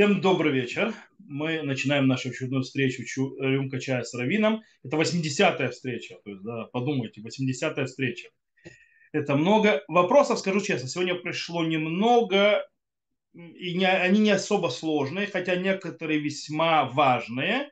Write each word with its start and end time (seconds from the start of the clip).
Всем 0.00 0.22
добрый 0.22 0.50
вечер. 0.50 0.94
Мы 1.18 1.60
начинаем 1.60 2.06
нашу 2.06 2.30
очередную 2.30 2.62
встречу 2.62 3.04
Чу- 3.04 3.36
«Рюмка 3.38 3.78
чая 3.78 4.02
с 4.02 4.14
Равином». 4.14 4.62
Это 4.82 4.96
80-я 4.96 5.68
встреча. 5.68 6.16
То 6.24 6.30
есть, 6.30 6.42
да, 6.42 6.64
подумайте, 6.72 7.20
80-я 7.20 7.84
встреча. 7.84 8.30
Это 9.12 9.36
много. 9.36 9.84
Вопросов, 9.88 10.38
скажу 10.38 10.62
честно, 10.62 10.88
сегодня 10.88 11.16
пришло 11.16 11.66
немного, 11.66 12.66
и 13.34 13.74
не, 13.74 13.86
они 13.86 14.20
не 14.20 14.30
особо 14.30 14.68
сложные, 14.68 15.26
хотя 15.26 15.56
некоторые 15.56 16.18
весьма 16.18 16.86
важные, 16.86 17.70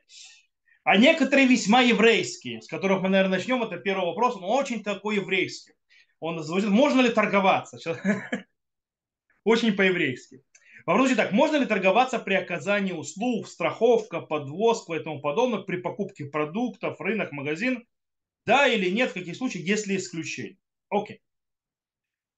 а 0.83 0.97
некоторые 0.97 1.47
весьма 1.47 1.81
еврейские, 1.81 2.61
с 2.61 2.67
которых 2.67 3.01
мы, 3.01 3.09
наверное, 3.09 3.39
начнем. 3.39 3.63
Это 3.63 3.77
первый 3.77 4.05
вопрос, 4.05 4.35
он 4.35 4.43
очень 4.43 4.83
такой 4.83 5.15
еврейский. 5.15 5.73
Он 6.19 6.37
звучит, 6.43 6.69
можно 6.69 7.01
ли 7.01 7.09
торговаться? 7.09 7.79
Очень 9.43 9.73
по-еврейски. 9.73 10.43
Вопрос 10.89 11.13
так, 11.15 11.31
можно 11.33 11.57
ли 11.57 11.67
торговаться 11.67 12.17
при 12.17 12.33
оказании 12.33 12.93
услуг, 12.93 13.47
страховка, 13.47 14.21
подвозка 14.21 14.95
и 14.95 15.03
тому 15.03 15.21
подобное 15.21 15.59
при 15.59 15.77
покупке 15.77 16.25
продуктов, 16.25 16.99
рынок, 16.99 17.31
магазин? 17.31 17.85
Да 18.47 18.67
или 18.67 18.89
нет, 18.89 19.11
в 19.11 19.13
каких 19.13 19.35
случаях, 19.35 19.65
если 19.65 19.97
исключение? 19.97 20.57
Окей. 20.89 21.21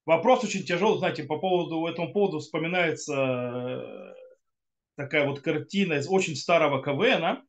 Вопрос 0.06 0.44
очень 0.44 0.66
тяжелый, 0.66 0.98
знаете, 0.98 1.24
по 1.24 1.40
поводу 1.40 1.88
этому 1.88 2.12
поводу 2.12 2.40
вспоминается 2.40 3.14
э, 3.16 4.14
такая 4.98 5.26
вот 5.26 5.40
картина 5.40 5.94
из 5.94 6.10
очень 6.10 6.36
старого 6.36 6.84
КВН, 6.84 7.48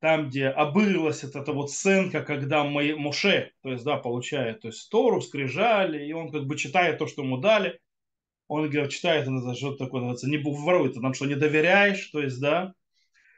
там, 0.00 0.30
где 0.30 0.48
обылилась 0.48 1.22
эта, 1.22 1.42
эта 1.42 1.52
вот 1.52 1.70
сценка, 1.70 2.24
когда 2.24 2.64
Моше, 2.64 3.52
то 3.62 3.70
есть, 3.70 3.84
да, 3.84 3.98
получает, 3.98 4.62
то 4.62 4.66
есть, 4.66 4.90
Тору, 4.90 5.20
скрижали, 5.20 6.04
и 6.04 6.12
он 6.12 6.32
как 6.32 6.48
бы 6.48 6.58
читает 6.58 6.98
то, 6.98 7.06
что 7.06 7.22
ему 7.22 7.38
дали, 7.38 7.78
он 8.48 8.68
говорит, 8.68 8.92
читает, 8.92 9.26
это 9.26 9.54
что 9.54 9.74
такое 9.74 10.02
называется, 10.02 10.28
не 10.28 10.38
воруй, 10.38 10.92
ты 10.92 11.00
нам 11.00 11.14
что, 11.14 11.26
не 11.26 11.34
доверяешь, 11.34 12.06
то 12.08 12.20
есть, 12.20 12.40
да, 12.40 12.74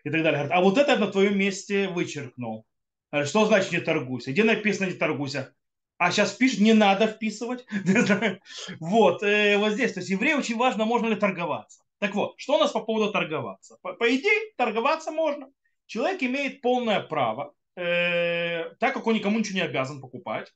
и 0.04 0.10
так 0.10 0.22
далее. 0.22 0.44
Говорит, 0.44 0.52
а 0.52 0.60
вот 0.60 0.78
это 0.78 0.92
я 0.92 0.98
на 0.98 1.08
твоем 1.08 1.38
месте 1.38 1.88
вычеркнул. 1.88 2.64
Говорит, 3.10 3.28
что 3.28 3.44
значит 3.46 3.72
не 3.72 3.80
торгуйся? 3.80 4.32
Где 4.32 4.44
написано 4.44 4.86
не 4.86 4.94
торгуйся? 4.94 5.52
А 5.98 6.10
сейчас 6.10 6.32
пишет, 6.32 6.60
не 6.60 6.74
надо 6.74 7.06
вписывать. 7.06 7.64
вот, 8.80 9.22
э, 9.22 9.56
вот 9.56 9.72
здесь. 9.72 9.94
То 9.94 10.00
есть 10.00 10.10
еврею 10.10 10.38
очень 10.38 10.56
важно, 10.56 10.84
можно 10.84 11.06
ли 11.06 11.16
торговаться. 11.16 11.82
Так 11.98 12.14
вот, 12.14 12.34
что 12.36 12.56
у 12.56 12.58
нас 12.58 12.72
по 12.72 12.80
поводу 12.80 13.10
торговаться? 13.10 13.78
По, 13.82 13.94
по 13.94 14.14
идее, 14.14 14.52
торговаться 14.56 15.10
можно. 15.10 15.48
Человек 15.86 16.22
имеет 16.22 16.60
полное 16.60 17.00
право, 17.00 17.54
э, 17.76 18.70
так 18.78 18.94
как 18.94 19.06
он 19.06 19.14
никому 19.14 19.38
ничего 19.38 19.56
не 19.56 19.64
обязан 19.64 20.00
покупать, 20.00 20.52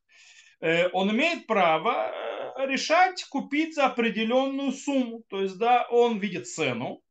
э, 0.60 0.88
он 0.92 1.10
имеет 1.12 1.46
право 1.46 2.10
э, 2.12 2.39
решать 2.66 3.24
купить 3.24 3.74
за 3.74 3.86
определенную 3.86 4.72
сумму. 4.72 5.22
То 5.28 5.42
есть, 5.42 5.58
да, 5.58 5.86
он 5.90 6.18
видит 6.18 6.48
цену, 6.48 7.02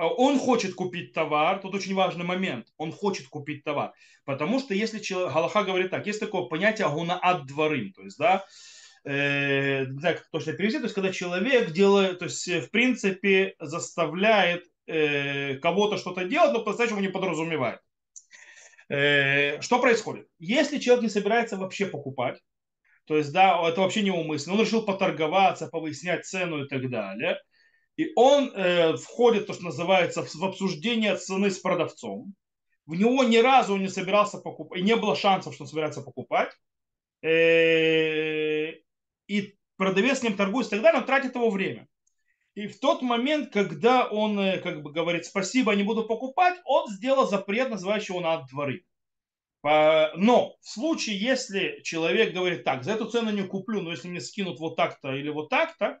а 0.00 0.08
он 0.08 0.38
хочет 0.38 0.74
купить 0.74 1.12
товар, 1.12 1.60
тут 1.60 1.74
очень 1.74 1.94
важный 1.94 2.24
момент, 2.24 2.68
он 2.78 2.90
хочет 2.90 3.28
купить 3.28 3.64
товар. 3.64 3.92
Потому 4.24 4.58
что 4.58 4.72
если 4.72 4.98
человек, 4.98 5.34
Галаха 5.34 5.62
говорит 5.62 5.90
так, 5.90 6.06
есть 6.06 6.20
такое 6.20 6.44
понятие 6.44 6.86
агуна 6.86 7.18
от 7.18 7.46
дворым, 7.46 7.92
то 7.92 8.02
есть, 8.02 8.16
да, 8.16 8.46
э, 9.04 9.84
не 9.84 9.98
знаю, 9.98 10.16
как 10.16 10.30
точно 10.30 10.54
перевести, 10.54 10.78
то 10.78 10.84
есть, 10.84 10.94
когда 10.94 11.12
человек 11.12 11.72
делает, 11.72 12.18
то 12.18 12.24
есть, 12.24 12.48
в 12.48 12.70
принципе, 12.70 13.54
заставляет 13.58 14.64
э, 14.86 15.56
кого-то 15.56 15.98
что-то 15.98 16.24
делать, 16.24 16.52
но 16.52 16.64
по-настоящему 16.64 17.00
не 17.00 17.08
подразумевает. 17.08 17.80
Э, 18.88 19.60
что 19.60 19.80
происходит? 19.80 20.28
Если 20.38 20.78
человек 20.78 21.02
не 21.02 21.10
собирается 21.10 21.58
вообще 21.58 21.84
покупать, 21.84 22.40
то 23.10 23.16
есть, 23.16 23.32
да, 23.32 23.60
это 23.68 23.80
вообще 23.80 24.02
неумысленно, 24.02 24.54
он 24.54 24.62
решил 24.62 24.82
поторговаться, 24.82 25.66
повыяснять 25.66 26.24
цену 26.24 26.64
и 26.64 26.68
так 26.68 26.88
далее– 26.88 27.38
и 28.00 28.12
он 28.16 28.50
э, 28.54 28.96
входит, 28.96 29.46
то, 29.46 29.52
что 29.52 29.64
называется, 29.64 30.24
в 30.24 30.42
обсуждение 30.42 31.16
цены 31.16 31.50
с 31.50 31.58
продавцом. 31.58 32.32
В 32.86 32.94
него 32.94 33.24
ни 33.24 33.36
разу 33.36 33.74
он 33.74 33.82
не 33.82 33.88
собирался 33.88 34.38
покупать, 34.38 34.80
и 34.80 34.82
не 34.82 34.96
было 34.96 35.14
шансов, 35.14 35.52
что 35.52 35.64
он 35.64 35.68
собирается 35.68 36.00
покупать. 36.00 36.50
Э, 37.20 38.72
и 39.26 39.54
продавец 39.76 40.20
с 40.20 40.22
ним 40.22 40.34
торгует 40.34 40.68
и 40.68 40.70
так 40.70 40.80
далее, 40.80 41.02
он 41.02 41.06
тратит 41.06 41.34
его 41.34 41.50
время. 41.50 41.88
И 42.54 42.68
в 42.68 42.80
тот 42.80 43.02
момент, 43.02 43.52
когда 43.52 44.08
он 44.08 44.40
э, 44.40 44.60
как 44.60 44.82
бы 44.82 44.92
говорит 44.92 45.26
спасибо, 45.26 45.74
не 45.74 45.82
буду 45.82 46.04
покупать, 46.04 46.58
он 46.64 46.88
сделал 46.88 47.28
запрет, 47.28 47.68
называющий 47.68 48.14
его 48.14 48.22
на 48.22 48.46
дворы. 48.46 48.86
Но 49.62 50.56
в 50.62 50.68
случае, 50.68 51.18
если 51.18 51.80
человек 51.82 52.32
говорит 52.32 52.64
так, 52.64 52.82
за 52.82 52.92
эту 52.92 53.06
цену 53.06 53.30
не 53.30 53.42
куплю, 53.42 53.82
но 53.82 53.90
если 53.90 54.08
мне 54.08 54.20
скинут 54.20 54.58
вот 54.58 54.76
так-то 54.76 55.12
или 55.14 55.28
вот 55.28 55.50
так-то, 55.50 56.00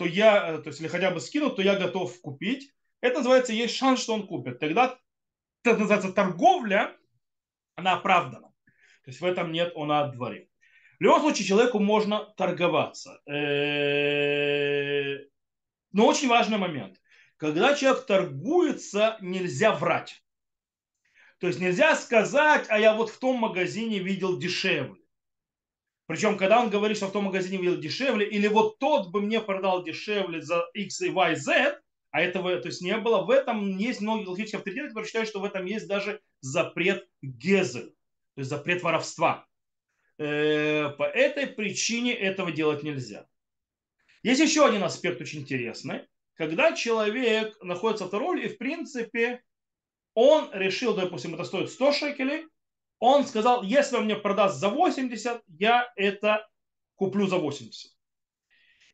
то 0.00 0.06
я, 0.06 0.54
э, 0.54 0.62
то 0.62 0.68
есть, 0.68 0.80
или 0.80 0.88
хотя 0.88 1.10
бы 1.10 1.20
скинут, 1.20 1.56
то 1.56 1.62
я 1.62 1.78
готов 1.78 2.18
купить. 2.22 2.72
Это 3.02 3.18
называется, 3.18 3.52
есть 3.52 3.76
шанс, 3.76 4.00
что 4.00 4.14
он 4.14 4.26
купит. 4.26 4.58
Тогда 4.58 4.98
это 5.62 5.76
называется 5.76 6.10
торговля, 6.10 6.96
она 7.76 7.92
оправдана. 7.92 8.48
То 9.04 9.10
есть 9.10 9.20
в 9.20 9.24
этом 9.26 9.52
нет 9.52 9.72
он 9.74 9.92
от 9.92 10.12
дворе. 10.12 10.48
В 10.98 11.02
любом 11.02 11.20
случае 11.20 11.46
человеку 11.46 11.80
можно 11.80 12.32
торговаться. 12.38 13.20
Э, 13.30 15.18
но 15.92 16.06
очень 16.06 16.28
важный 16.28 16.56
момент. 16.56 16.96
Когда 17.36 17.74
человек 17.74 18.06
торгуется, 18.06 19.18
нельзя 19.20 19.74
врать. 19.74 20.22
То 21.40 21.46
есть 21.46 21.58
нельзя 21.58 21.96
сказать, 21.96 22.66
а 22.68 22.78
я 22.78 22.94
вот 22.94 23.08
в 23.08 23.18
том 23.18 23.36
магазине 23.36 23.98
видел 23.98 24.38
дешевле. 24.38 25.00
Причем, 26.06 26.36
когда 26.36 26.60
он 26.60 26.70
говорит, 26.70 26.98
что 26.98 27.06
в 27.06 27.12
том 27.12 27.24
магазине 27.24 27.56
видел 27.56 27.78
дешевле, 27.78 28.28
или 28.28 28.46
вот 28.46 28.78
тот 28.78 29.10
бы 29.10 29.22
мне 29.22 29.40
продал 29.40 29.82
дешевле 29.82 30.42
за 30.42 30.68
X 30.74 31.00
и 31.00 31.08
Y, 31.08 31.36
Z, 31.36 31.80
а 32.10 32.20
этого 32.20 32.58
то 32.58 32.68
есть 32.68 32.82
не 32.82 32.96
было, 32.98 33.22
в 33.22 33.30
этом 33.30 33.78
есть 33.78 34.00
многие 34.00 34.26
логические 34.26 34.58
авторитеты, 34.58 34.88
которые 34.88 35.06
считают, 35.06 35.28
что 35.28 35.40
в 35.40 35.44
этом 35.44 35.64
есть 35.64 35.86
даже 35.86 36.20
запрет 36.40 37.08
гезель, 37.22 37.90
то 38.34 38.40
есть 38.40 38.50
запрет 38.50 38.82
воровства. 38.82 39.46
Э, 40.18 40.90
по 40.90 41.04
этой 41.04 41.46
причине 41.46 42.12
этого 42.12 42.52
делать 42.52 42.82
нельзя. 42.82 43.26
Есть 44.22 44.42
еще 44.42 44.66
один 44.66 44.82
аспект 44.82 45.20
очень 45.22 45.40
интересный. 45.40 46.02
Когда 46.34 46.74
человек 46.74 47.56
находится 47.62 48.06
в 48.06 48.12
роли, 48.12 48.46
и 48.46 48.48
в 48.48 48.58
принципе 48.58 49.42
он 50.14 50.50
решил, 50.52 50.94
допустим, 50.94 51.34
это 51.34 51.44
стоит 51.44 51.70
100 51.70 51.92
шекелей, 51.92 52.46
он 52.98 53.26
сказал, 53.26 53.62
если 53.62 53.96
он 53.96 54.04
мне 54.04 54.16
продаст 54.16 54.58
за 54.58 54.68
80, 54.68 55.42
я 55.58 55.90
это 55.96 56.46
куплю 56.96 57.26
за 57.26 57.38
80. 57.38 57.92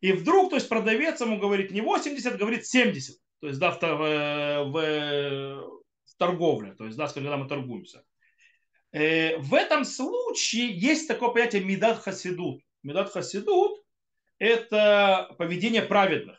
И 0.00 0.12
вдруг, 0.12 0.50
то 0.50 0.56
есть 0.56 0.68
продавец 0.68 1.20
ему 1.20 1.38
говорит 1.38 1.72
не 1.72 1.80
80, 1.80 2.36
говорит 2.36 2.66
70. 2.66 3.16
То 3.40 3.48
есть, 3.48 3.58
да, 3.58 3.72
в, 3.72 3.80
в, 4.70 4.72
в 4.72 6.16
торговле, 6.16 6.74
то 6.74 6.84
есть, 6.84 6.96
да, 6.96 7.08
когда 7.08 7.36
мы 7.36 7.48
торгуемся. 7.48 8.04
Э, 8.92 9.36
в 9.38 9.54
этом 9.54 9.84
случае 9.84 10.70
есть 10.70 11.08
такое 11.08 11.30
понятие 11.30 11.64
медат 11.64 11.98
хасидут. 11.98 12.62
Медат 12.82 13.10
хасидут– 13.10 13.82
это 14.38 15.34
поведение 15.38 15.82
праведных. 15.82 16.36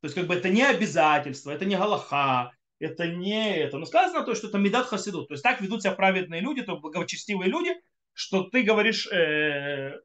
То 0.00 0.06
есть, 0.06 0.14
как 0.14 0.26
бы 0.26 0.34
это 0.34 0.48
не 0.48 0.62
обязательство, 0.62 1.50
это 1.50 1.64
не 1.64 1.76
галаха, 1.76 2.50
это 2.84 3.08
не 3.08 3.58
это. 3.58 3.78
Но 3.78 3.86
сказано 3.86 4.24
то, 4.24 4.34
что 4.34 4.48
это 4.48 4.58
медат 4.58 4.86
хасидут. 4.86 5.28
То 5.28 5.34
есть 5.34 5.42
так 5.42 5.60
ведут 5.60 5.82
себя 5.82 5.92
праведные 5.92 6.40
люди, 6.40 6.62
то 6.62 6.76
благочестивые 6.76 7.50
люди, 7.50 7.74
что 8.12 8.44
ты 8.44 8.62
говоришь 8.62 9.06
э, 9.10 10.00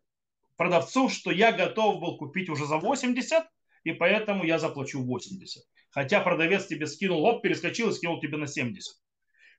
продавцу, 0.56 1.10
что 1.10 1.32
я 1.32 1.52
готов 1.52 2.00
был 2.00 2.18
купить 2.18 2.50
уже 2.50 2.66
за 2.66 2.78
80, 2.78 3.44
и 3.84 3.92
поэтому 3.92 4.46
я 4.46 4.60
заплачу 4.60 5.04
80. 5.04 5.64
Хотя 5.92 6.22
продавец 6.22 6.68
тебе 6.68 6.88
скинул, 6.88 7.24
оп, 7.26 7.42
перескочил 7.42 7.90
и 7.90 7.94
скинул 7.94 8.20
тебе 8.20 8.38
на 8.38 8.48
70. 8.48 8.96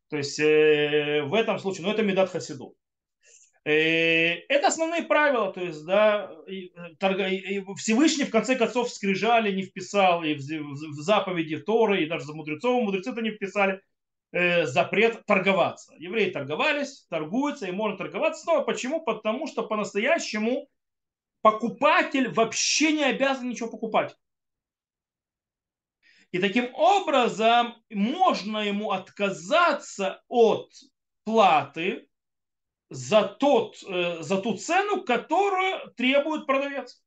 То 0.09 0.17
есть 0.17 0.39
э, 0.41 1.23
в 1.23 1.35
этом 1.35 1.59
случае, 1.59 1.87
ну 1.87 1.93
это 1.93 2.03
медат 2.03 2.31
хасидут. 2.31 2.75
Э, 3.65 4.37
это 4.49 4.69
основные 4.69 5.03
правила, 5.03 5.53
то 5.53 5.61
есть, 5.61 5.85
да, 5.85 6.31
э, 6.47 6.71
Всевышний 7.77 8.25
в 8.25 8.31
конце 8.31 8.57
концов 8.57 8.91
скрижали 8.91 9.53
не 9.53 9.63
вписал 9.63 10.25
и 10.25 10.35
в 10.35 11.03
заповеди 11.03 11.59
Торы, 11.59 12.03
и 12.03 12.09
даже 12.09 12.25
за 12.25 12.35
мудрецов, 12.35 12.83
мудрецы 12.83 13.11
это 13.11 13.21
не 13.21 13.33
вписали, 13.33 13.83
э, 14.33 14.65
запрет 14.65 15.27
торговаться. 15.27 15.95
Евреи 15.99 16.31
торговались, 16.31 17.07
торгуются 17.11 17.67
и 17.67 17.73
можно 17.73 17.99
торговаться 17.99 18.43
снова. 18.43 18.63
Почему? 18.63 19.03
Потому 19.03 19.47
что 19.47 19.63
по-настоящему 19.63 20.69
покупатель 21.43 22.29
вообще 22.33 22.93
не 22.93 23.05
обязан 23.05 23.51
ничего 23.51 23.69
покупать. 23.69 24.17
И 26.33 26.39
таким 26.39 26.73
образом 26.75 27.75
можно 27.91 28.59
ему 28.59 28.93
отказаться 28.93 30.23
от 30.29 30.71
платы, 31.25 32.09
за, 32.91 33.23
тот, 33.23 33.77
э, 33.87 34.21
за 34.21 34.39
ту 34.39 34.57
цену, 34.57 35.05
которую 35.05 35.93
требует 35.97 36.47
продавец. 36.47 37.03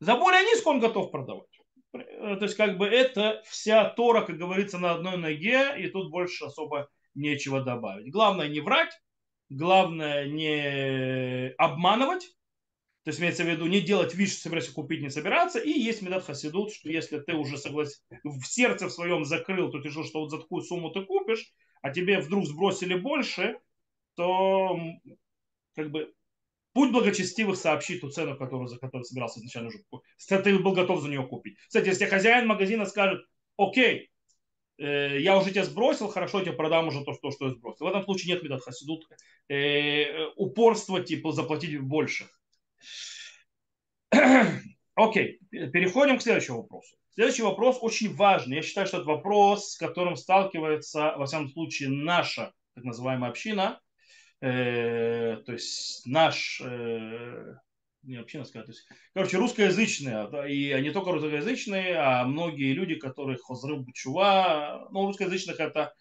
За 0.00 0.16
более 0.16 0.42
низкую 0.42 0.76
он 0.76 0.80
готов 0.80 1.10
продавать. 1.10 1.48
Э, 1.92 2.36
то 2.36 2.44
есть, 2.44 2.56
как 2.56 2.78
бы 2.78 2.86
это 2.86 3.42
вся 3.46 3.84
Тора, 3.90 4.22
как 4.22 4.38
говорится, 4.38 4.78
на 4.78 4.92
одной 4.92 5.18
ноге, 5.18 5.74
и 5.78 5.88
тут 5.88 6.10
больше 6.10 6.46
особо 6.46 6.88
нечего 7.14 7.62
добавить. 7.62 8.10
Главное 8.10 8.48
не 8.48 8.60
врать, 8.60 8.92
главное 9.50 10.26
не 10.26 11.52
обманывать. 11.58 12.32
То 13.04 13.10
есть 13.10 13.20
имеется 13.20 13.44
в 13.44 13.46
виду 13.46 13.66
не 13.66 13.80
делать 13.80 14.14
вид, 14.14 14.30
что 14.30 14.40
собираешься 14.40 14.74
купить, 14.74 15.00
не 15.00 15.10
собираться. 15.10 15.60
И 15.60 15.70
есть 15.70 16.02
метод 16.02 16.24
хасидут, 16.24 16.72
что 16.72 16.88
если 16.90 17.20
ты 17.20 17.34
уже 17.34 17.56
согласен, 17.56 18.00
в 18.24 18.44
сердце 18.44 18.86
в 18.86 18.92
своем 18.92 19.24
закрыл, 19.24 19.70
то 19.70 19.78
ты 19.78 19.88
решил, 19.88 20.04
что 20.04 20.20
вот 20.20 20.30
за 20.30 20.38
такую 20.38 20.62
сумму 20.62 20.90
ты 20.90 21.04
купишь, 21.04 21.52
а 21.82 21.90
тебе 21.90 22.18
вдруг 22.18 22.46
сбросили 22.46 22.94
больше, 22.94 23.60
то 24.16 24.78
как 25.74 25.90
бы 25.90 26.12
путь 26.72 26.92
благочестивых 26.92 27.56
сообщит 27.56 28.00
ту 28.00 28.10
цену, 28.10 28.36
которую, 28.36 28.68
за 28.68 28.78
которую 28.78 29.04
собирался 29.04 29.40
изначально 29.40 29.68
уже 29.68 29.78
купить. 29.88 30.06
Ты 30.28 30.58
был 30.58 30.72
готов 30.72 31.00
за 31.00 31.08
нее 31.08 31.26
купить. 31.26 31.56
Кстати, 31.66 31.88
если 31.88 32.06
хозяин 32.06 32.46
магазина 32.46 32.86
скажет, 32.86 33.24
окей, 33.56 34.10
э, 34.78 35.20
я 35.20 35.38
уже 35.38 35.52
тебя 35.52 35.64
сбросил, 35.64 36.08
хорошо, 36.08 36.38
я 36.38 36.46
тебе 36.46 36.54
продам 36.54 36.88
уже 36.88 37.04
то, 37.04 37.14
что, 37.14 37.30
что 37.30 37.46
я 37.46 37.52
сбросил. 37.52 37.86
В 37.86 37.88
этом 37.88 38.04
случае 38.04 38.34
нет 38.34 38.42
метод 38.42 38.62
хасидут. 38.62 39.06
Э, 39.48 40.26
упорство, 40.36 41.00
типа, 41.00 41.32
заплатить 41.32 41.80
больше. 41.80 42.26
Окей, 44.94 45.38
переходим 45.50 46.18
к 46.18 46.22
следующему 46.22 46.62
вопросу. 46.62 46.96
Следующий 47.14 47.42
вопрос 47.42 47.78
очень 47.80 48.14
важный. 48.14 48.56
Я 48.56 48.62
считаю, 48.62 48.86
что 48.86 48.98
это 48.98 49.06
вопрос, 49.06 49.72
с 49.72 49.76
которым 49.78 50.16
сталкивается, 50.16 51.14
во 51.16 51.24
всяком 51.24 51.48
случае, 51.48 51.88
наша 51.88 52.52
так 52.74 52.84
называемая 52.84 53.30
община, 53.30 53.80
э, 54.40 55.36
то 55.44 55.52
есть 55.52 56.06
наш, 56.06 56.60
э, 56.64 57.54
не 58.02 58.16
община 58.16 58.44
сказать, 58.44 58.66
то 58.66 58.72
есть, 58.72 58.86
короче, 59.14 59.36
русскоязычные, 59.38 60.28
да, 60.28 60.48
и 60.48 60.80
не 60.82 60.90
только 60.90 61.12
русскоязычные, 61.12 61.96
а 61.96 62.24
многие 62.24 62.72
люди, 62.72 62.96
которые 62.96 63.38
хозры 63.38 63.84
чува, 63.94 64.88
ну, 64.90 65.06
русскоязычных 65.06 65.60
это, 65.60 65.94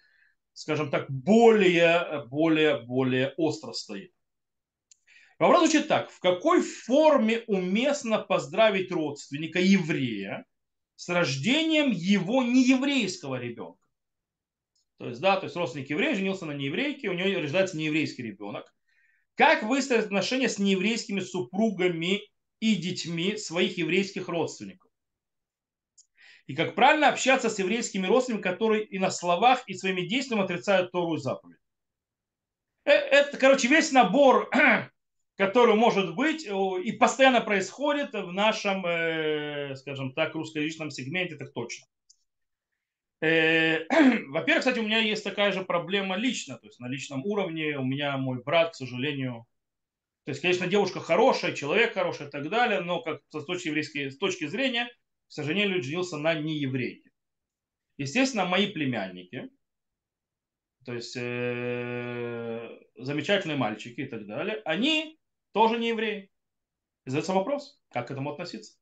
скажем 0.54 0.90
так, 0.90 1.10
более, 1.10 2.26
более, 2.30 2.82
более 2.82 3.34
остро 3.38 3.74
стоит. 3.74 4.12
Вопрос 5.38 5.70
звучит 5.70 5.88
так. 5.90 6.10
В 6.12 6.20
какой 6.20 6.62
форме 6.62 7.44
уместно 7.48 8.20
поздравить 8.20 8.92
родственника 8.92 9.60
еврея 9.60 10.46
с 10.96 11.10
рождением 11.10 11.92
его 11.92 12.42
нееврейского 12.42 13.36
ребенка? 13.36 13.85
То 14.98 15.10
есть, 15.10 15.22
да, 15.22 15.38
то 15.38 15.46
есть 15.46 15.56
родственник 15.56 15.90
еврей 15.90 16.16
женился 16.16 16.46
на 16.46 16.54
нееврейке, 16.54 17.10
у 17.10 17.14
него 17.14 17.42
рождается 17.42 17.78
нееврейский 17.78 18.24
ребенок. 18.24 18.74
Как 19.36 19.64
выстроить 19.64 20.06
отношения 20.06 20.48
с 20.48 20.60
нееврейскими 20.60 21.20
супругами 21.20 22.22
и 22.60 22.76
детьми 22.76 23.36
своих 23.38 23.78
еврейских 23.78 24.30
родственников? 24.30 24.90
И 26.48 26.56
как 26.56 26.76
правильно 26.76 27.10
общаться 27.10 27.50
с 27.50 27.60
еврейскими 27.60 28.08
родственниками, 28.08 28.54
которые 28.54 28.86
и 28.86 29.00
на 29.00 29.10
словах, 29.10 29.64
и 29.68 29.74
своими 29.74 30.02
действиями 30.02 30.44
отрицают 30.44 30.92
Тору 30.92 31.16
и 31.16 31.20
заповедь? 31.20 31.58
Э, 32.86 32.92
это, 32.92 33.38
короче, 33.38 33.68
весь 33.68 33.92
набор 33.92 34.50
который 35.36 35.76
может 35.76 36.16
быть 36.16 36.46
и 36.46 36.92
постоянно 36.94 37.42
происходит 37.42 38.14
в 38.14 38.32
нашем, 38.32 38.86
э, 38.86 39.76
скажем 39.76 40.14
так, 40.14 40.34
русскоязычном 40.34 40.92
сегменте, 40.92 41.36
так 41.36 41.52
точно. 41.54 41.86
Э, 43.25 43.88
во-первых, 44.27 44.60
кстати, 44.60 44.77
у 44.77 44.83
меня 44.83 45.00
есть 45.00 45.24
такая 45.24 45.51
же 45.51 45.66
проблема 45.66 46.16
лично, 46.16 46.60
то 46.60 46.68
есть 46.68 46.80
на 46.80 46.88
личном 46.88 47.25
уровне. 47.25 47.77
У 47.80 47.83
меня 47.83 48.18
мой 48.18 48.44
брат, 48.44 48.74
к 48.74 48.75
сожалению, 48.75 49.48
то 50.25 50.31
есть, 50.31 50.42
конечно, 50.42 50.68
девушка 50.68 51.00
хорошая, 51.00 51.54
человек 51.54 51.94
хороший 51.94 52.27
и 52.27 52.30
так 52.30 52.50
далее, 52.50 52.81
но 52.81 53.01
как 53.01 53.22
с 53.30 53.45
точки, 53.45 53.69
еврейской, 53.69 54.12
с 54.12 54.18
точки 54.19 54.45
зрения, 54.45 54.86
к 55.27 55.31
сожалению, 55.31 55.81
женился 55.81 56.18
на 56.18 56.36
нееврейке. 56.36 57.10
Естественно, 57.98 58.45
мои 58.45 58.72
племянники, 58.72 59.50
то 60.86 60.94
есть 60.94 61.16
э, 61.18 62.69
замечательные 62.95 63.57
мальчики 63.57 64.01
и 64.01 64.06
так 64.06 64.27
далее, 64.27 64.62
они 64.66 65.18
тоже 65.51 65.80
не 65.80 65.89
евреи. 65.89 66.30
И 67.06 67.10
задается 67.10 67.33
вопрос, 67.33 67.80
как 67.89 68.07
к 68.07 68.12
этому 68.12 68.33
относиться. 68.33 68.77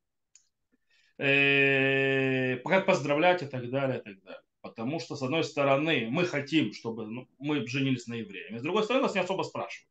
Э, 1.17 2.57
поздравлять 2.57 3.43
и 3.43 3.45
так 3.45 3.69
далее, 3.69 3.99
и 3.99 4.01
так 4.01 4.23
далее. 4.23 4.41
Потому 4.61 4.99
что, 4.99 5.15
с 5.15 5.21
одной 5.21 5.43
стороны, 5.43 6.07
мы 6.09 6.25
хотим, 6.25 6.73
чтобы 6.73 7.05
ну, 7.05 7.27
мы 7.37 7.67
женились 7.67 8.07
на 8.07 8.15
евреях. 8.15 8.59
С 8.59 8.63
другой 8.63 8.83
стороны, 8.83 9.03
нас 9.03 9.13
не 9.13 9.21
особо 9.21 9.43
спрашивают. 9.43 9.89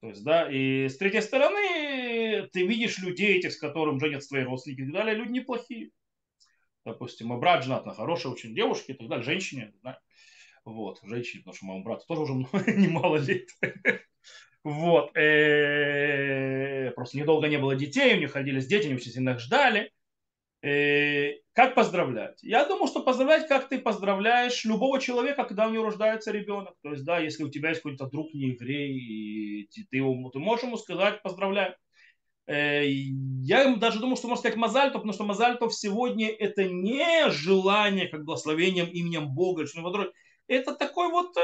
То 0.00 0.08
есть, 0.08 0.24
да, 0.24 0.50
и 0.50 0.88
с 0.88 0.98
третьей 0.98 1.20
стороны, 1.20 2.48
ты 2.52 2.66
видишь 2.66 2.98
людей, 2.98 3.38
этих, 3.38 3.52
с 3.52 3.56
которым 3.56 4.00
женятся 4.00 4.30
твои 4.30 4.42
родственники 4.42 4.80
и 4.80 4.84
так 4.84 4.94
далее, 4.94 5.14
люди 5.14 5.30
неплохие. 5.30 5.90
Допустим, 6.84 7.28
мой 7.28 7.38
брат 7.38 7.62
женат 7.62 7.86
на 7.86 7.94
хорошей 7.94 8.32
очень 8.32 8.54
девушке 8.54 8.94
и 8.94 8.96
так 8.96 9.08
далее, 9.08 9.24
женщине, 9.24 9.72
да. 9.84 10.00
Вот, 10.64 10.98
женщине, 11.04 11.42
потому 11.42 11.56
что 11.56 11.66
моему 11.66 11.84
брату 11.84 12.04
тоже 12.06 12.22
уже 12.22 12.34
немало 12.76 13.18
лет. 13.18 13.48
Вот. 14.64 15.16
Э, 15.16 16.90
просто 16.92 17.18
недолго 17.18 17.48
не 17.48 17.58
было 17.58 17.76
детей, 17.76 18.16
у 18.16 18.18
них 18.18 18.34
родились 18.34 18.66
дети, 18.66 18.86
они 18.86 18.96
очень 18.96 19.12
сильно 19.12 19.38
ждали. 19.38 19.92
Э, 20.62 21.32
как 21.54 21.74
поздравлять? 21.74 22.38
Я 22.42 22.64
думаю, 22.64 22.86
что 22.86 23.02
поздравлять, 23.02 23.48
как 23.48 23.68
ты 23.68 23.78
поздравляешь 23.80 24.64
любого 24.64 25.00
человека, 25.00 25.44
когда 25.44 25.66
у 25.66 25.70
него 25.70 25.86
рождается 25.86 26.30
ребенок. 26.30 26.74
То 26.82 26.90
есть, 26.90 27.04
да, 27.04 27.18
если 27.18 27.42
у 27.42 27.50
тебя 27.50 27.70
есть 27.70 27.82
какой-то 27.82 28.06
друг 28.06 28.32
не 28.32 28.50
еврей, 28.50 28.96
и 28.96 29.68
ты, 29.90 29.96
ему, 29.96 30.30
ты 30.30 30.38
можешь 30.38 30.64
ему 30.64 30.76
сказать 30.76 31.20
поздравляю. 31.22 31.74
Э, 32.46 32.86
я 32.86 33.74
даже 33.74 33.98
думаю, 33.98 34.16
что 34.16 34.28
можно 34.28 34.40
сказать 34.40 34.56
Мазальтов, 34.56 35.02
потому 35.02 35.12
что 35.12 35.24
Мазальтов 35.24 35.74
сегодня 35.74 36.28
это 36.28 36.64
не 36.64 37.28
желание 37.30 38.06
как 38.06 38.24
благословением 38.24 38.86
именем 38.86 39.30
Бога, 39.34 39.64
это 40.46 40.74
такой 40.74 41.08
вот 41.10 41.36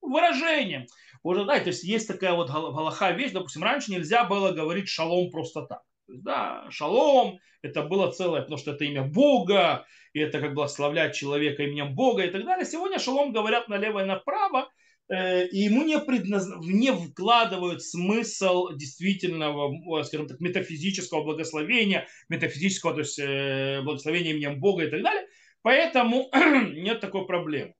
выражением. 0.00 0.86
Уже, 1.22 1.44
да, 1.44 1.58
то 1.58 1.68
есть 1.68 1.84
есть 1.84 2.08
такая 2.08 2.34
вот 2.34 2.48
галаха 2.48 3.10
вещь, 3.10 3.32
допустим, 3.32 3.62
раньше 3.62 3.90
нельзя 3.90 4.24
было 4.24 4.52
говорить 4.52 4.88
шалом 4.88 5.30
просто 5.30 5.62
так. 5.62 5.82
Да, 6.08 6.66
шалом, 6.70 7.38
это 7.62 7.82
было 7.82 8.10
целое, 8.10 8.42
потому 8.42 8.58
что 8.58 8.72
это 8.72 8.84
имя 8.84 9.02
Бога, 9.02 9.86
и 10.12 10.20
это 10.20 10.40
как 10.40 10.54
благословлять 10.54 11.14
человека 11.14 11.62
именем 11.62 11.94
Бога 11.94 12.24
и 12.24 12.30
так 12.30 12.44
далее. 12.44 12.64
Сегодня 12.64 12.98
шалом 12.98 13.32
говорят 13.32 13.68
налево 13.68 14.02
и 14.02 14.06
направо, 14.06 14.70
э, 15.08 15.46
и 15.48 15.58
ему 15.58 15.84
не, 15.84 15.98
предназ... 15.98 16.48
не 16.62 16.92
вкладывают 16.92 17.82
смысл 17.82 18.70
действительного, 18.74 20.02
скажем 20.04 20.28
так, 20.28 20.40
метафизического 20.40 21.24
благословения, 21.24 22.06
метафизического, 22.28 22.94
то 22.94 23.00
есть 23.00 23.18
э, 23.18 23.82
благословения 23.82 24.32
именем 24.32 24.60
Бога 24.60 24.84
и 24.84 24.90
так 24.90 25.02
далее. 25.02 25.26
Поэтому 25.62 26.30
нет 26.74 27.00
такой 27.00 27.26
проблемы. 27.26 27.74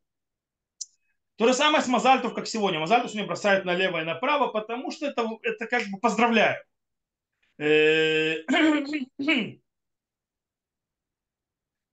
То 1.37 1.47
же 1.47 1.53
самое 1.53 1.85
с 1.85 1.87
Мазальтов, 1.87 2.35
как 2.35 2.47
сегодня. 2.47 2.81
Мазальтов 2.81 3.11
сегодня 3.11 3.29
бросают 3.29 3.67
налево 3.67 4.01
и 4.01 4.05
направо, 4.05 4.49
потому 4.49 4.91
что 4.91 5.07
это, 5.07 5.29
это 5.43 5.67
как 5.67 5.87
бы 5.89 5.99
поздравляю. 6.01 6.57
Э, 7.59 8.43
э, 8.43 8.45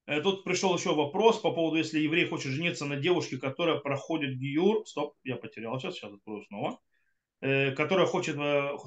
тут 0.24 0.44
пришел 0.44 0.75
еще 0.75 0.94
вопрос 0.94 1.39
по 1.39 1.51
поводу, 1.51 1.77
если 1.77 1.99
еврей 1.99 2.28
хочет 2.28 2.52
жениться 2.52 2.85
на 2.85 2.97
девушке, 2.97 3.37
которая 3.37 3.80
проходит 3.80 4.37
гиюр. 4.37 4.85
Стоп, 4.85 5.16
я 5.23 5.37
потерял 5.37 5.80
сейчас, 5.80 5.95
сейчас 5.95 6.14
открою 6.14 6.44
снова. 6.45 6.80
Э, 7.42 7.71
которая 7.71 8.06
хочет 8.06 8.37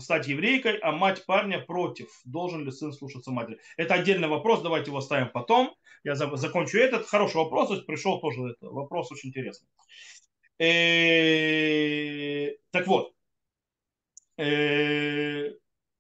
стать 0.01 0.29
еврейкой, 0.29 0.79
а 0.79 0.93
мать 0.93 1.25
парня 1.27 1.61
против. 1.61 2.09
Должен 2.25 2.65
ли 2.65 2.71
сын 2.71 2.93
слушаться 2.93 3.31
матери? 3.31 3.59
Это 3.77 3.95
отдельный 3.95 4.29
вопрос, 4.29 4.63
давайте 4.63 4.91
его 4.91 4.99
оставим 4.99 5.31
потом. 5.31 5.75
Я 6.05 6.15
закончу 6.15 6.79
этот. 6.79 7.07
Хороший 7.07 7.37
вопрос, 7.37 7.69
то 7.69 7.75
есть 7.75 7.87
пришел 7.87 8.21
тоже 8.21 8.53
это. 8.53 8.69
вопрос 8.69 9.11
очень 9.13 9.31
интересный. 9.31 9.69
Э, 10.59 12.57
так 12.71 12.87
вот, 12.87 13.13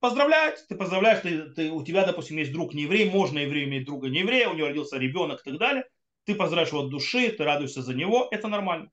поздравлять, 0.00 0.64
ты 0.68 0.74
поздравляешь, 0.74 1.20
ты, 1.20 1.50
ты, 1.50 1.70
у 1.70 1.84
тебя, 1.84 2.04
допустим, 2.04 2.36
есть 2.36 2.52
друг 2.52 2.74
не 2.74 2.82
еврей, 2.82 3.10
можно 3.10 3.38
еврей 3.38 3.64
иметь 3.64 3.86
друга 3.86 4.08
не 4.08 4.20
еврея, 4.20 4.48
у 4.48 4.54
него 4.54 4.68
родился 4.68 4.98
ребенок 4.98 5.40
и 5.40 5.50
так 5.50 5.58
далее, 5.58 5.84
ты 6.24 6.34
поздравляешь 6.34 6.70
его 6.70 6.82
от 6.82 6.90
души, 6.90 7.30
ты 7.30 7.44
радуешься 7.44 7.82
за 7.82 7.94
него, 7.94 8.28
это 8.30 8.48
нормально. 8.48 8.90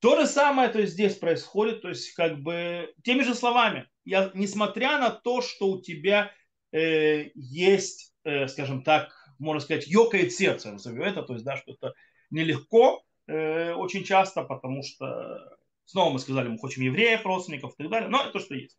То 0.00 0.18
же 0.20 0.26
самое 0.26 0.68
то 0.68 0.80
есть, 0.80 0.94
здесь 0.94 1.14
происходит, 1.14 1.82
то 1.82 1.88
есть 1.88 2.12
как 2.14 2.40
бы 2.40 2.92
теми 3.04 3.22
же 3.22 3.34
словами. 3.34 3.88
Я, 4.04 4.32
несмотря 4.34 4.98
на 4.98 5.10
то, 5.10 5.42
что 5.42 5.68
у 5.68 5.80
тебя 5.80 6.32
э, 6.72 7.30
есть, 7.34 8.12
э, 8.24 8.48
скажем 8.48 8.82
так, 8.82 9.12
можно 9.38 9.60
сказать, 9.60 9.86
ёкает 9.86 10.32
сердце, 10.32 10.72
назовем 10.72 11.02
это, 11.02 11.22
то 11.22 11.34
есть, 11.34 11.44
да, 11.44 11.56
что-то 11.56 11.94
нелегко, 12.30 13.04
Э, 13.26 13.74
очень 13.74 14.04
часто, 14.04 14.42
потому 14.42 14.82
что 14.82 15.56
снова 15.84 16.12
мы 16.12 16.18
сказали, 16.18 16.48
мы 16.48 16.58
хотим 16.58 16.82
евреев, 16.82 17.24
родственников 17.24 17.74
и 17.74 17.82
так 17.82 17.90
далее, 17.90 18.08
но 18.08 18.22
это 18.22 18.32
то, 18.32 18.40
что 18.40 18.54
есть. 18.54 18.78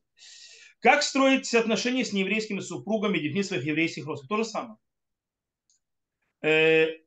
Как 0.84 1.02
строить 1.02 1.56
отношения 1.56 2.04
с 2.04 2.12
нееврейскими 2.12 2.60
супругами, 2.60 3.18
детьми 3.18 3.42
своих 3.42 3.64
еврейских 3.64 4.06
родственников? 4.06 4.38
То 4.38 4.44
же 4.44 4.50
самое. 4.50 4.78
Э, 6.42 7.00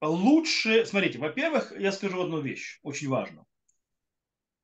лучше, 0.00 0.84
смотрите, 0.84 1.20
во-первых, 1.20 1.72
я 1.78 1.92
скажу 1.92 2.20
одну 2.20 2.40
вещь, 2.40 2.80
очень 2.82 3.08
важно. 3.08 3.46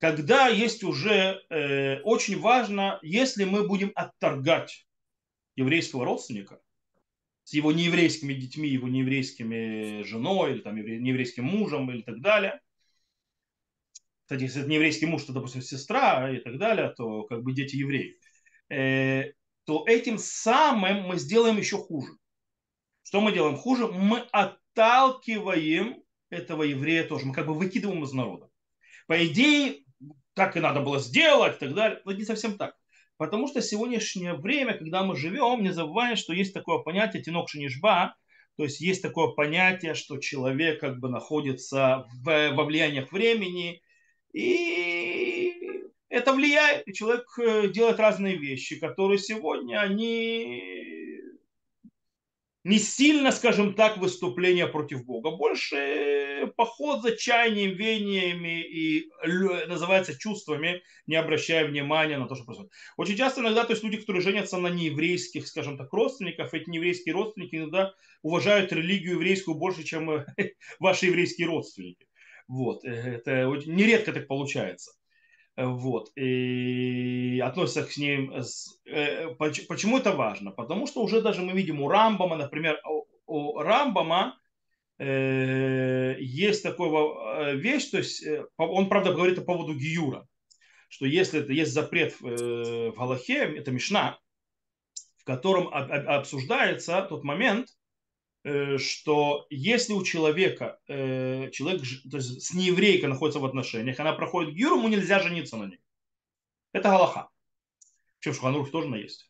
Когда 0.01 0.49
есть 0.49 0.83
уже, 0.83 1.45
э, 1.49 2.01
очень 2.01 2.41
важно, 2.41 2.99
если 3.03 3.45
мы 3.45 3.69
будем 3.69 3.93
отторгать 3.95 4.89
еврейского 5.55 6.05
родственника, 6.05 6.61
с 7.45 7.55
его 7.55 7.71
нееврейскими 7.71 8.35
детьми, 8.35 8.69
его 8.69 8.89
нееврейскими 8.89 10.03
женой, 10.03 10.55
или 10.55 10.61
там 10.61 10.75
нееврейским 10.75 11.45
мужем, 11.45 11.89
или 11.93 12.03
так 12.03 12.21
далее. 12.21 12.61
Кстати, 14.29 14.43
если 14.43 14.61
это 14.61 14.69
нееврейский 14.69 15.07
муж, 15.07 15.23
то, 15.23 15.33
допустим, 15.33 15.63
сестра 15.63 16.31
и 16.31 16.37
так 16.41 16.59
далее, 16.59 16.93
то 16.95 17.23
как 17.23 17.43
бы 17.43 17.55
дети 17.55 17.77
евреи. 17.77 18.19
э, 18.69 19.33
то 19.65 19.85
этим 19.87 20.19
самым 20.19 21.05
мы 21.05 21.17
сделаем 21.19 21.57
еще 21.57 21.79
хуже. 21.79 22.13
Что 23.05 23.23
мы 23.23 23.33
делаем 23.33 23.57
хуже? 23.57 23.87
Мы 23.87 24.19
отталкиваем 24.33 26.03
этого 26.29 26.63
еврея 26.63 27.05
тоже. 27.05 27.25
Мы 27.25 27.33
как 27.33 27.47
бы 27.47 27.55
выкидываем 27.55 28.05
из 28.05 28.13
народа. 28.13 28.51
По 29.07 29.27
идее, 29.27 29.79
так 30.35 30.59
и 30.59 30.61
надо 30.61 30.83
было 30.83 30.99
сделать 30.99 31.57
и 31.57 31.61
так 31.61 31.75
далее. 31.75 32.03
Но 32.05 32.13
не 32.13 32.25
совсем 32.25 32.59
так. 32.59 32.75
Потому 33.17 33.49
что 33.49 33.63
сегодняшнее 33.63 34.35
время, 34.35 34.75
когда 34.75 35.05
мы 35.05 35.17
живем, 35.17 35.63
не 35.63 35.73
забываем, 35.73 36.17
что 36.17 36.35
есть 36.35 36.53
такое 36.53 36.81
понятие 36.81 37.23
тинок 37.23 37.49
шинишба, 37.49 38.15
то 38.59 38.65
есть 38.65 38.79
есть 38.83 39.01
такое 39.01 39.29
понятие, 39.29 39.95
что 39.95 40.19
человек 40.19 40.81
как 40.81 41.01
бы 41.01 41.09
находится 41.09 42.05
в, 42.23 42.51
во 42.53 42.65
влияниях 42.65 43.11
времени, 43.11 43.81
и 44.33 45.55
это 46.09 46.33
влияет, 46.33 46.89
и 46.89 46.95
человек 46.95 47.27
э, 47.39 47.69
делает 47.69 48.01
разные 48.01 48.37
вещи, 48.37 48.79
которые 48.79 49.19
сегодня, 49.19 49.81
они 49.81 50.99
не 52.65 52.79
сильно, 52.79 53.31
скажем 53.31 53.75
так, 53.75 53.99
выступление 53.99 54.67
против 54.67 55.05
Бога, 55.05 55.31
больше 55.31 56.53
поход 56.57 57.03
за 57.03 57.17
чаянием, 57.17 57.77
вениями 57.77 58.63
и 58.63 59.09
называется 59.67 60.19
чувствами, 60.19 60.83
не 61.07 61.17
обращая 61.17 61.67
внимания 61.67 62.19
на 62.19 62.27
то, 62.27 62.35
что 62.35 62.45
происходит. 62.45 62.73
Очень 62.97 63.17
часто 63.17 63.41
иногда, 63.41 63.65
то 63.65 63.73
есть 63.73 63.85
люди, 63.85 63.99
которые 63.99 64.23
женятся 64.23 64.59
на 64.59 64.69
нееврейских, 64.69 65.47
скажем 65.47 65.79
так, 65.79 65.93
родственников, 65.93 66.53
эти 66.53 66.69
нееврейские 66.69 67.15
родственники 67.15 67.57
иногда 67.57 67.95
уважают 68.23 68.73
религию 68.73 69.15
еврейскую 69.15 69.57
больше, 69.57 69.85
чем 69.85 70.25
ваши 70.81 71.07
еврейские 71.07 71.47
родственники. 71.47 72.08
Вот. 72.49 72.85
Э, 72.85 72.89
это 72.89 73.47
нередко 73.67 74.13
так 74.13 74.27
получается. 74.27 74.93
Вот. 75.57 76.11
И 76.17 77.41
относятся 77.45 77.85
к 77.85 77.97
ним. 77.97 78.33
Э, 78.87 79.35
почему 79.37 79.99
это 79.99 80.13
важно? 80.13 80.51
Потому 80.51 80.87
что 80.87 81.03
уже 81.03 81.21
даже 81.21 81.43
мы 81.43 81.53
видим 81.53 81.81
у 81.83 81.89
Рамбама, 81.89 82.37
например, 82.37 82.81
у 83.27 83.59
Рамбама 83.59 84.39
э, 84.99 86.17
есть 86.19 86.63
такая 86.63 87.55
вещь, 87.55 87.91
то 87.91 87.99
есть 87.99 88.25
он, 88.57 88.89
правда, 88.89 89.13
говорит 89.13 89.37
по 89.37 89.43
поводу 89.43 89.75
Гиюра, 89.75 90.27
что 90.89 91.07
если 91.07 91.41
это 91.41 91.53
есть 91.53 91.73
запрет 91.73 92.19
в 92.21 92.93
Галахе, 92.97 93.57
это 93.59 93.71
Мишна, 93.71 94.19
в 95.19 95.25
котором 95.25 95.69
обсуждается 95.69 97.03
тот 97.03 97.25
момент, 97.25 97.69
Э, 97.69 97.78
что 98.79 99.47
если 99.51 99.93
у 99.93 100.05
человека, 100.05 100.79
э, 100.89 101.51
человек 101.51 101.83
то 102.11 102.19
есть 102.19 102.43
с 102.43 102.55
нееврейкой 102.55 103.09
находится 103.09 103.41
в 103.41 103.45
отношениях, 103.45 103.99
она 104.01 104.13
проходит 104.13 104.55
гюру, 104.55 104.79
ему 104.79 104.89
нельзя 104.89 105.21
жениться 105.21 105.57
на 105.57 105.67
ней. 105.67 105.81
Это 106.73 106.89
галаха. 106.89 107.29
Причем 108.19 108.35
Шуханрух 108.35 108.71
тоже 108.71 108.89
есть. 108.99 109.29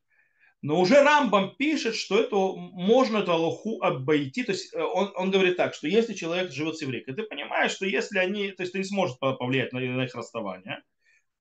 Но 0.61 0.81
уже 0.81 1.03
Рамбам 1.03 1.55
пишет, 1.57 1.95
что 1.95 2.19
это 2.19 2.37
можно 2.37 3.19
эту 3.19 3.33
Аллаху 3.33 3.81
обойти. 3.81 4.43
То 4.43 4.53
есть 4.53 4.75
э, 4.75 4.83
он, 4.83 5.13
он 5.15 5.31
говорит 5.31 5.57
так, 5.57 5.75
что 5.75 5.87
если 5.87 6.15
человек 6.15 6.51
живет 6.51 6.77
с 6.77 6.83
еврейкой, 6.83 7.15
ты 7.15 7.23
понимаешь, 7.23 7.73
что 7.73 7.87
если 7.87 8.19
они, 8.19 8.51
то 8.51 8.63
есть 8.63 8.73
ты 8.73 8.79
не 8.79 8.85
сможешь 8.85 9.17
повлиять 9.19 9.73
на, 9.73 9.81
на 9.81 10.05
их 10.05 10.15
расставание, 10.15 10.83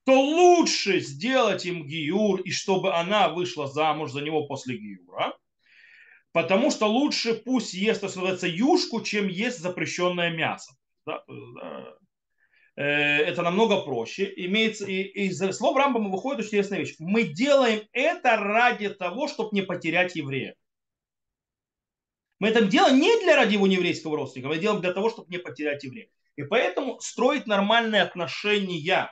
то 0.05 0.21
лучше 0.21 0.99
сделать 0.99 1.65
им 1.65 1.85
гиюр, 1.85 2.41
и 2.41 2.51
чтобы 2.51 2.93
она 2.93 3.29
вышла 3.29 3.67
замуж 3.67 4.11
за 4.11 4.21
него 4.21 4.45
после 4.45 4.77
гиюра, 4.77 5.35
Потому 6.37 6.69
что 6.69 6.85
лучше 6.85 7.33
пусть 7.33 7.73
ест, 7.73 7.97
что 7.97 8.05
называется, 8.05 8.45
юшку, 8.45 9.01
чем 9.01 9.27
ест 9.27 9.57
запрещенное 9.57 10.29
мясо. 10.29 10.71
Да? 11.03 11.23
Э, 12.75 12.83
это 12.83 13.41
намного 13.41 13.81
проще. 13.81 14.31
Имеется, 14.45 14.85
и, 14.85 15.01
из 15.01 15.39
слов 15.57 15.75
Рамбама 15.75 16.11
выходит 16.11 16.41
очень 16.41 16.49
интересная 16.49 16.77
вещь. 16.77 16.93
Мы 16.99 17.23
делаем 17.23 17.81
это 17.91 18.35
ради 18.37 18.89
того, 18.89 19.27
чтобы 19.27 19.49
не 19.53 19.63
потерять 19.63 20.15
еврея. 20.15 20.53
Мы 22.37 22.49
это 22.49 22.63
делаем 22.63 22.99
не 22.99 23.19
для 23.23 23.35
ради 23.35 23.53
его 23.53 23.65
еврейского 23.65 24.15
родственника, 24.15 24.49
мы 24.49 24.59
делаем 24.59 24.81
для 24.81 24.93
того, 24.93 25.09
чтобы 25.09 25.31
не 25.31 25.39
потерять 25.39 25.83
еврея. 25.85 26.07
И 26.35 26.43
поэтому 26.43 26.99
строить 26.99 27.47
нормальные 27.47 28.03
отношения 28.03 29.11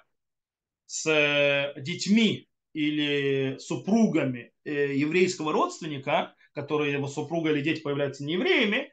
с 0.86 1.08
э, 1.10 1.74
детьми 1.82 2.48
или 2.74 3.58
супругами 3.58 4.51
э, 4.63 4.94
еврейского 4.94 5.51
родственника 5.53 6.36
которые 6.55 6.93
его 6.93 7.07
супруга 7.07 7.51
или 7.51 7.62
дети 7.62 7.81
появляются 7.81 8.24
не 8.24 8.33
евреями, 8.33 8.91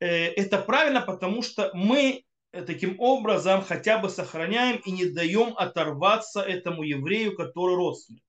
э, 0.00 0.26
это 0.32 0.58
правильно, 0.58 1.00
потому 1.00 1.42
что 1.42 1.70
мы 1.72 2.24
э, 2.52 2.62
таким 2.62 2.96
образом 2.98 3.62
хотя 3.62 3.98
бы 3.98 4.10
сохраняем 4.10 4.82
и 4.84 4.90
не 4.90 5.06
даем 5.06 5.54
оторваться 5.56 6.42
этому 6.42 6.82
еврею, 6.82 7.34
который 7.36 7.76
родственник. 7.76 8.22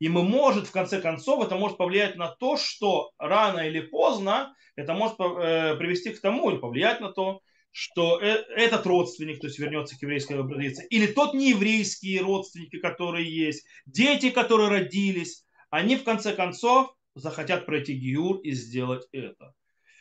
И 0.00 0.08
мы 0.08 0.22
может, 0.22 0.66
в 0.66 0.72
конце 0.72 1.00
концов, 1.00 1.46
это 1.46 1.54
может 1.54 1.78
повлиять 1.78 2.16
на 2.16 2.28
то, 2.28 2.56
что 2.56 3.12
рано 3.16 3.60
или 3.60 3.80
поздно 3.80 4.54
это 4.76 4.92
может 4.92 5.14
э, 5.20 5.76
привести 5.76 6.10
к 6.10 6.20
тому 6.20 6.50
или 6.50 6.58
повлиять 6.58 7.00
на 7.00 7.12
то, 7.12 7.40
что 7.70 8.20
этот 8.20 8.86
родственник, 8.86 9.40
то 9.40 9.48
есть 9.48 9.58
вернется 9.58 9.98
к 9.98 10.02
еврейской 10.02 10.36
традиции, 10.36 10.86
или 10.90 11.08
тот 11.08 11.34
нееврейские 11.34 12.20
родственники, 12.20 12.78
которые 12.78 13.28
есть, 13.28 13.66
дети, 13.84 14.30
которые 14.30 14.68
родились, 14.68 15.44
они 15.70 15.96
в 15.96 16.04
конце 16.04 16.34
концов 16.34 16.94
захотят 17.14 17.66
пройти 17.66 17.94
гиюр 17.94 18.38
и 18.38 18.52
сделать 18.52 19.06
это. 19.12 19.54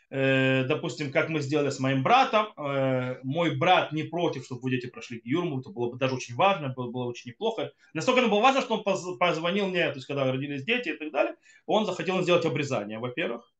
Э, 0.10 0.64
допустим, 0.66 1.12
как 1.12 1.30
мы 1.30 1.42
сделали 1.42 1.72
с 1.72 1.80
моим 1.80 2.04
братом, 2.04 2.54
э, 2.56 3.20
мой 3.24 3.56
брат 3.56 3.92
не 3.94 4.04
против, 4.04 4.46
чтобы 4.46 4.62
вы 4.62 4.70
дети 4.70 4.86
прошли 4.86 5.20
гиюр, 5.20 5.60
это 5.60 5.72
было 5.72 5.90
бы 5.90 5.98
даже 5.98 6.14
очень 6.14 6.36
важно, 6.36 6.70
было, 6.70 6.92
было 6.92 7.06
очень 7.06 7.32
неплохо. 7.32 7.72
Настолько 7.96 8.22
это 8.22 8.30
было 8.30 8.42
важно, 8.42 8.62
что 8.62 8.76
он 8.76 9.18
позвонил 9.18 9.70
мне, 9.70 9.88
то 9.90 9.96
есть 9.96 10.06
когда 10.06 10.32
родились 10.32 10.66
дети 10.66 10.90
и 10.90 10.98
так 10.98 11.12
далее, 11.12 11.36
он 11.66 11.88
захотел 11.88 12.22
сделать 12.22 12.46
обрезание, 12.46 13.00
во-первых. 13.00 13.52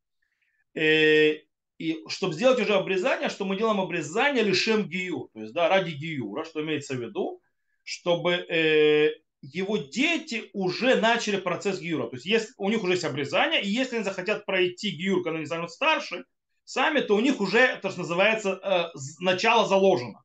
Э, 0.76 1.38
и 1.80 2.04
чтобы 2.08 2.36
сделать 2.36 2.60
уже 2.60 2.76
обрезание, 2.76 3.30
что 3.30 3.46
мы 3.46 3.58
делаем 3.58 3.82
обрезание 3.82 4.44
лишем 4.44 4.88
гиюр, 4.88 5.30
то 5.34 5.42
есть 5.42 5.54
да, 5.54 5.70
ради 5.70 5.90
гиюра, 5.90 6.44
что 6.44 6.62
имеется 6.62 6.94
в 6.94 7.02
виду, 7.02 7.42
чтобы 7.84 8.46
его 9.44 9.78
дети 9.78 10.50
уже 10.54 10.96
начали 10.96 11.38
процесс 11.38 11.80
гиюра. 11.80 12.08
То 12.08 12.16
есть 12.16 12.26
если, 12.26 12.54
у 12.58 12.70
них 12.70 12.82
уже 12.82 12.94
есть 12.94 13.04
обрезание, 13.04 13.62
и 13.62 13.68
если 13.68 13.98
они 13.98 14.06
захотят 14.06 14.46
пройти 14.46 14.92
гиюр, 14.92 15.22
когда 15.22 15.38
они 15.38 15.46
станут 15.46 15.70
старше, 15.70 16.24
сами, 16.64 17.02
то 17.02 17.16
у 17.16 17.20
них 17.20 17.42
уже, 17.42 17.78
то, 17.82 17.90
что 17.90 18.00
называется, 18.00 18.60
э, 18.64 18.98
начало 19.20 19.68
заложено. 19.68 20.24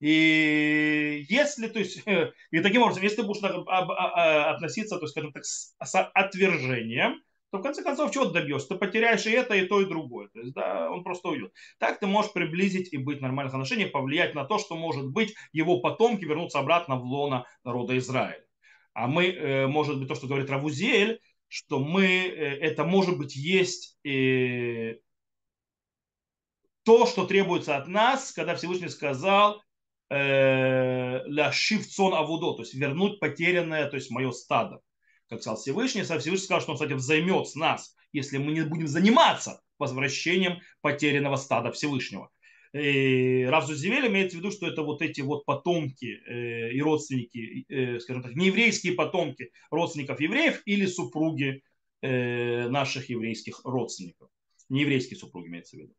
И 0.00 1.26
если, 1.28 1.68
то 1.68 1.78
есть, 1.78 2.02
и 2.50 2.60
таким 2.60 2.82
образом, 2.82 3.02
если 3.02 3.16
ты 3.16 3.22
будешь 3.24 3.44
относиться, 3.44 4.96
то 4.96 5.02
есть, 5.02 5.12
скажем 5.12 5.32
так, 5.32 5.44
с, 5.44 5.74
с 5.82 6.10
отвержением, 6.14 7.22
то 7.50 7.58
в 7.58 7.62
конце 7.62 7.84
концов 7.84 8.12
чего 8.12 8.24
ты 8.24 8.32
добьешься? 8.32 8.68
Ты 8.70 8.74
потеряешь 8.76 9.26
и 9.26 9.30
это, 9.30 9.54
и 9.54 9.66
то, 9.66 9.80
и 9.80 9.84
другое. 9.84 10.28
То 10.28 10.40
есть, 10.40 10.54
да, 10.54 10.90
он 10.90 11.04
просто 11.04 11.28
уйдет. 11.28 11.52
Так 11.78 12.00
ты 12.00 12.06
можешь 12.06 12.32
приблизить 12.32 12.92
и 12.92 12.96
быть 12.96 13.18
в 13.18 13.22
нормальных 13.22 13.54
отношениях, 13.54 13.92
повлиять 13.92 14.34
на 14.34 14.44
то, 14.44 14.58
что, 14.58 14.74
может 14.74 15.10
быть, 15.10 15.34
его 15.52 15.80
потомки 15.80 16.24
вернутся 16.24 16.58
обратно 16.58 16.96
в 16.96 17.04
лона 17.04 17.46
народа 17.62 17.96
Израиля. 17.98 18.43
А 18.94 19.08
мы, 19.08 19.26
э, 19.26 19.66
может 19.66 19.98
быть, 19.98 20.08
то, 20.08 20.14
что 20.14 20.28
говорит 20.28 20.48
Равузель, 20.48 21.20
что 21.48 21.80
мы, 21.80 22.06
э, 22.06 22.58
это 22.60 22.84
может 22.84 23.18
быть 23.18 23.36
есть 23.36 23.98
и 24.04 24.98
то, 26.84 27.06
что 27.06 27.26
требуется 27.26 27.76
от 27.76 27.88
нас, 27.88 28.32
когда 28.32 28.54
Всевышний 28.54 28.88
сказал 28.88 29.62
э, 30.10 31.22
ля 31.26 31.50
шивцон 31.50 32.14
авудо, 32.14 32.54
то 32.54 32.62
есть 32.62 32.74
вернуть 32.74 33.18
потерянное, 33.18 33.88
то 33.88 33.96
есть 33.96 34.10
мое 34.10 34.30
стадо. 34.30 34.80
Как 35.28 35.40
сказал 35.40 35.56
Всевышний, 35.56 36.02
Всевышний 36.02 36.36
сказал, 36.36 36.60
что 36.60 36.72
он, 36.72 36.76
кстати, 36.76 36.92
взаймет 36.92 37.48
с 37.48 37.54
нас, 37.56 37.96
если 38.12 38.38
мы 38.38 38.52
не 38.52 38.62
будем 38.62 38.86
заниматься 38.86 39.60
возвращением 39.78 40.60
потерянного 40.82 41.36
стада 41.36 41.72
Всевышнего. 41.72 42.30
И 42.74 43.44
Рав 43.44 43.66
Зузевель 43.66 44.08
имеет 44.08 44.32
в 44.32 44.36
виду, 44.36 44.50
что 44.50 44.66
это 44.66 44.82
вот 44.82 45.00
эти 45.00 45.20
вот 45.20 45.44
потомки 45.44 46.20
э, 46.26 46.72
и 46.72 46.82
родственники, 46.82 47.64
э, 47.68 48.00
скажем 48.00 48.24
так, 48.24 48.34
нееврейские 48.34 48.94
потомки 48.94 49.52
родственников 49.70 50.20
евреев 50.20 50.60
или 50.66 50.86
супруги 50.86 51.62
э, 52.02 52.68
наших 52.68 53.10
еврейских 53.10 53.60
родственников. 53.64 54.28
Нееврейские 54.68 55.16
супруги 55.16 55.46
имеется 55.46 55.76
в 55.76 55.80
виду. 55.80 55.94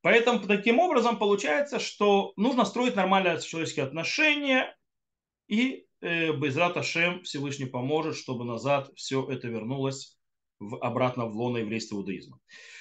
Поэтому 0.00 0.40
таким 0.40 0.80
образом 0.80 1.18
получается, 1.18 1.78
что 1.78 2.32
нужно 2.36 2.64
строить 2.64 2.96
нормальные 2.96 3.40
человеческие 3.40 3.84
отношения, 3.84 4.76
и 5.46 5.86
э, 6.00 6.32
Безрат 6.32 6.76
Ашем 6.76 7.22
Всевышний 7.22 7.66
поможет, 7.66 8.16
чтобы 8.16 8.44
назад 8.44 8.90
все 8.96 9.24
это 9.30 9.46
вернулось 9.46 10.17
в, 10.60 10.76
обратно 10.76 11.26
в 11.26 11.36
лоно 11.36 11.58
еврейства 11.58 11.96
иудаизма. 11.96 12.40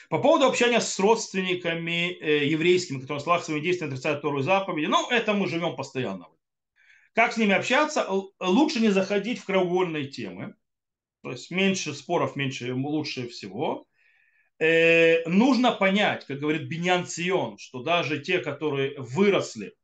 По 0.09 0.19
поводу 0.19 0.45
общения 0.45 0.79
с 0.79 0.97
родственниками 0.99 2.11
э, 2.11 2.45
еврейскими, 2.45 2.99
которые 2.99 3.21
слах 3.21 3.43
своими 3.43 3.63
действиями 3.63 3.93
отрицают 3.93 4.19
вторую 4.19 4.43
заповеди, 4.43 4.85
ну, 4.85 5.09
это 5.09 5.33
мы 5.33 5.47
живем 5.47 5.75
постоянно. 5.75 6.27
Как 7.13 7.33
с 7.33 7.37
ними 7.37 7.53
общаться? 7.53 8.07
Лучше 8.39 8.79
не 8.79 8.89
заходить 8.89 9.39
в 9.39 9.45
краеугольные 9.45 10.05
темы. 10.05 10.55
То 11.23 11.31
есть 11.31 11.51
меньше 11.51 11.93
споров, 11.93 12.35
меньше 12.35 12.73
лучше 12.73 13.27
всего. 13.27 13.87
Э, 14.59 15.27
нужно 15.27 15.71
понять, 15.71 16.25
как 16.25 16.39
говорит 16.39 16.67
Беньян 16.67 17.05
Цион, 17.05 17.57
что 17.57 17.83
даже 17.83 18.19
те, 18.19 18.39
которые 18.39 18.97
выросли 18.97 19.75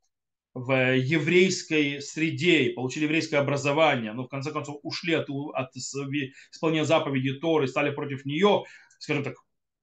в 0.53 0.95
еврейской 0.95 2.01
среде 2.01 2.63
и 2.63 2.73
получили 2.73 3.05
еврейское 3.05 3.37
образование, 3.37 4.13
но 4.13 4.23
в 4.23 4.29
конце 4.29 4.51
концов 4.51 4.79
ушли 4.83 5.13
от, 5.13 5.27
от 5.29 5.75
исполнения 5.75 6.85
заповеди 6.85 7.33
Торы, 7.33 7.67
стали 7.67 7.89
против 7.89 8.25
нее, 8.25 8.63
скажем 8.99 9.23
так, 9.23 9.35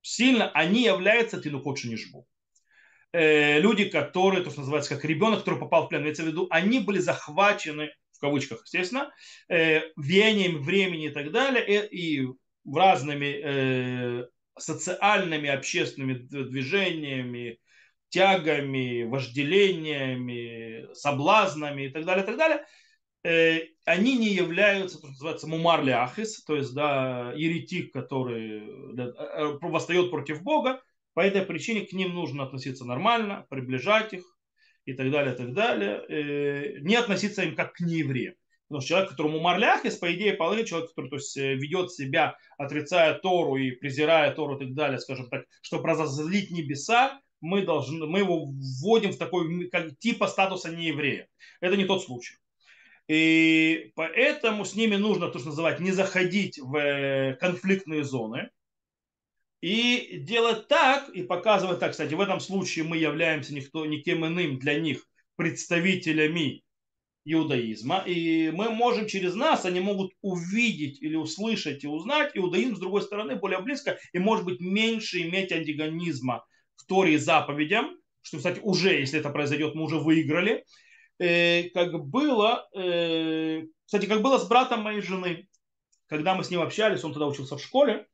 сильно, 0.02 0.50
они 0.50 0.84
являются 0.84 1.40
тинукот 1.40 1.78
шинишбу. 1.78 2.26
Э, 3.12 3.58
люди, 3.58 3.86
которые, 3.86 4.44
то, 4.44 4.50
что 4.50 4.60
называется, 4.60 4.94
как 4.94 5.04
ребенок, 5.04 5.40
который 5.40 5.58
попал 5.58 5.86
в 5.86 5.88
плен, 5.88 6.02
имеется 6.02 6.22
в 6.22 6.26
виду, 6.26 6.46
они 6.50 6.78
были 6.78 6.98
захвачены, 6.98 7.90
в 8.12 8.20
кавычках, 8.20 8.62
естественно, 8.64 9.10
э, 9.48 9.80
веянием 9.96 10.62
времени 10.62 11.06
и 11.06 11.10
так 11.10 11.32
далее, 11.32 11.88
и, 11.88 12.20
и 12.20 12.28
разными 12.72 13.40
э, 13.42 14.26
социальными, 14.56 15.48
общественными 15.48 16.14
движениями, 16.14 17.58
тягами, 18.10 19.04
вожделениями, 19.04 20.92
соблазнами 20.94 21.86
и 21.86 21.88
так 21.88 22.04
далее, 22.04 22.24
и 22.24 22.26
так 22.26 22.36
далее, 22.36 22.66
э, 23.24 23.60
они 23.84 24.18
не 24.18 24.28
являются, 24.28 24.96
то, 24.98 25.06
что 25.06 25.12
называется, 25.12 25.46
мумар 25.48 25.88
ахис, 25.88 26.44
то 26.44 26.56
есть 26.56 26.74
да, 26.74 27.32
еретик, 27.34 27.92
который 27.92 28.94
да, 28.94 29.06
э, 29.06 29.58
восстает 29.62 30.10
против 30.10 30.42
Бога, 30.42 30.82
по 31.14 31.20
этой 31.20 31.42
причине 31.42 31.86
к 31.86 31.92
ним 31.92 32.14
нужно 32.14 32.44
относиться 32.44 32.84
нормально, 32.84 33.46
приближать 33.48 34.12
их 34.12 34.24
и 34.84 34.92
так 34.92 35.10
далее, 35.10 35.34
и 35.34 35.36
так 35.36 35.54
далее, 35.54 36.04
э, 36.08 36.80
не 36.80 36.96
относиться 36.96 37.42
им 37.42 37.54
как 37.54 37.74
к 37.74 37.80
неевреям. 37.80 38.34
Потому 38.68 38.82
что 38.82 38.88
человек, 38.88 39.10
которому 39.10 39.40
марляхис, 39.40 39.96
по 39.96 40.14
идее, 40.14 40.34
положить 40.34 40.68
человек, 40.68 40.90
который 40.90 41.10
то 41.10 41.16
есть, 41.16 41.36
ведет 41.36 41.90
себя, 41.90 42.36
отрицая 42.56 43.14
Тору 43.14 43.56
и 43.56 43.72
презирая 43.72 44.32
Тору 44.32 44.56
и 44.56 44.64
так 44.64 44.74
далее, 44.74 45.00
скажем 45.00 45.28
так, 45.28 45.44
чтобы 45.60 45.88
разозлить 45.88 46.52
небеса, 46.52 47.20
мы, 47.40 47.62
должны, 47.62 48.06
мы 48.06 48.20
его 48.20 48.46
вводим 48.46 49.12
в 49.12 49.18
такой 49.18 49.68
как, 49.68 49.98
типа 49.98 50.26
статуса 50.26 50.70
нееврея. 50.70 51.28
Это 51.60 51.76
не 51.76 51.84
тот 51.84 52.04
случай. 52.04 52.36
И 53.08 53.92
поэтому 53.96 54.64
с 54.64 54.74
ними 54.74 54.96
нужно, 54.96 55.28
то, 55.28 55.38
что 55.38 55.48
называть, 55.48 55.80
не 55.80 55.90
заходить 55.90 56.58
в 56.58 56.76
э, 56.76 57.36
конфликтные 57.40 58.04
зоны 58.04 58.50
и 59.60 60.18
делать 60.20 60.68
так, 60.68 61.08
и 61.08 61.22
показывать 61.22 61.80
так. 61.80 61.92
Кстати, 61.92 62.14
в 62.14 62.20
этом 62.20 62.40
случае 62.40 62.84
мы 62.84 62.96
являемся 62.96 63.52
никто, 63.54 63.84
никем 63.84 64.24
иным 64.24 64.58
для 64.58 64.78
них 64.78 65.06
представителями 65.36 66.62
иудаизма, 67.24 68.02
и 68.06 68.50
мы 68.50 68.70
можем 68.70 69.06
через 69.06 69.34
нас, 69.34 69.64
они 69.64 69.80
могут 69.80 70.12
увидеть 70.22 71.02
или 71.02 71.16
услышать 71.16 71.84
и 71.84 71.88
узнать 71.88 72.30
иудаизм 72.34 72.76
с 72.76 72.80
другой 72.80 73.02
стороны 73.02 73.36
более 73.36 73.60
близко 73.60 73.98
и 74.12 74.18
может 74.18 74.44
быть 74.44 74.60
меньше 74.60 75.20
иметь 75.22 75.52
антигонизма 75.52 76.46
в 76.80 76.86
Торе 76.86 77.18
заповедям, 77.18 77.96
что, 78.22 78.38
кстати, 78.38 78.60
уже, 78.62 78.98
если 78.98 79.20
это 79.20 79.30
произойдет, 79.30 79.74
мы 79.74 79.84
уже 79.84 79.98
выиграли, 79.98 80.64
э, 81.18 81.68
как 81.70 82.06
было, 82.06 82.68
э, 82.74 83.66
кстати, 83.84 84.06
как 84.06 84.22
было 84.22 84.38
с 84.38 84.48
братом 84.48 84.82
моей 84.82 85.00
жены, 85.00 85.48
когда 86.06 86.34
мы 86.34 86.42
с 86.42 86.50
ним 86.50 86.60
общались, 86.60 87.04
он 87.04 87.12
тогда 87.12 87.26
учился 87.26 87.56
в 87.56 87.62
школе, 87.62 88.06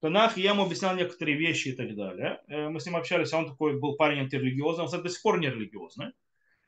Танах, 0.00 0.36
я 0.36 0.50
ему 0.50 0.64
объяснял 0.64 0.94
некоторые 0.94 1.38
вещи 1.38 1.68
и 1.68 1.72
так 1.72 1.94
далее. 1.96 2.42
Э, 2.48 2.68
мы 2.68 2.78
с 2.78 2.86
ним 2.86 2.96
общались, 2.96 3.32
а 3.32 3.38
он 3.38 3.48
такой 3.48 3.80
был 3.80 3.96
парень 3.96 4.20
антирелигиозный, 4.20 4.82
он, 4.82 4.86
кстати, 4.86 5.02
до 5.02 5.08
сих 5.08 5.22
пор 5.22 5.40
не 5.40 5.48
религиозный, 5.48 6.12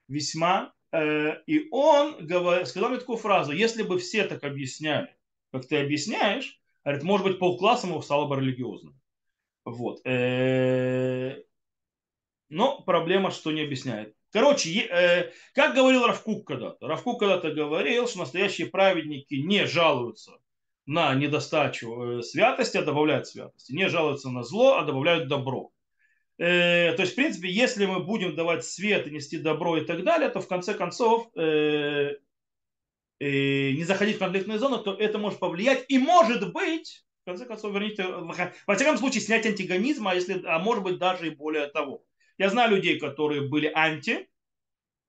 весьма. 0.09 0.73
И 0.95 1.69
он 1.73 2.27
сказал 2.65 2.89
мне 2.89 3.01
такую 3.01 3.19
фразу, 3.19 3.53
если 3.53 3.83
бы 3.83 3.99
все 3.99 4.25
так 4.25 4.45
объясняли, 4.45 5.15
как 5.53 5.67
ты 5.67 5.77
объясняешь, 5.77 6.59
говорит, 6.85 7.03
может 7.03 7.27
быть, 7.27 7.39
полкласса 7.39 7.87
ему 7.87 8.01
стало 8.01 8.27
бы 8.27 8.37
религиозным. 8.37 8.99
Вот. 9.67 10.01
Э, 10.07 11.43
но 12.49 12.81
проблема, 12.83 13.33
что 13.33 13.51
не 13.51 13.63
объясняет. 13.63 14.15
Короче, 14.31 14.71
э, 14.71 15.33
как 15.55 15.75
говорил 15.75 16.07
Равкук 16.07 16.47
когда-то. 16.47 16.87
Равкук 16.87 17.19
когда-то 17.19 17.51
говорил, 17.51 18.07
что 18.07 18.21
настоящие 18.21 18.69
праведники 18.69 19.35
не 19.35 19.67
жалуются 19.67 20.39
на 20.87 21.13
недостачу 21.17 22.21
э, 22.21 22.23
святости, 22.23 22.77
а 22.77 22.83
добавляют 22.83 23.27
святости. 23.27 23.73
Не 23.73 23.89
жалуются 23.89 24.31
на 24.31 24.45
зло, 24.45 24.77
а 24.77 24.85
добавляют 24.85 25.27
добро. 25.29 25.73
То 26.39 26.97
есть, 26.99 27.13
в 27.13 27.17
принципе, 27.17 27.49
если 27.51 27.87
мы 27.87 28.05
будем 28.05 28.37
давать 28.37 28.63
свет 28.63 29.07
и 29.07 29.11
нести 29.11 29.39
добро 29.39 29.79
и 29.79 29.87
так 29.87 30.05
далее, 30.05 30.29
то 30.29 30.41
в 30.43 30.47
конце 30.47 30.75
концов 30.75 31.31
не 31.35 32.15
заходить 33.85 34.17
в 34.17 34.19
конфликтные 34.19 34.59
зоны, 34.59 34.85
то 34.85 34.93
это 34.93 35.17
может 35.17 35.39
повлиять. 35.39 35.87
И 35.89 35.97
может 35.97 36.53
быть, 36.53 37.06
конце 37.27 37.45
концов, 37.45 37.73
верните, 37.73 38.07
во 38.07 38.75
всяком 38.75 38.97
случае, 38.97 39.21
снять 39.21 39.47
антигонизм, 39.47 40.09
а, 40.09 40.15
если, 40.15 40.43
а 40.47 40.59
может 40.59 40.83
быть 40.85 40.99
даже 40.99 41.27
и 41.27 41.31
более 41.31 41.67
того. 41.67 42.05
Я 42.39 42.51
знаю 42.51 42.71
людей, 42.71 42.99
которые 42.99 43.49
были 43.49 43.71
анти, 43.75 44.29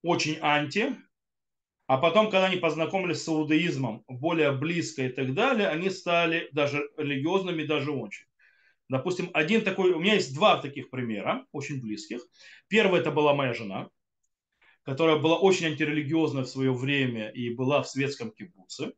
очень 0.01 0.38
анти, 0.41 0.95
а 1.86 1.97
потом, 1.97 2.30
когда 2.30 2.47
они 2.47 2.58
познакомились 2.58 3.23
с 3.23 3.30
иудаизмом 3.30 4.03
более 4.08 4.51
близко 4.51 5.03
и 5.03 5.10
так 5.10 5.34
далее, 5.34 5.69
они 5.69 5.89
стали 5.89 6.49
даже 6.51 6.89
религиозными, 6.97 7.63
даже 7.63 7.91
очень. 7.91 8.25
Допустим, 8.89 9.30
один 9.34 9.63
такой, 9.63 9.91
у 9.91 9.99
меня 9.99 10.15
есть 10.15 10.34
два 10.34 10.62
таких 10.62 10.89
примера, 10.89 11.45
очень 11.51 11.82
близких. 11.82 12.21
Первый 12.67 13.01
это 13.01 13.12
была 13.12 13.34
моя 13.34 13.53
жена, 13.53 13.89
которая 14.84 15.17
была 15.17 15.38
очень 15.38 15.67
антирелигиозна 15.67 16.41
в 16.43 16.49
свое 16.49 16.73
время 16.73 17.30
и 17.30 17.53
была 17.53 17.84
в 17.84 17.88
светском 17.88 18.32
кибуце. 18.32 18.93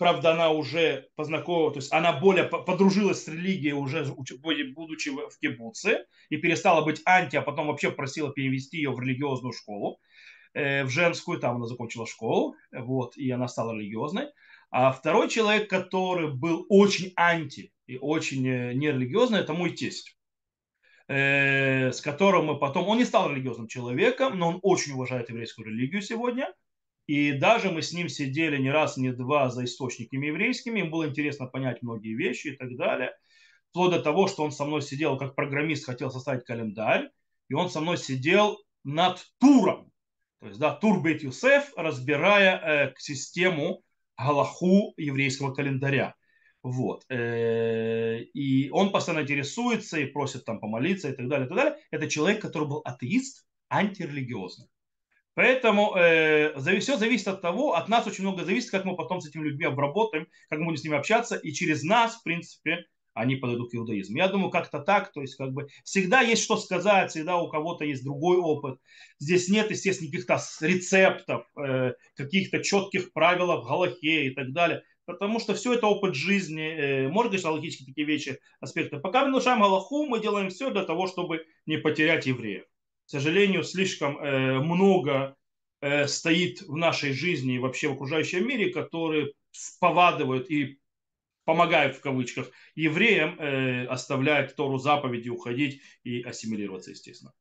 Правда, 0.00 0.32
она 0.32 0.50
уже 0.50 1.10
познакомилась, 1.14 1.74
то 1.74 1.78
есть 1.80 1.92
она 1.92 2.14
более 2.14 2.44
подружилась 2.44 3.22
с 3.22 3.28
религией 3.28 3.74
уже 3.74 4.02
будучи 4.06 5.10
в 5.10 5.38
кибуце 5.38 6.06
и 6.30 6.38
перестала 6.38 6.82
быть 6.82 7.02
анти, 7.04 7.36
а 7.36 7.42
потом 7.42 7.66
вообще 7.66 7.90
просила 7.90 8.32
перевести 8.32 8.78
ее 8.78 8.92
в 8.92 9.00
религиозную 9.00 9.52
школу, 9.52 10.00
э, 10.54 10.84
в 10.84 10.88
женскую, 10.88 11.38
там 11.38 11.56
она 11.56 11.66
закончила 11.66 12.06
школу, 12.06 12.56
вот, 12.72 13.18
и 13.18 13.30
она 13.30 13.46
стала 13.46 13.74
религиозной. 13.74 14.28
А 14.70 14.90
второй 14.90 15.28
человек, 15.28 15.68
который 15.68 16.32
был 16.32 16.64
очень 16.70 17.12
анти 17.14 17.70
и 17.86 17.98
очень 17.98 18.48
э, 18.48 18.72
нерелигиозный, 18.72 19.40
это 19.40 19.52
мой 19.52 19.68
тесть 19.72 20.16
э, 21.08 21.92
с 21.92 22.00
которым 22.00 22.46
мы 22.46 22.58
потом, 22.58 22.88
он 22.88 22.96
не 22.96 23.04
стал 23.04 23.30
религиозным 23.30 23.68
человеком, 23.68 24.38
но 24.38 24.48
он 24.48 24.60
очень 24.62 24.94
уважает 24.94 25.28
еврейскую 25.28 25.66
религию 25.66 26.00
сегодня, 26.00 26.50
и 27.10 27.32
даже 27.32 27.72
мы 27.72 27.82
с 27.82 27.92
ним 27.92 28.08
сидели 28.08 28.56
не 28.56 28.70
раз, 28.70 28.96
не 28.96 29.10
два 29.10 29.50
за 29.50 29.64
источниками 29.64 30.26
еврейскими. 30.26 30.78
Им 30.78 30.92
было 30.92 31.08
интересно 31.08 31.46
понять 31.46 31.82
многие 31.82 32.14
вещи 32.14 32.48
и 32.48 32.56
так 32.56 32.76
далее. 32.76 33.10
Вплоть 33.70 33.90
до 33.90 34.00
того, 34.00 34.28
что 34.28 34.44
он 34.44 34.52
со 34.52 34.64
мной 34.64 34.80
сидел, 34.80 35.18
как 35.18 35.34
программист 35.34 35.86
хотел 35.86 36.12
составить 36.12 36.44
календарь. 36.44 37.10
И 37.48 37.54
он 37.54 37.68
со 37.68 37.80
мной 37.80 37.98
сидел 37.98 38.58
над 38.84 39.26
туром. 39.40 39.90
То 40.38 40.46
есть, 40.46 40.60
да, 40.60 40.72
тур 40.72 41.02
Бет 41.02 41.24
Юсеф, 41.24 41.72
разбирая 41.76 42.90
э, 42.90 42.94
систему 42.96 43.82
Галаху 44.16 44.94
еврейского 44.96 45.52
календаря. 45.52 46.14
Вот. 46.62 47.06
Э, 47.08 48.20
и 48.20 48.70
он 48.70 48.92
постоянно 48.92 49.24
интересуется 49.24 49.98
и 49.98 50.06
просит 50.06 50.44
там 50.44 50.60
помолиться 50.60 51.08
и 51.08 51.16
так 51.16 51.26
далее, 51.26 51.46
и 51.46 51.48
так 51.48 51.58
далее. 51.58 51.76
Это 51.90 52.08
человек, 52.08 52.40
который 52.40 52.68
был 52.68 52.82
атеист, 52.84 53.44
антирелигиозный. 53.68 54.68
Поэтому 55.40 55.96
э, 55.96 56.52
все 56.80 56.98
зависит 56.98 57.26
от 57.26 57.40
того, 57.40 57.72
от 57.72 57.88
нас 57.88 58.06
очень 58.06 58.24
много 58.24 58.44
зависит, 58.44 58.70
как 58.70 58.84
мы 58.84 58.94
потом 58.94 59.22
с 59.22 59.26
этими 59.26 59.44
людьми 59.44 59.64
обработаем, 59.64 60.26
как 60.50 60.58
мы 60.58 60.66
будем 60.66 60.76
с 60.76 60.84
ними 60.84 60.98
общаться, 60.98 61.34
и 61.34 61.52
через 61.54 61.82
нас, 61.82 62.16
в 62.16 62.22
принципе, 62.22 62.84
они 63.14 63.36
подойдут 63.36 63.70
к 63.70 63.74
иудаизму. 63.74 64.18
Я 64.18 64.28
думаю, 64.28 64.50
как-то 64.50 64.80
так, 64.80 65.10
то 65.14 65.22
есть 65.22 65.36
как 65.36 65.54
бы 65.54 65.68
всегда 65.82 66.20
есть 66.20 66.42
что 66.42 66.58
сказать, 66.58 67.10
всегда 67.10 67.38
у 67.38 67.48
кого-то 67.48 67.86
есть 67.86 68.04
другой 68.04 68.36
опыт. 68.36 68.80
Здесь 69.18 69.48
нет, 69.48 69.70
естественно, 69.70 70.10
каких-то 70.10 70.38
рецептов, 70.60 71.46
э, 71.56 71.94
каких-то 72.16 72.62
четких 72.62 73.14
правил 73.14 73.46
в 73.46 73.66
Галахе 73.66 74.26
и 74.26 74.34
так 74.34 74.52
далее, 74.52 74.82
потому 75.06 75.40
что 75.40 75.54
все 75.54 75.72
это 75.72 75.86
опыт 75.86 76.16
жизни, 76.16 76.68
э, 76.68 77.08
можно 77.08 77.30
говорить 77.30 77.46
логические 77.46 77.86
такие 77.86 78.06
вещи, 78.06 78.38
аспекты. 78.60 78.98
Пока 78.98 79.22
мы 79.22 79.28
нарушаем 79.28 79.62
Галаху, 79.62 80.04
мы 80.04 80.20
делаем 80.20 80.50
все 80.50 80.68
для 80.68 80.84
того, 80.84 81.06
чтобы 81.06 81.46
не 81.64 81.78
потерять 81.78 82.26
евреев 82.26 82.69
к 83.10 83.12
сожалению, 83.12 83.64
слишком 83.64 84.18
э, 84.18 84.60
много 84.60 85.34
э, 85.80 86.06
стоит 86.06 86.62
в 86.62 86.76
нашей 86.76 87.12
жизни 87.12 87.56
и 87.56 87.58
вообще 87.58 87.88
в 87.88 87.94
окружающем 87.94 88.46
мире, 88.46 88.72
которые 88.72 89.32
повадывают 89.80 90.48
и 90.48 90.78
помогают 91.44 91.96
в 91.96 92.00
кавычках 92.00 92.52
евреям 92.76 93.36
э, 93.40 94.46
Тору 94.56 94.78
заповеди, 94.78 95.28
уходить 95.28 95.82
и 96.04 96.22
ассимилироваться, 96.22 96.92
естественно. 96.92 97.32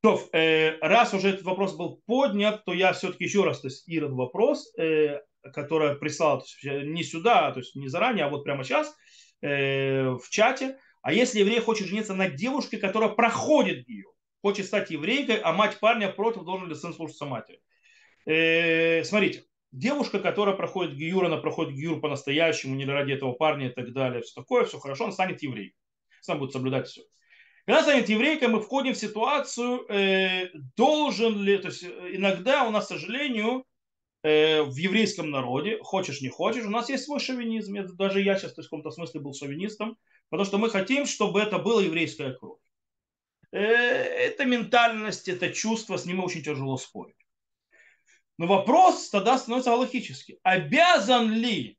То, 0.00 0.28
раз 0.32 1.14
уже 1.14 1.28
этот 1.28 1.44
вопрос 1.44 1.76
был 1.76 2.02
поднят, 2.06 2.64
то 2.64 2.72
я 2.72 2.92
все-таки 2.92 3.24
еще 3.24 3.44
раз 3.44 3.60
тестирую 3.60 4.16
вопрос, 4.16 4.72
который 5.54 5.96
прислал 5.96 6.44
не 6.64 7.04
сюда, 7.04 7.52
то 7.52 7.60
есть 7.60 7.76
не 7.76 7.88
заранее, 7.88 8.24
а 8.24 8.28
вот 8.28 8.42
прямо 8.44 8.64
сейчас 8.64 8.94
в 9.40 10.28
чате. 10.30 10.78
А 11.02 11.12
если 11.12 11.40
еврей 11.40 11.60
хочет 11.60 11.88
жениться 11.88 12.14
на 12.14 12.28
девушке, 12.28 12.78
которая 12.78 13.08
проходит 13.10 13.88
ее, 13.88 14.06
хочет 14.42 14.66
стать 14.66 14.90
еврейкой, 14.90 15.36
а 15.36 15.52
мать 15.52 15.78
парня 15.80 16.08
против, 16.08 16.44
должен 16.44 16.68
ли 16.68 16.74
сын 16.74 16.94
слушаться 16.94 17.26
матери. 17.26 17.60
Э, 18.26 19.04
смотрите, 19.04 19.44
девушка, 19.72 20.18
которая 20.18 20.56
проходит 20.56 20.94
гиюр, 20.96 21.24
она 21.24 21.36
проходит 21.36 21.74
гиюр 21.74 22.00
по-настоящему, 22.00 22.74
не 22.74 22.84
ради 22.84 23.12
этого 23.12 23.32
парня 23.32 23.68
и 23.68 23.72
так 23.72 23.92
далее, 23.92 24.22
все 24.22 24.40
такое, 24.40 24.64
все 24.64 24.78
хорошо, 24.78 25.04
она 25.04 25.12
станет 25.12 25.42
еврейкой. 25.42 25.76
Сам 26.20 26.38
будет 26.38 26.52
соблюдать 26.52 26.88
все. 26.88 27.02
Когда 27.66 27.82
станет 27.82 28.08
еврейкой, 28.08 28.48
мы 28.48 28.60
входим 28.60 28.94
в 28.94 28.98
ситуацию, 28.98 29.84
э, 29.88 30.50
должен 30.76 31.42
ли, 31.42 31.58
то 31.58 31.68
есть 31.68 31.84
иногда 31.84 32.64
у 32.64 32.70
нас, 32.70 32.86
к 32.86 32.88
сожалению, 32.88 33.64
э, 34.22 34.62
в 34.62 34.76
еврейском 34.76 35.30
народе, 35.30 35.78
хочешь 35.82 36.20
не 36.20 36.28
хочешь, 36.28 36.64
у 36.64 36.70
нас 36.70 36.88
есть 36.88 37.04
свой 37.04 37.18
шовинизм. 37.18 37.76
Это 37.76 37.92
даже 37.92 38.20
я 38.22 38.38
сейчас 38.38 38.52
в 38.52 38.56
каком-то 38.56 38.90
смысле 38.92 39.20
был 39.20 39.34
шовинистом, 39.34 39.98
потому 40.30 40.46
что 40.46 40.58
мы 40.58 40.70
хотим, 40.70 41.06
чтобы 41.06 41.40
это 41.40 41.58
была 41.58 41.82
еврейская 41.82 42.32
кровь. 42.34 42.60
Э, 43.52 43.58
это 43.58 44.44
ментальность, 44.44 45.28
это 45.28 45.52
чувство, 45.52 45.96
с 45.96 46.06
ним 46.06 46.22
очень 46.22 46.42
тяжело 46.42 46.76
спорить. 46.76 47.16
Но 48.38 48.46
вопрос 48.46 49.08
тогда 49.10 49.38
становится 49.38 49.70
галактический. 49.70 50.38
Обязан 50.42 51.32
ли 51.32 51.78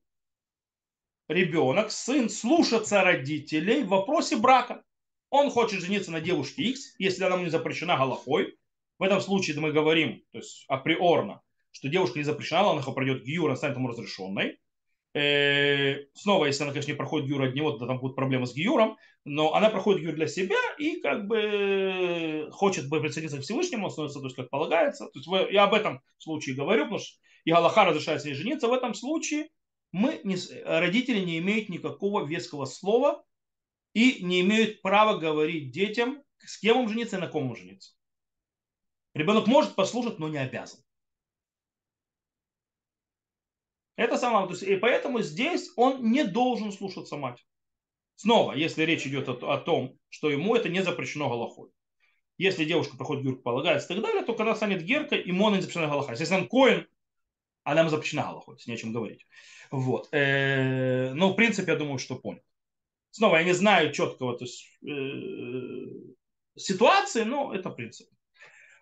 ребенок, 1.28 1.92
сын, 1.92 2.30
слушаться 2.30 3.04
родителей 3.04 3.84
в 3.84 3.90
вопросе 3.90 4.38
брака? 4.38 4.84
Он 5.30 5.52
хочет 5.52 5.82
жениться 5.82 6.12
на 6.12 6.22
девушке 6.22 6.64
X, 6.64 6.96
если 7.00 7.24
она 7.26 7.36
ему 7.36 7.46
не 7.46 7.52
запрещена 7.52 7.98
Галахой. 7.98 8.58
В 8.98 9.04
этом 9.04 9.22
случае 9.22 9.60
мы 9.60 9.72
говорим, 9.72 10.24
то 10.32 10.40
есть 10.40 10.66
априорно, 10.68 11.42
что 11.72 11.90
девушка 11.90 12.18
не 12.18 12.24
запрещена, 12.24 12.72
она 12.72 12.82
пройдет 12.82 13.24
гиюр, 13.24 13.50
она 13.50 13.58
станет 13.58 13.76
ему 13.76 13.90
разрешенной. 13.90 14.58
Э, 15.18 16.06
снова, 16.14 16.46
если 16.46 16.62
она, 16.62 16.74
конечно, 16.74 16.92
не 16.92 16.98
проходит 16.98 17.28
гиюр 17.28 17.42
от 17.42 17.56
него, 17.56 17.72
то 17.72 17.88
там 17.88 17.98
будут 17.98 18.16
проблемы 18.16 18.46
с 18.46 18.54
гиюром, 18.54 18.98
но 19.26 19.56
она 19.56 19.72
проходит 19.72 20.02
гиюр 20.02 20.14
для 20.14 20.28
себя 20.28 20.58
и 20.78 21.00
как 21.00 21.26
бы 21.26 22.50
хочет 22.52 22.88
бы 22.88 23.02
присоединиться 23.02 23.40
к 23.40 23.42
Всевышнему, 23.42 23.90
становится, 23.90 24.20
то 24.20 24.26
есть, 24.26 24.36
как 24.36 24.52
полагается. 24.52 25.08
То 25.08 25.20
есть 25.20 25.52
я 25.52 25.64
об 25.64 25.74
этом 25.74 26.02
случае 26.20 26.56
говорю, 26.56 26.84
потому 26.84 27.00
что 27.00 27.18
и 27.46 27.52
Аллаха 27.52 27.86
разрешает 27.86 28.22
с 28.22 28.26
жениться. 28.26 28.68
В 28.68 28.74
этом 28.74 28.94
случае 28.94 29.50
мы 29.92 30.22
не, 30.24 30.38
родители 30.64 31.20
не 31.26 31.40
имеют 31.40 31.70
никакого 31.70 32.24
веского 32.24 32.66
слова 32.66 33.26
и 33.94 34.24
не 34.24 34.42
имеют 34.42 34.84
права 34.84 35.18
говорить 35.18 35.72
детям, 35.72 36.22
с 36.46 36.60
кем 36.60 36.78
он 36.78 36.90
женится 36.90 37.18
и 37.18 37.20
на 37.20 37.28
ком 37.28 37.50
он 37.50 37.56
женится. 37.56 37.94
Ребенок 39.16 39.48
может 39.48 39.74
послушать, 39.74 40.20
но 40.20 40.28
не 40.28 40.38
обязан. 40.38 40.80
Это 43.98 44.18
самое, 44.18 44.46
то 44.46 44.54
есть, 44.54 44.64
и 44.64 44.78
поэтому 44.78 45.22
здесь 45.22 45.72
он 45.76 46.12
не 46.12 46.24
должен 46.24 46.72
слушаться 46.72 47.18
мать. 47.18 47.44
Снова, 48.16 48.54
если 48.54 48.84
речь 48.84 49.06
идет 49.06 49.28
о, 49.28 49.54
о 49.54 49.58
том, 49.58 49.98
что 50.10 50.30
ему 50.30 50.56
это 50.56 50.70
не 50.70 50.84
запрещено 50.84 51.30
Галахой. 51.30 51.72
Если 52.38 52.66
девушка 52.66 52.96
проходит 52.96 53.24
гюрк, 53.24 53.44
полагается 53.44 53.92
и 53.92 53.96
так 53.96 54.06
далее, 54.06 54.24
то 54.24 54.36
когда 54.36 54.56
станет 54.56 54.84
геркой, 54.84 55.24
ему 55.24 55.48
она 55.48 55.58
не 55.58 55.62
запрещена 55.62 55.88
Галаха. 55.88 56.12
Если 56.14 56.34
он 56.36 56.48
коин, 56.48 56.88
она 57.64 57.82
ему 57.82 57.90
запрещена 57.90 58.22
Галахой, 58.22 58.60
с 58.60 58.68
не 58.68 58.76
о 58.76 58.78
чем 58.78 58.94
говорить. 58.94 59.26
Вот. 59.72 60.08
Э, 60.12 61.14
но 61.14 61.34
в 61.34 61.36
принципе, 61.36 61.72
я 61.72 61.78
думаю, 61.78 61.98
что 61.98 62.16
понял. 62.16 62.44
Снова, 63.10 63.38
я 63.38 63.44
не 63.44 63.54
знаю 63.54 63.92
четкого 63.92 64.38
то 64.38 64.46
есть, 64.46 64.64
э, 64.84 66.14
ситуации, 66.56 67.24
но 67.24 67.54
это 67.54 67.72
принцип. 67.72 68.08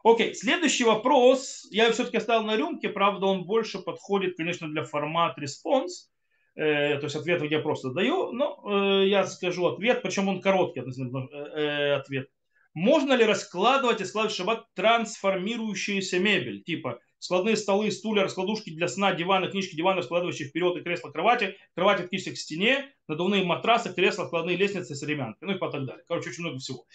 Окей, 0.05 0.35
следующий 0.35 0.83
вопрос. 0.83 1.67
Я 1.71 1.91
все-таки 1.91 2.17
оставил 2.17 2.43
на 2.43 2.55
рюмке, 2.55 2.89
правда, 2.89 3.25
он 3.25 3.45
больше 3.45 3.79
подходит, 3.79 4.37
конечно, 4.37 4.67
для 4.67 4.83
формат 4.83 5.35
респонс. 5.39 6.11
Э, 6.55 6.99
то 6.99 7.05
есть 7.05 7.15
ответ 7.15 7.41
я 7.41 7.57
просто 7.57 7.89
даю, 7.89 8.31
но 8.31 8.61
э, 9.01 9.07
я 9.07 9.25
скажу 9.25 9.65
ответ, 9.65 10.03
причем 10.03 10.29
он 10.29 10.41
короткий 10.41 10.81
э, 10.81 10.83
э, 10.83 11.93
ответ. 11.95 12.29
Можно 12.75 13.13
ли 13.13 13.25
раскладывать 13.25 13.99
и 13.99 14.05
складывать 14.05 14.35
в 14.35 14.37
шаббат 14.37 14.67
трансформирующуюся 14.75 16.19
мебель, 16.19 16.61
типа 16.61 16.99
складные 17.17 17.57
столы, 17.57 17.89
стулья, 17.89 18.21
раскладушки 18.21 18.69
для 18.69 18.87
сна, 18.87 19.11
диваны, 19.15 19.49
книжки, 19.49 19.75
диваны, 19.75 19.97
раскладывающие 19.97 20.47
вперед 20.47 20.77
и 20.77 20.81
кресла, 20.81 21.09
кровати, 21.09 21.57
кровати, 21.73 22.03
откидывающиеся 22.03 22.35
к 22.35 22.37
стене, 22.37 22.93
надувные 23.07 23.43
матрасы, 23.43 23.91
кресла, 23.91 24.27
складные 24.27 24.55
лестницы 24.55 24.93
стремянкой, 24.93 25.47
ну 25.47 25.55
и 25.55 25.57
так 25.57 25.71
далее. 25.71 26.03
Короче, 26.07 26.29
очень 26.29 26.43
много 26.43 26.59
всего. 26.59 26.85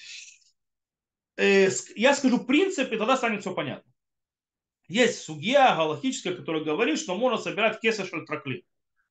Э, 1.37 1.69
я 1.97 2.14
скажу 2.14 2.45
принцип, 2.45 2.93
и 2.93 2.97
тогда 2.97 3.16
станет 3.16 3.40
все 3.40 3.55
понятно. 3.55 3.90
Есть 4.88 5.23
судья 5.23 5.77
галактическая, 5.77 6.35
которая 6.35 6.64
говорит, 6.64 6.99
что 6.99 7.14
можно 7.16 7.38
собирать 7.38 7.81
кесашель 7.81 8.27
траклин. 8.27 8.62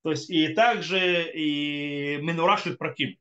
То 0.03 0.11
есть 0.11 0.29
и 0.29 0.49
также 0.49 1.31
и 1.33 2.17
минураши 2.21 2.75
праким. 2.75 3.17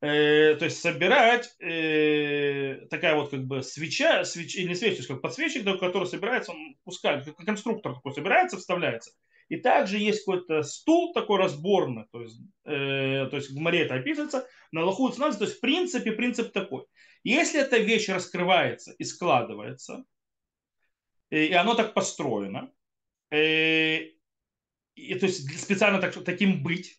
Э, 0.00 0.56
то 0.56 0.64
есть 0.64 0.80
собирать 0.80 1.54
э, 1.60 2.86
такая 2.90 3.14
вот 3.14 3.30
как 3.30 3.44
бы 3.44 3.62
свеча, 3.62 4.24
свеч, 4.24 4.56
или 4.56 4.68
не 4.68 4.74
свеча, 4.74 5.06
как 5.06 5.22
подсвечник, 5.22 5.64
который 5.78 6.08
собирается, 6.08 6.52
он 6.52 6.76
пускай, 6.82 7.24
как 7.24 7.36
конструктор 7.36 7.94
такой 7.94 8.12
собирается, 8.12 8.58
вставляется. 8.58 9.12
И 9.52 9.58
также 9.58 9.98
есть 9.98 10.24
какой-то 10.24 10.62
стул 10.62 11.12
такой 11.12 11.36
разборный, 11.36 12.06
то 12.10 12.22
есть, 12.22 12.40
э, 12.64 13.26
то 13.30 13.36
есть 13.36 13.50
в 13.50 13.58
море 13.58 13.80
это 13.80 13.96
описывается, 13.96 14.48
на 14.70 14.82
лоху 14.82 15.10
то 15.10 15.28
есть 15.28 15.58
в 15.58 15.60
принципе 15.60 16.12
принцип 16.12 16.54
такой. 16.54 16.86
Если 17.22 17.60
эта 17.60 17.76
вещь 17.76 18.08
раскрывается 18.08 18.92
и 18.92 19.04
складывается, 19.04 20.04
и 21.28 21.52
оно 21.52 21.74
так 21.74 21.92
построено, 21.92 22.72
и, 23.30 24.16
и, 24.94 25.14
то 25.16 25.26
есть 25.26 25.60
специально 25.60 26.00
так, 26.00 26.14
таким 26.24 26.62
быть, 26.62 26.98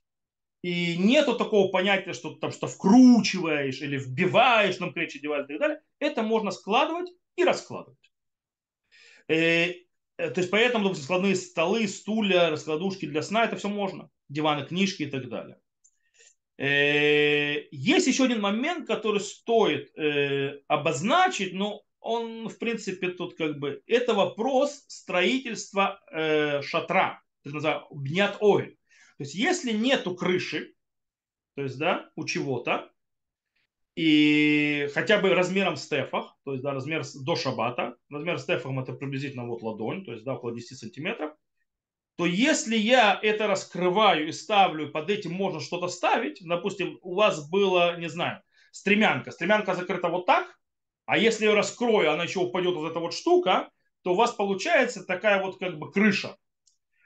и 0.61 0.95
нету 0.99 1.35
такого 1.35 1.71
понятия, 1.71 2.13
что 2.13 2.35
там 2.35 2.51
что 2.51 2.67
вкручиваешь 2.67 3.81
или 3.81 3.97
вбиваешь, 3.97 4.77
нам 4.77 4.93
кречи 4.93 5.19
девайс 5.19 5.45
и 5.45 5.53
так 5.53 5.59
далее, 5.59 5.81
это 5.97 6.21
можно 6.21 6.51
складывать 6.51 7.09
и 7.35 7.43
раскладывать. 7.43 8.11
И, 9.27 9.82
то 10.17 10.33
есть 10.35 10.51
поэтому 10.51 10.85
допустим, 10.85 11.05
складные 11.05 11.35
столы, 11.35 11.87
стулья, 11.87 12.49
раскладушки 12.49 13.05
для 13.05 13.21
сна, 13.21 13.45
это 13.45 13.55
все 13.55 13.69
можно. 13.69 14.09
Диваны, 14.29 14.65
книжки 14.65 15.03
и 15.03 15.09
так 15.09 15.29
далее. 15.29 15.57
Э, 16.57 17.63
есть 17.71 18.07
еще 18.07 18.25
один 18.25 18.41
момент, 18.41 18.87
который 18.87 19.19
стоит 19.19 19.91
э, 19.97 20.59
обозначить, 20.67 21.53
но 21.53 21.81
он, 21.99 22.47
в 22.47 22.57
принципе, 22.59 23.09
тут 23.09 23.35
как 23.35 23.59
бы, 23.59 23.81
это 23.87 24.13
вопрос 24.13 24.83
строительства 24.87 25.99
э, 26.11 26.61
шатра, 26.61 27.21
так 27.43 27.53
называемый 27.53 27.87
бнят 27.91 28.37
оль. 28.39 28.75
То 29.17 29.23
есть, 29.23 29.35
если 29.35 29.71
нету 29.71 30.15
крыши, 30.15 30.73
то 31.55 31.63
есть, 31.63 31.77
да, 31.77 32.09
у 32.15 32.25
чего-то, 32.25 32.91
и 33.95 34.89
хотя 34.93 35.19
бы 35.19 35.33
размером 35.33 35.75
стефах, 35.75 36.35
то 36.43 36.53
есть, 36.53 36.63
да, 36.63 36.73
размер 36.73 37.03
до 37.23 37.35
шабата, 37.35 37.95
размер 38.09 38.39
стефахом 38.39 38.79
это 38.79 38.93
приблизительно 38.93 39.45
вот 39.45 39.61
ладонь, 39.61 40.03
то 40.03 40.11
есть, 40.11 40.23
да, 40.23 40.35
около 40.35 40.53
10 40.53 40.77
сантиметров, 40.77 41.33
то 42.15 42.25
если 42.25 42.75
я 42.75 43.19
это 43.21 43.47
раскрываю 43.47 44.27
и 44.27 44.31
ставлю, 44.31 44.91
под 44.91 45.09
этим 45.09 45.33
можно 45.33 45.59
что-то 45.59 45.87
ставить, 45.87 46.39
допустим, 46.41 46.99
у 47.01 47.15
вас 47.15 47.49
было, 47.49 47.97
не 47.97 48.09
знаю, 48.09 48.41
стремянка, 48.71 49.31
стремянка 49.31 49.73
закрыта 49.73 50.09
вот 50.09 50.25
так, 50.25 50.47
а 51.05 51.17
если 51.17 51.45
я 51.45 51.55
раскрою, 51.55 52.11
она 52.11 52.23
еще 52.23 52.39
упадет 52.39 52.75
вот 52.75 52.89
эта 52.89 52.99
вот 52.99 53.13
штука, 53.13 53.69
то 54.03 54.13
у 54.13 54.15
вас 54.15 54.31
получается 54.31 55.03
такая 55.03 55.41
вот 55.41 55.59
как 55.59 55.77
бы 55.77 55.91
крыша. 55.91 56.37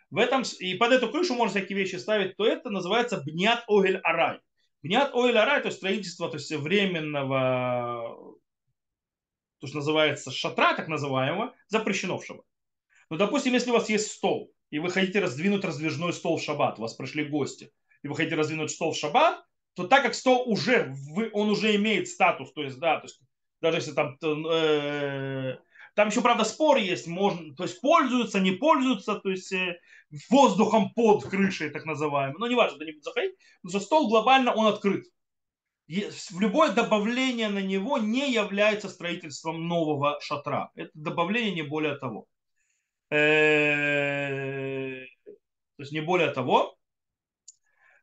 В 0.10 0.20
этом, 0.20 0.44
и 0.60 0.76
под 0.76 0.94
эту 0.94 1.10
крышу 1.10 1.36
можно 1.36 1.60
всякие 1.60 1.78
вещи 1.78 1.96
ставить, 1.96 2.38
то 2.38 2.46
это 2.46 2.70
называется 2.70 3.22
бнят 3.26 3.64
огель 3.68 3.98
арай. 3.98 4.40
Арай, 4.96 5.62
то 5.62 5.68
есть 5.68 5.78
строительство 5.78 6.30
то 6.30 6.38
есть 6.38 6.52
временного, 6.52 8.38
то, 9.60 9.68
что 9.68 9.78
называется 9.78 10.32
шатра, 10.32 10.76
так 10.76 10.88
называемого, 10.88 11.54
запрещено 11.68 12.18
в 12.18 12.26
шаббат. 12.26 12.46
Ну, 13.10 13.18
допустим, 13.18 13.54
если 13.54 13.72
у 13.72 13.74
вас 13.74 13.90
есть 13.90 14.12
стол, 14.12 14.54
и 14.70 14.80
вы 14.80 14.90
хотите 14.90 15.20
раздвинуть 15.20 15.64
раздвижной 15.64 16.14
стол 16.14 16.38
в 16.38 16.44
шаббат, 16.44 16.78
у 16.78 16.82
вас 16.82 16.94
пришли 16.94 17.26
гости, 17.26 17.72
и 18.04 18.08
вы 18.08 18.16
хотите 18.16 18.36
раздвинуть 18.36 18.72
стол 18.72 18.92
в 18.92 18.98
шаббат, 18.98 19.44
то 19.76 19.88
так 19.88 20.04
как 20.04 20.16
стол 20.16 20.44
уже, 20.50 20.94
он 21.34 21.50
уже 21.50 21.76
имеет 21.76 22.08
статус, 22.08 22.52
то 22.54 22.64
есть, 22.64 22.80
да, 22.80 22.98
то 22.98 23.06
есть, 23.06 23.22
даже 23.62 23.78
если 23.78 23.92
там, 23.94 24.18
э, 24.22 25.58
там 25.96 26.10
еще, 26.10 26.22
правда, 26.22 26.44
спор 26.44 26.78
есть, 26.78 27.08
можно, 27.08 27.56
то 27.56 27.64
есть, 27.64 27.80
пользуются, 27.80 28.40
не 28.40 28.52
пользуются, 28.52 29.16
то 29.16 29.30
есть, 29.30 29.54
э, 29.54 29.80
воздухом 30.30 30.94
под 30.94 31.24
крышей, 31.26 31.70
так 31.70 31.86
называемым, 31.86 32.38
но 32.40 32.48
не 32.48 32.56
важно, 32.56 32.80
да 32.80 32.86
не 32.86 33.00
заходить, 33.02 33.36
потому 33.62 33.80
что 33.80 33.86
стол 33.86 34.10
глобально, 34.10 34.54
он 34.54 34.68
открыт. 34.68 35.06
В 35.88 36.40
любое 36.40 36.72
добавление 36.74 37.48
на 37.48 37.62
него 37.62 37.98
не 37.98 38.32
является 38.32 38.90
строительством 38.90 39.68
нового 39.68 40.20
шатра. 40.22 40.70
Это 40.76 40.92
добавление 40.94 41.54
не 41.54 41.62
более 41.62 41.96
того. 41.96 42.28
Э, 43.10 45.06
то 45.26 45.84
есть 45.84 45.94
не 45.94 46.02
более 46.02 46.32
того. 46.32 46.76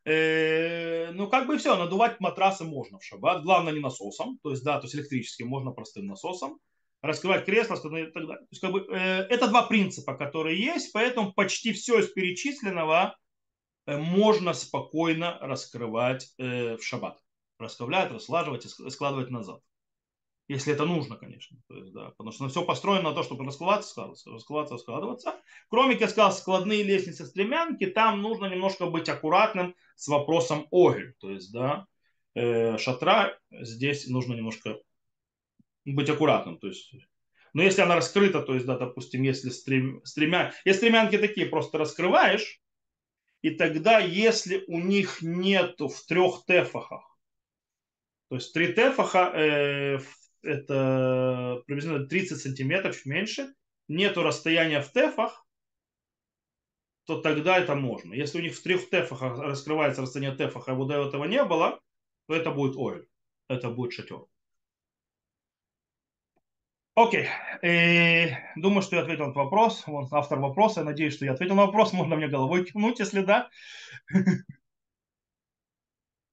Э, 0.03 1.11
ну, 1.11 1.27
как 1.29 1.45
бы 1.47 1.57
все, 1.57 1.75
надувать 1.75 2.19
матрасы 2.19 2.63
можно 2.63 2.97
в 2.97 3.03
шаббат. 3.03 3.43
Главное 3.43 3.73
не 3.73 3.79
насосом, 3.79 4.39
то 4.41 4.49
есть, 4.49 4.63
да, 4.63 4.79
то 4.79 4.85
есть 4.85 4.95
электрическим, 4.95 5.47
можно 5.47 5.71
простым 5.71 6.07
насосом. 6.07 6.59
Раскрывать 7.05 7.45
кресло 7.45 7.75
и 7.75 8.11
так 8.11 8.27
далее. 8.27 8.37
То 8.37 8.47
есть, 8.51 8.61
как 8.61 8.71
бы, 8.71 8.85
э, 8.89 9.27
это 9.29 9.47
два 9.47 9.63
принципа, 9.63 10.15
которые 10.15 10.59
есть, 10.59 10.91
поэтому 10.93 11.33
почти 11.33 11.71
все 11.73 11.99
из 11.99 12.09
перечисленного 12.09 13.15
можно 13.87 14.53
спокойно 14.53 15.37
раскрывать 15.41 16.33
в 16.37 16.81
шаббат. 16.81 17.19
Раскрывать, 17.59 18.11
раслаживать 18.11 18.65
и 18.65 18.89
складывать 18.89 19.29
назад. 19.29 19.61
Если 20.47 20.73
это 20.73 20.85
нужно, 20.85 21.15
конечно. 21.15 21.57
То 21.67 21.75
есть, 21.75 21.91
да, 21.91 22.11
потому 22.11 22.31
что 22.31 22.47
все 22.47 22.63
построено 22.63 23.09
на 23.09 23.15
то, 23.15 23.23
чтобы 23.23 23.45
раскладываться, 23.45 23.91
складываться, 23.91 24.29
раскладываться, 24.29 24.77
складываться. 24.77 25.41
Кроме, 25.69 25.93
как 25.93 26.01
я 26.01 26.07
сказал, 26.09 26.31
складные 26.33 26.83
лестницы 26.83 27.25
стремянки, 27.25 27.87
там 27.87 28.21
нужно 28.21 28.45
немножко 28.45 28.85
быть 28.85 29.09
аккуратным 29.09 29.75
с 29.95 30.07
вопросом 30.07 30.67
огель. 30.71 31.15
То 31.19 31.31
есть, 31.31 31.51
да, 31.51 31.87
э, 32.35 32.77
шатра, 32.77 33.39
здесь 33.49 34.07
нужно 34.07 34.33
немножко 34.33 34.79
быть 35.85 36.09
аккуратным. 36.09 36.57
То 36.57 36.67
есть, 36.67 36.93
но 37.53 37.63
если 37.63 37.81
она 37.81 37.95
раскрыта, 37.95 38.41
то 38.41 38.53
есть, 38.53 38.65
да, 38.65 38.77
допустим, 38.77 39.21
если 39.23 39.49
стрем, 39.49 40.01
стремя, 40.03 40.53
если 40.65 40.79
стремянки 40.79 41.17
такие, 41.17 41.47
просто 41.47 41.77
раскрываешь, 41.77 42.61
и 43.41 43.51
тогда, 43.51 43.99
если 43.99 44.63
у 44.67 44.79
них 44.79 45.21
нету 45.21 45.87
в 45.87 46.03
трех 46.05 46.45
тефахах, 46.45 47.17
то 48.29 48.35
есть 48.35 48.53
три 48.53 48.73
тефаха 48.73 49.31
э, 49.35 49.99
это 50.41 51.61
приблизительно 51.65 52.07
30 52.07 52.41
сантиметров, 52.41 53.05
меньше, 53.05 53.53
нету 53.87 54.23
расстояния 54.23 54.81
в 54.81 54.91
тефах, 54.91 55.45
то 57.05 57.21
тогда 57.21 57.59
это 57.59 57.75
можно. 57.75 58.13
Если 58.13 58.39
у 58.39 58.41
них 58.41 58.55
в 58.55 58.63
трех 58.63 58.89
тефахах 58.89 59.37
раскрывается 59.39 60.01
расстояние 60.01 60.35
тефаха, 60.35 60.71
а 60.71 60.75
вот 60.75 60.89
этого 60.91 61.25
не 61.25 61.43
было, 61.43 61.79
то 62.27 62.33
это 62.33 62.51
будет 62.51 62.75
оль. 62.75 63.07
Это 63.47 63.69
будет 63.69 63.93
шатер. 63.93 64.25
Окей. 66.95 67.27
И 67.61 67.67
э, 67.67 68.37
думаю, 68.55 68.81
что 68.81 68.95
я 68.95 69.01
ответил 69.01 69.27
на 69.27 69.33
вопрос. 69.33 69.83
Вот 69.85 70.07
автор 70.13 70.39
вопроса. 70.39 70.79
Я 70.79 70.85
надеюсь, 70.85 71.13
что 71.15 71.25
я 71.25 71.33
ответил 71.33 71.55
на 71.55 71.65
вопрос. 71.65 71.91
Можно 71.91 72.15
мне 72.15 72.29
головой 72.29 72.63
кивнуть, 72.65 72.99
если 72.99 73.21
да. 73.21 73.49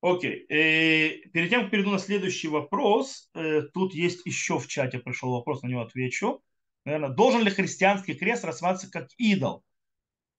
Окей. 0.00 0.46
И 0.48 0.54
э, 0.54 1.28
перед 1.32 1.50
тем, 1.50 1.62
как 1.62 1.70
перейду 1.72 1.90
на 1.90 1.98
следующий 1.98 2.46
вопрос, 2.46 3.28
э, 3.34 3.62
тут 3.74 3.92
есть 3.92 4.24
еще 4.24 4.60
в 4.60 4.68
чате 4.68 5.00
пришел 5.00 5.32
вопрос, 5.32 5.62
на 5.62 5.68
него 5.68 5.80
отвечу. 5.80 6.40
Наверное, 6.84 7.10
должен 7.10 7.42
ли 7.42 7.50
христианский 7.50 8.14
крест 8.14 8.44
рассматриваться 8.44 8.90
как 8.90 9.08
идол? 9.18 9.64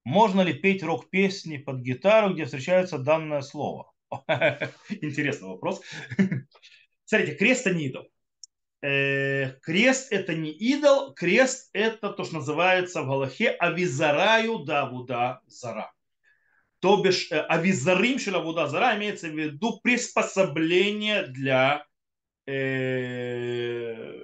Можно 0.06 0.42
ли 0.42 0.54
петь 0.54 0.84
рок-песни 0.84 1.58
под 1.58 1.82
гитару, 1.82 2.34
где 2.34 2.46
встречается 2.46 2.98
данное 2.98 3.42
слово? 3.42 3.92
Интересный 4.90 5.50
вопрос. 5.50 5.82
Смотрите, 7.06 7.36
крест 7.36 7.68
это 7.68 7.76
не 7.76 7.88
идол. 7.88 8.13
Э, 8.84 9.52
крест 9.62 10.12
это 10.12 10.36
не 10.36 10.52
идол, 10.52 11.14
крест 11.14 11.70
это 11.72 12.12
то, 12.12 12.26
что 12.26 12.36
называется 12.36 13.02
в 13.02 13.08
Галахе 13.08 13.52
авизараю 13.52 14.60
давуда 14.60 15.42
зара. 15.48 15.94
То 16.80 17.02
бишь 17.02 17.32
э, 17.32 17.40
авизарим 17.40 18.20
шелавуда 18.20 18.68
зара 18.68 18.98
имеется 18.98 19.30
в 19.30 19.40
виду 19.40 19.80
приспособление 19.82 21.28
для 21.28 21.86
э, 22.46 24.22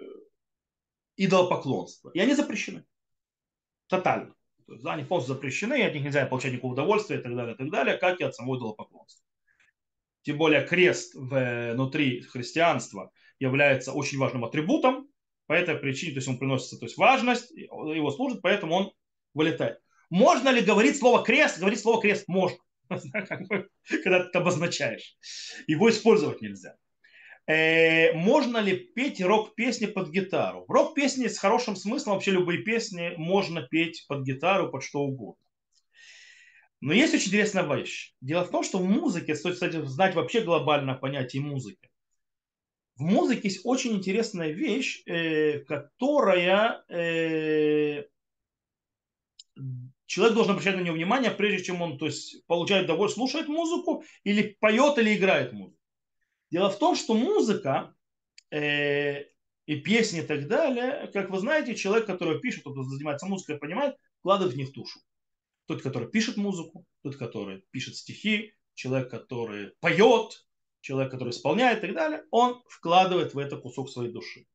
идолопоклонства. 1.16 2.12
И 2.14 2.20
они 2.20 2.36
запрещены. 2.36 2.84
Тотально. 3.88 4.36
То 4.66 4.74
есть, 4.74 4.84
да, 4.84 4.92
они 4.92 5.06
полностью 5.06 5.36
запрещены, 5.36 5.82
от 5.84 5.94
них 5.94 6.04
нельзя 6.04 6.26
получать 6.26 6.52
никакого 6.52 6.74
удовольствия 6.74 7.20
и 7.20 7.22
так 7.22 7.34
далее, 7.34 7.56
и 7.56 7.58
так 7.58 7.70
далее, 7.70 7.98
как 7.98 8.20
и 8.20 8.26
от 8.26 8.36
самого 8.36 8.58
идолопоклонства. 8.58 9.24
Тем 10.24 10.38
более 10.38 10.68
крест 10.68 11.16
внутри 11.16 12.24
христианства 12.24 13.14
является 13.40 13.94
очень 13.94 14.18
важным 14.18 14.46
атрибутом, 14.46 15.08
по 15.50 15.54
этой 15.54 15.76
причине, 15.76 16.12
то 16.12 16.18
есть 16.20 16.28
он 16.28 16.38
приносится, 16.38 16.78
то 16.78 16.86
есть 16.86 16.96
важность, 16.96 17.50
его 17.50 18.12
служит, 18.12 18.44
поэтому 18.44 18.76
он 18.76 18.92
вылетает. 19.34 19.80
Можно 20.12 20.50
ли 20.50 20.62
говорить 20.62 20.98
слово 21.00 21.24
крест? 21.24 21.58
Говорить 21.58 21.80
слово 21.80 22.00
крест 22.00 22.28
можно, 22.28 22.60
когда 24.04 24.26
ты 24.26 24.38
обозначаешь. 24.38 25.18
Его 25.66 25.90
использовать 25.90 26.42
нельзя. 26.42 26.76
Э, 27.48 28.14
можно 28.14 28.60
ли 28.60 28.78
петь 28.78 29.20
рок-песни 29.22 29.88
под 29.88 30.12
гитару? 30.12 30.66
Рок-песни 30.68 31.26
с 31.26 31.40
хорошим 31.40 31.76
смыслом, 31.76 32.14
вообще 32.14 32.30
любые 32.30 32.62
песни 32.62 33.14
можно 33.18 33.64
петь 33.64 34.06
под 34.08 34.24
гитару, 34.24 34.70
под 34.70 34.84
что 34.84 35.00
угодно. 35.00 35.44
Но 36.80 36.94
есть 36.94 37.16
очень 37.16 37.30
интересная 37.30 37.64
вещь. 37.64 38.14
Дело 38.22 38.46
в 38.46 38.52
том, 38.52 38.64
что 38.64 38.78
в 38.78 38.86
музыке, 38.86 39.34
стоит, 39.34 39.56
кстати, 39.56 39.84
знать 39.84 40.14
вообще 40.14 40.42
глобальное 40.42 40.94
понятие 40.94 41.42
музыки. 41.42 41.89
В 43.00 43.04
музыке 43.04 43.48
есть 43.48 43.62
очень 43.64 43.94
интересная 43.94 44.52
вещь, 44.52 45.04
э, 45.06 45.60
которая 45.60 46.84
э, 46.90 48.04
человек 50.06 50.36
должен 50.36 50.52
обращать 50.52 50.76
на 50.76 50.82
нее 50.82 50.92
внимание, 50.92 51.32
прежде 51.32 51.64
чем 51.64 51.82
он 51.82 51.98
то 51.98 52.08
есть, 52.08 52.46
получает 52.46 52.86
удовольствие, 52.86 53.26
слушает 53.26 53.48
музыку 53.48 54.04
или 54.26 54.58
поет 54.60 54.98
или 54.98 55.16
играет 55.16 55.54
музыку. 55.54 55.80
Дело 56.52 56.70
в 56.70 56.78
том, 56.78 56.98
что 56.98 57.14
музыка 57.14 57.96
э, 58.52 59.24
и 59.66 59.76
песни 59.80 60.20
и 60.20 60.26
так 60.26 60.50
далее, 60.50 61.10
как 61.14 61.30
вы 61.30 61.40
знаете, 61.40 61.76
человек, 61.76 62.06
который 62.06 62.42
пишет, 62.42 62.62
кто 62.62 62.84
занимается 62.84 63.28
музыкой, 63.28 63.60
понимает, 63.60 63.96
вкладывает 64.20 64.56
в 64.56 64.58
них 64.58 64.74
душу. 64.74 65.00
Тот, 65.68 65.82
который 65.82 66.10
пишет 66.10 66.36
музыку, 66.36 66.86
тот, 67.02 67.16
который 67.16 67.64
пишет 67.72 67.96
стихи, 67.96 68.52
человек, 68.74 69.10
который 69.10 69.72
поет, 69.80 70.49
человек, 70.82 71.12
который 71.12 71.30
исполняет 71.30 71.80
и 71.80 71.88
так 71.88 71.96
далее, 71.96 72.24
он 72.32 72.62
вкладывает 72.68 73.34
в 73.34 73.38
это 73.38 73.58
кусок 73.58 73.90
своей 73.90 74.12
души. 74.12 74.46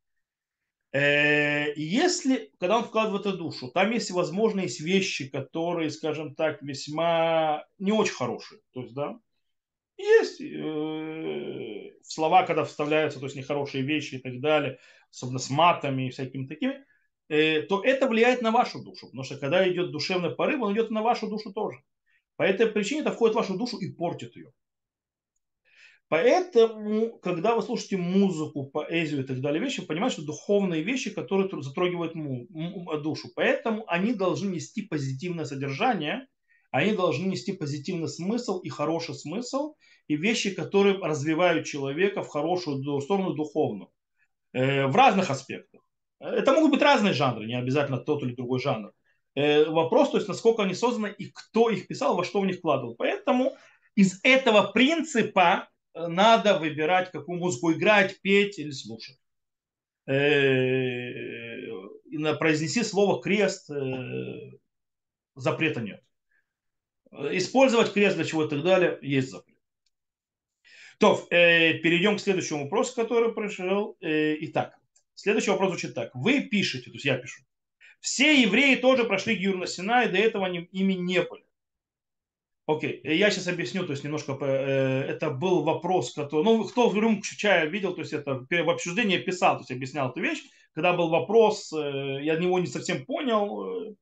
Э, 0.92 1.72
если, 1.74 2.52
когда 2.60 2.78
он 2.78 2.84
вкладывает 2.84 3.26
эту 3.26 3.36
душу, 3.36 3.68
там 3.68 3.90
есть, 3.90 4.10
возможно, 4.12 4.60
есть 4.60 4.80
вещи, 4.80 5.28
которые, 5.28 5.90
скажем 5.90 6.34
так, 6.34 6.62
весьма 6.62 7.66
не 7.78 7.90
очень 7.90 8.14
хорошие. 8.14 8.60
То 8.72 8.82
есть, 8.82 8.94
да, 8.94 9.18
есть 9.96 10.40
э, 10.40 11.90
слова, 12.02 12.44
когда 12.44 12.64
вставляются, 12.64 13.18
то 13.18 13.26
есть 13.26 13.36
нехорошие 13.36 13.82
вещи 13.82 14.16
и 14.16 14.18
так 14.18 14.40
далее, 14.40 14.78
особенно 15.10 15.38
с 15.38 15.50
матами 15.50 16.06
и 16.06 16.10
всякими 16.10 16.46
такими, 16.46 16.84
э, 17.28 17.62
то 17.62 17.82
это 17.82 18.08
влияет 18.08 18.42
на 18.42 18.50
вашу 18.50 18.82
душу. 18.82 19.06
Потому 19.06 19.24
что 19.24 19.36
когда 19.36 19.68
идет 19.68 19.90
душевный 19.90 20.30
порыв, 20.30 20.62
он 20.62 20.74
идет 20.74 20.90
на 20.90 21.02
вашу 21.02 21.28
душу 21.28 21.52
тоже. 21.52 21.78
По 22.36 22.42
этой 22.44 22.66
причине 22.66 23.00
это 23.00 23.12
входит 23.12 23.34
в 23.34 23.38
вашу 23.38 23.56
душу 23.56 23.78
и 23.78 23.92
портит 23.92 24.36
ее. 24.36 24.52
Поэтому, 26.08 27.18
когда 27.18 27.54
вы 27.54 27.62
слушаете 27.62 27.96
музыку, 27.96 28.66
поэзию 28.66 29.24
и 29.24 29.26
так 29.26 29.40
далее 29.40 29.62
вещи, 29.62 29.84
понимаете, 29.84 30.16
что 30.16 30.26
духовные 30.26 30.82
вещи, 30.82 31.10
которые 31.10 31.48
затрагивают 31.62 32.12
душу. 33.02 33.28
Поэтому 33.34 33.84
они 33.86 34.12
должны 34.12 34.50
нести 34.50 34.82
позитивное 34.82 35.44
содержание, 35.44 36.26
они 36.70 36.92
должны 36.92 37.26
нести 37.26 37.52
позитивный 37.52 38.08
смысл 38.08 38.58
и 38.58 38.68
хороший 38.68 39.14
смысл, 39.14 39.74
и 40.08 40.16
вещи, 40.16 40.54
которые 40.54 40.98
развивают 40.98 41.66
человека 41.66 42.22
в 42.22 42.28
хорошую 42.28 43.00
сторону 43.00 43.34
духовную, 43.34 43.90
э, 44.52 44.86
в 44.86 44.94
разных 44.94 45.30
аспектах. 45.30 45.80
Это 46.20 46.52
могут 46.52 46.72
быть 46.72 46.82
разные 46.82 47.12
жанры, 47.12 47.46
не 47.46 47.58
обязательно 47.58 47.98
тот 47.98 48.22
или 48.22 48.34
другой 48.34 48.60
жанр. 48.60 48.92
Э, 49.34 49.64
вопрос, 49.64 50.10
то 50.10 50.16
есть, 50.16 50.28
насколько 50.28 50.62
они 50.62 50.74
созданы 50.74 51.14
и 51.16 51.30
кто 51.32 51.70
их 51.70 51.86
писал, 51.86 52.16
во 52.16 52.24
что 52.24 52.40
в 52.40 52.46
них 52.46 52.58
вкладывал. 52.58 52.94
Поэтому 52.96 53.52
из 53.94 54.20
этого 54.22 54.62
принципа 54.72 55.68
надо 55.94 56.58
выбирать, 56.58 57.10
какую 57.10 57.38
музыку 57.38 57.72
играть, 57.72 58.20
петь 58.20 58.58
или 58.58 58.70
слушать. 58.70 59.18
Произнеси 62.38 62.82
слово 62.82 63.22
крест, 63.22 63.70
запрета 65.34 65.80
нет 65.80 66.04
использовать 67.32 67.92
крест 67.92 68.16
для 68.16 68.24
чего 68.24 68.44
и 68.44 68.48
так 68.48 68.62
далее, 68.62 68.98
есть 69.02 69.30
запрет. 69.30 69.56
То, 70.98 71.26
э, 71.30 71.74
перейдем 71.78 72.16
к 72.16 72.20
следующему 72.20 72.64
вопросу, 72.64 72.94
который 72.94 73.32
пришел. 73.32 73.96
Э, 74.00 74.36
итак, 74.40 74.78
следующий 75.14 75.50
вопрос 75.50 75.70
звучит 75.70 75.94
так. 75.94 76.14
Вы 76.14 76.42
пишете, 76.42 76.90
то 76.90 76.92
есть 76.92 77.04
я 77.04 77.18
пишу. 77.18 77.42
Все 78.00 78.40
евреи 78.40 78.76
тоже 78.76 79.04
прошли 79.04 79.34
Гиюр 79.34 79.56
на 79.56 80.04
и 80.04 80.08
до 80.08 80.18
этого 80.18 80.46
они, 80.46 80.68
ими 80.72 80.92
не 80.94 81.22
были. 81.22 81.44
Окей, 82.66 83.00
я 83.04 83.30
сейчас 83.30 83.46
объясню, 83.48 83.84
то 83.84 83.92
есть 83.92 84.04
немножко, 84.04 84.38
э, 84.40 85.02
это 85.02 85.30
был 85.30 85.64
вопрос, 85.64 86.14
который, 86.14 86.44
ну, 86.44 86.64
кто 86.64 86.88
в 86.88 86.96
рюмку 86.96 87.22
чая 87.22 87.66
видел, 87.66 87.94
то 87.94 88.00
есть 88.00 88.14
это 88.14 88.46
в 88.48 88.70
обсуждении 88.70 89.18
писал, 89.18 89.56
то 89.56 89.60
есть 89.60 89.70
объяснял 89.70 90.10
эту 90.10 90.22
вещь, 90.22 90.42
когда 90.72 90.94
был 90.94 91.10
вопрос, 91.10 91.70
э, 91.74 92.20
я 92.22 92.36
него 92.36 92.58
не 92.58 92.66
совсем 92.66 93.04
понял, 93.04 93.90
э, 93.90 93.94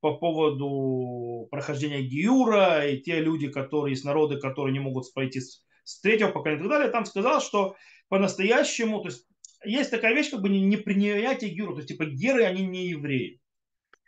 по 0.00 0.16
поводу 0.16 1.48
прохождения 1.50 2.02
Гиюра 2.02 2.86
и 2.86 3.00
те 3.00 3.20
люди, 3.20 3.48
которые 3.48 3.92
есть 3.92 4.04
народы, 4.04 4.38
которые 4.38 4.72
не 4.74 4.80
могут 4.80 5.12
пройти 5.14 5.40
с, 5.40 5.64
с 5.84 6.00
третьего 6.00 6.30
поколения 6.30 6.60
и 6.60 6.62
так 6.64 6.70
далее, 6.70 6.90
там 6.90 7.06
сказал, 7.06 7.40
что 7.40 7.74
по-настоящему, 8.08 9.00
то 9.00 9.08
есть 9.08 9.26
есть 9.64 9.90
такая 9.90 10.14
вещь, 10.14 10.30
как 10.30 10.42
бы 10.42 10.50
непринятие 10.50 11.50
Гиюра, 11.50 11.72
то 11.72 11.78
есть 11.78 11.88
типа 11.88 12.04
геры, 12.04 12.44
они 12.44 12.64
не 12.66 12.88
евреи. 12.88 13.40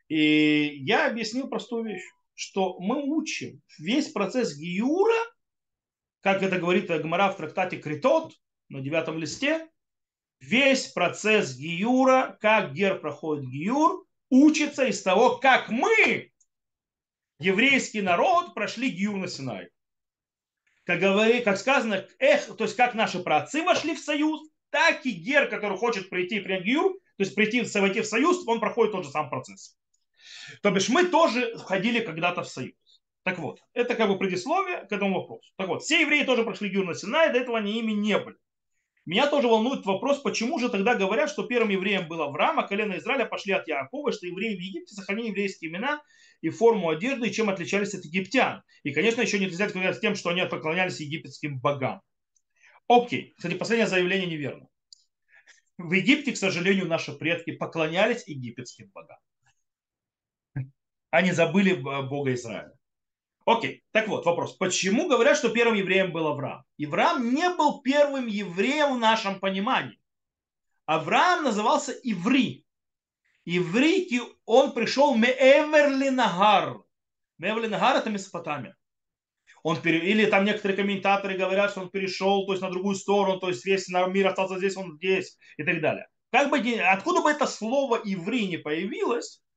И 0.09 0.83
я 0.85 1.11
объяснил 1.11 1.49
простую 1.49 1.85
вещь, 1.85 2.05
что 2.35 2.79
мы 2.81 3.03
учим 3.03 3.63
весь 3.79 4.11
процесс 4.11 4.57
Гиюра, 4.57 5.15
как 6.21 6.43
это 6.43 6.59
говорит 6.59 6.89
Гмара 6.89 7.31
в 7.31 7.37
трактате 7.37 7.79
Критот 7.79 8.35
на 8.69 8.81
девятом 8.81 9.19
листе, 9.19 9.69
весь 10.41 10.89
процесс 10.89 11.57
Гиюра, 11.57 12.37
как 12.41 12.73
гер 12.73 12.99
проходит 13.01 13.49
Гиюр, 13.49 14.05
учится 14.31 14.85
из 14.85 15.03
того, 15.03 15.39
как 15.39 15.69
мы, 15.69 16.31
еврейский 17.39 18.03
народ, 18.03 18.55
прошли 18.55 18.91
Гиюр 18.91 19.17
на 19.17 19.29
Синай. 19.29 19.69
Как, 20.85 20.99
говори, 20.99 21.43
как 21.43 21.59
сказано, 21.59 22.07
эх, 22.19 22.57
то 22.57 22.65
есть 22.65 22.77
как 22.77 22.95
наши 22.95 23.21
праотцы 23.21 23.63
вошли 23.63 23.95
в 23.95 24.01
союз, 24.01 24.41
так 24.71 25.07
и 25.07 25.11
гер, 25.11 25.49
который 25.49 25.79
хочет 25.79 26.11
прийти 26.11 26.37
и 26.37 26.41
принять 26.41 26.65
Гиюр, 26.65 26.93
то 26.93 27.25
есть 27.25 27.35
прийти, 27.35 27.63
войти 27.79 28.01
в 28.01 28.07
союз, 28.07 28.47
он 28.47 28.59
проходит 28.59 28.93
тот 28.93 29.05
же 29.05 29.11
самый 29.11 29.29
процесс. 29.29 29.77
То 30.63 30.71
бишь 30.71 30.89
мы 30.89 31.07
тоже 31.07 31.57
входили 31.57 32.01
когда-то 32.01 32.43
в 32.43 32.49
союз. 32.49 32.75
Так 33.25 33.39
вот, 33.39 33.61
это 33.73 33.95
как 33.95 34.09
бы 34.09 34.19
предисловие 34.19 34.87
к 34.87 34.93
этому 34.93 35.21
вопросу. 35.21 35.53
Так 35.57 35.69
вот, 35.69 35.83
все 35.83 36.01
евреи 36.01 36.25
тоже 36.25 36.45
прошли 36.45 36.69
Гюр 36.69 36.85
на 36.85 36.95
Синай, 36.95 37.33
до 37.33 37.39
этого 37.39 37.59
они 37.59 37.79
ими 37.79 37.93
не 37.93 38.19
были. 38.19 38.37
Меня 39.05 39.27
тоже 39.27 39.49
волнует 39.49 39.85
вопрос, 39.85 40.21
почему 40.21 40.61
же 40.61 40.69
тогда 40.69 40.95
говорят, 40.95 41.29
что 41.29 41.43
первым 41.43 41.71
евреем 41.71 42.07
был 42.07 42.23
Авраам, 42.23 42.61
а 42.61 42.67
колено 42.67 42.97
Израиля 42.99 43.27
пошли 43.27 43.53
от 43.53 43.67
Якова, 43.67 44.13
что 44.13 44.27
евреи 44.27 44.57
в 44.57 44.61
Египте 44.61 44.95
сохранили 44.95 45.29
еврейские 45.29 45.71
имена 45.71 46.01
и 46.41 46.51
форму 46.51 46.89
одежды, 46.89 47.29
и 47.29 47.33
чем 47.33 47.51
отличались 47.51 47.95
от 47.95 48.05
египтян. 48.05 48.63
И, 48.85 48.93
конечно, 48.93 49.21
еще 49.21 49.41
не 49.41 49.47
нельзя 49.47 49.69
сказать 49.69 49.97
с 49.97 50.01
тем, 50.01 50.15
что 50.15 50.31
они 50.31 50.45
поклонялись 50.47 51.01
египетским 51.01 51.59
богам. 51.59 52.01
Окей. 52.87 53.35
Кстати, 53.37 53.55
последнее 53.55 53.89
заявление 53.89 54.29
неверно. 54.29 54.69
В 55.79 55.93
Египте, 55.93 56.33
к 56.33 56.37
сожалению, 56.37 56.87
наши 56.87 57.13
предки 57.13 57.53
поклонялись 57.53 58.29
египетским 58.29 58.91
богам. 58.91 59.19
Они 61.13 61.31
забыли 61.31 61.75
Бога 61.75 62.33
Израиля. 62.33 62.73
Окей, 63.45 63.85
так 63.91 64.09
вот, 64.09 64.25
вопрос. 64.25 64.57
Почему 64.57 65.09
говорят, 65.09 65.37
что 65.37 65.51
первым 65.51 65.77
евреем 65.77 66.11
был 66.11 66.27
Авраам? 66.27 66.65
Авраам 66.83 67.35
не 67.35 67.51
был 67.51 67.83
первым 67.83 68.27
евреем 68.27 68.95
в 68.95 68.99
нашем 68.99 69.39
понимании. 69.39 70.01
Авраам 70.87 71.45
назывался 71.45 71.93
Иври. 71.93 72.65
Иврики, 73.45 74.23
он 74.47 74.73
пришел 74.73 75.15
Меэверли 75.15 76.09
Нагар. 76.09 76.83
Меэверли 77.37 77.67
Нагар 77.67 77.97
это 77.97 78.09
Месопотамия. 78.09 78.75
Он 79.63 79.81
пере... 79.83 79.99
Или 79.99 80.25
там 80.25 80.47
некоторые 80.47 80.79
комментаторы 80.79 81.37
говорят, 81.37 81.73
что 81.73 81.83
он 81.83 81.91
перешел 81.91 82.47
то 82.47 82.53
есть, 82.53 82.63
на 82.63 82.71
другую 82.71 82.95
сторону, 82.95 83.39
то 83.39 83.49
есть 83.49 83.67
весь 83.67 83.87
мир 83.89 84.29
остался 84.29 84.57
здесь, 84.57 84.79
он 84.79 84.97
здесь 84.97 85.37
и 85.59 85.63
так 85.63 85.83
далее. 85.83 86.09
Как 86.31 86.49
бы, 86.49 86.59
откуда 86.59 87.21
бы 87.21 87.31
это 87.31 87.47
слово 87.47 88.01
иври 88.03 88.47
не 88.47 88.57
появилось, 88.57 89.43
э, 89.43 89.52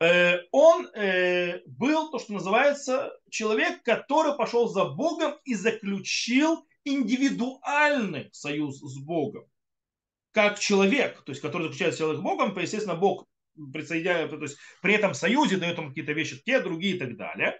он 0.00 0.88
э, 0.94 1.60
был 1.66 2.10
то, 2.10 2.18
что 2.18 2.34
называется 2.34 3.12
человек, 3.30 3.82
который 3.82 4.36
пошел 4.36 4.68
за 4.68 4.84
Богом 4.84 5.34
и 5.44 5.54
заключил 5.54 6.66
индивидуальный 6.84 8.28
союз 8.32 8.78
с 8.78 8.98
Богом. 8.98 9.46
Как 10.32 10.58
человек, 10.58 11.22
то 11.22 11.32
есть 11.32 11.40
который 11.40 11.64
заключает 11.64 11.94
союз 11.94 12.18
с 12.18 12.20
Богом, 12.20 12.56
естественно, 12.58 12.94
Бог 12.94 13.26
присоединяет, 13.72 14.30
то 14.30 14.42
есть 14.42 14.58
при 14.82 14.94
этом 14.94 15.14
союзе 15.14 15.56
дает 15.56 15.78
ему 15.78 15.88
какие-то 15.88 16.12
вещи, 16.12 16.42
те, 16.44 16.60
другие 16.60 16.96
и 16.96 16.98
так 16.98 17.16
далее 17.16 17.58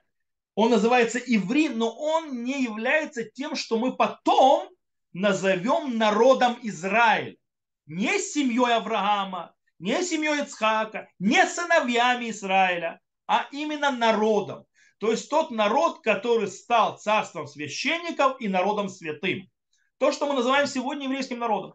он 0.57 0.71
называется 0.71 1.19
иври, 1.19 1.69
но 1.69 1.95
он 1.95 2.43
не 2.43 2.63
является 2.63 3.25
тем, 3.25 3.55
что 3.55 3.79
мы 3.79 3.95
потом 3.95 4.69
назовем 5.13 5.99
народом 5.99 6.59
Израиль. 6.63 7.37
Не 7.85 8.19
семьей 8.19 8.75
Авраама, 8.75 9.55
не 9.79 10.03
семьей 10.03 10.43
Ицхака, 10.43 11.09
не 11.19 11.45
сыновьями 11.47 12.31
Израиля, 12.31 13.01
а 13.27 13.47
именно 13.53 13.91
народом. 13.91 14.65
То 14.99 15.11
есть 15.11 15.29
тот 15.29 15.51
народ, 15.51 16.03
который 16.03 16.49
стал 16.49 16.99
царством 16.99 17.47
священников 17.47 18.41
и 18.41 18.49
народом 18.49 18.89
святым. 18.89 19.51
То, 19.99 20.13
что 20.13 20.27
мы 20.27 20.35
называем 20.35 20.67
сегодня 20.67 21.05
еврейским 21.05 21.39
народом. 21.39 21.75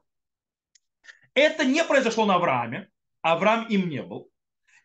Это 1.33 1.63
не 1.63 1.83
произошло 1.83 2.25
на 2.25 2.35
Аврааме. 2.35 2.89
Авраам 3.21 3.67
им 3.67 3.89
не 3.89 4.01
был. 4.01 4.29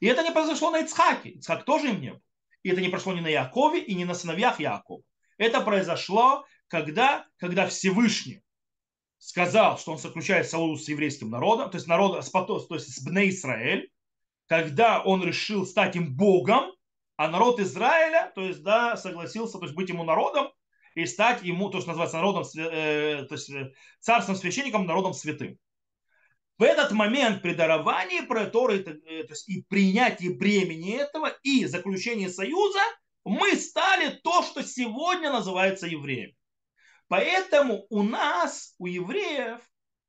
И 0.00 0.06
это 0.06 0.22
не 0.22 0.30
произошло 0.30 0.70
на 0.70 0.80
Ицхаке. 0.80 1.30
Ицхак 1.30 1.64
тоже 1.64 1.88
им 1.88 2.00
не 2.00 2.12
был. 2.12 2.22
И 2.62 2.70
это 2.70 2.80
не 2.80 2.88
прошло 2.88 3.14
ни 3.14 3.20
на 3.20 3.28
Якове 3.28 3.80
и 3.80 3.94
не 3.94 4.04
на 4.04 4.14
сыновьях 4.14 4.60
Якова. 4.60 5.02
Это 5.38 5.60
произошло, 5.60 6.44
когда, 6.68 7.26
когда 7.38 7.66
Всевышний 7.66 8.42
сказал, 9.26 9.76
что 9.76 9.90
он 9.90 9.98
заключает 9.98 10.48
союз 10.48 10.84
с 10.84 10.88
еврейским 10.88 11.30
народом, 11.30 11.68
то 11.68 11.78
есть 11.78 11.88
народом, 11.88 12.22
то 12.22 12.74
есть 12.74 12.94
с 12.94 13.02
Бне 13.02 13.30
Израиль, 13.30 13.90
когда 14.46 15.02
он 15.02 15.24
решил 15.24 15.66
стать 15.66 15.96
им 15.96 16.16
Богом, 16.16 16.70
а 17.16 17.26
народ 17.26 17.58
Израиля, 17.58 18.30
то 18.36 18.42
есть, 18.42 18.62
да, 18.62 18.96
согласился, 18.96 19.58
то 19.58 19.64
есть 19.64 19.74
быть 19.74 19.88
ему 19.88 20.04
народом 20.04 20.52
и 20.94 21.06
стать 21.06 21.42
ему, 21.42 21.70
то, 21.70 21.80
что 21.80 21.88
называется 21.88 22.18
народом, 22.18 22.44
э, 22.56 23.24
то 23.28 23.34
есть 23.34 23.50
э, 23.50 23.72
царством 23.98 24.36
священником, 24.36 24.86
народом 24.86 25.12
святым. 25.12 25.58
В 26.56 26.62
этот 26.62 26.92
момент 26.92 27.42
при 27.42 27.52
даровании 27.52 28.20
про 28.20 28.46
Торы 28.46 28.78
то 28.78 28.92
есть 28.92 29.48
и 29.48 29.64
принятии 29.68 30.28
бремени 30.28 30.98
этого 30.98 31.34
и 31.42 31.64
заключении 31.64 32.28
союза 32.28 32.78
мы 33.24 33.56
стали 33.56 34.10
то, 34.22 34.44
что 34.44 34.62
сегодня 34.62 35.32
называется 35.32 35.88
евреем. 35.88 36.35
Поэтому 37.08 37.86
у 37.90 38.02
нас, 38.02 38.74
у 38.78 38.86
евреев, 38.86 39.60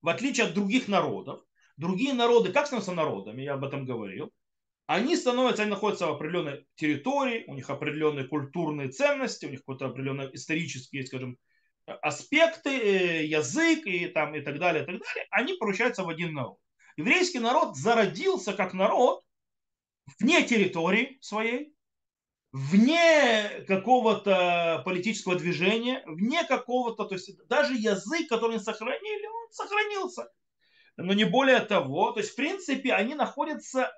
в 0.02 0.10
отличие 0.10 0.48
от 0.48 0.54
других 0.54 0.88
народов, 0.88 1.42
другие 1.78 2.14
народы, 2.14 2.52
как 2.52 2.66
становятся 2.66 2.94
народами, 2.94 3.44
я 3.44 3.54
об 3.54 3.64
этом 3.64 3.86
говорил, 3.86 4.32
они 4.88 5.16
становятся, 5.16 5.64
они 5.64 5.72
находятся 5.72 6.08
в 6.08 6.12
определенной 6.12 6.66
территории, 6.76 7.44
у 7.48 7.54
них 7.54 7.70
определенные 7.70 8.26
культурные 8.26 8.90
ценности, 8.90 9.46
у 9.46 9.50
них 9.50 9.60
какой-то 9.60 9.88
определенный 9.88 10.34
исторический, 10.34 11.04
скажем, 11.04 11.38
аспекты, 11.86 12.70
э, 12.70 13.26
язык 13.26 13.86
и, 13.86 14.08
там, 14.08 14.34
и 14.36 14.42
так 14.42 14.60
далее, 14.60 14.84
и 14.84 14.86
так 14.86 15.00
далее, 15.00 15.28
они 15.30 15.54
поручаются 15.54 16.04
в 16.04 16.10
один 16.10 16.34
народ. 16.34 16.58
Еврейский 16.96 17.40
народ 17.40 17.78
зародился 17.78 18.54
как 18.54 18.74
народ 18.74 19.22
вне 20.20 20.44
территории 20.44 21.18
своей, 21.22 21.74
вне 22.58 23.64
какого-то 23.68 24.82
политического 24.84 25.36
движения, 25.36 26.04
вне 26.06 26.44
какого-то, 26.44 27.06
то 27.06 27.16
есть 27.16 27.32
даже 27.48 27.74
язык, 27.74 28.28
который 28.28 28.56
они 28.56 28.64
сохранили, 28.64 29.28
он 29.28 29.52
сохранился. 29.52 30.30
Но 30.98 31.14
не 31.14 31.26
более 31.26 31.60
того, 31.60 32.12
то 32.12 32.20
есть 32.20 32.32
в 32.32 32.36
принципе 32.36 32.94
они 32.94 33.14
находятся, 33.14 33.92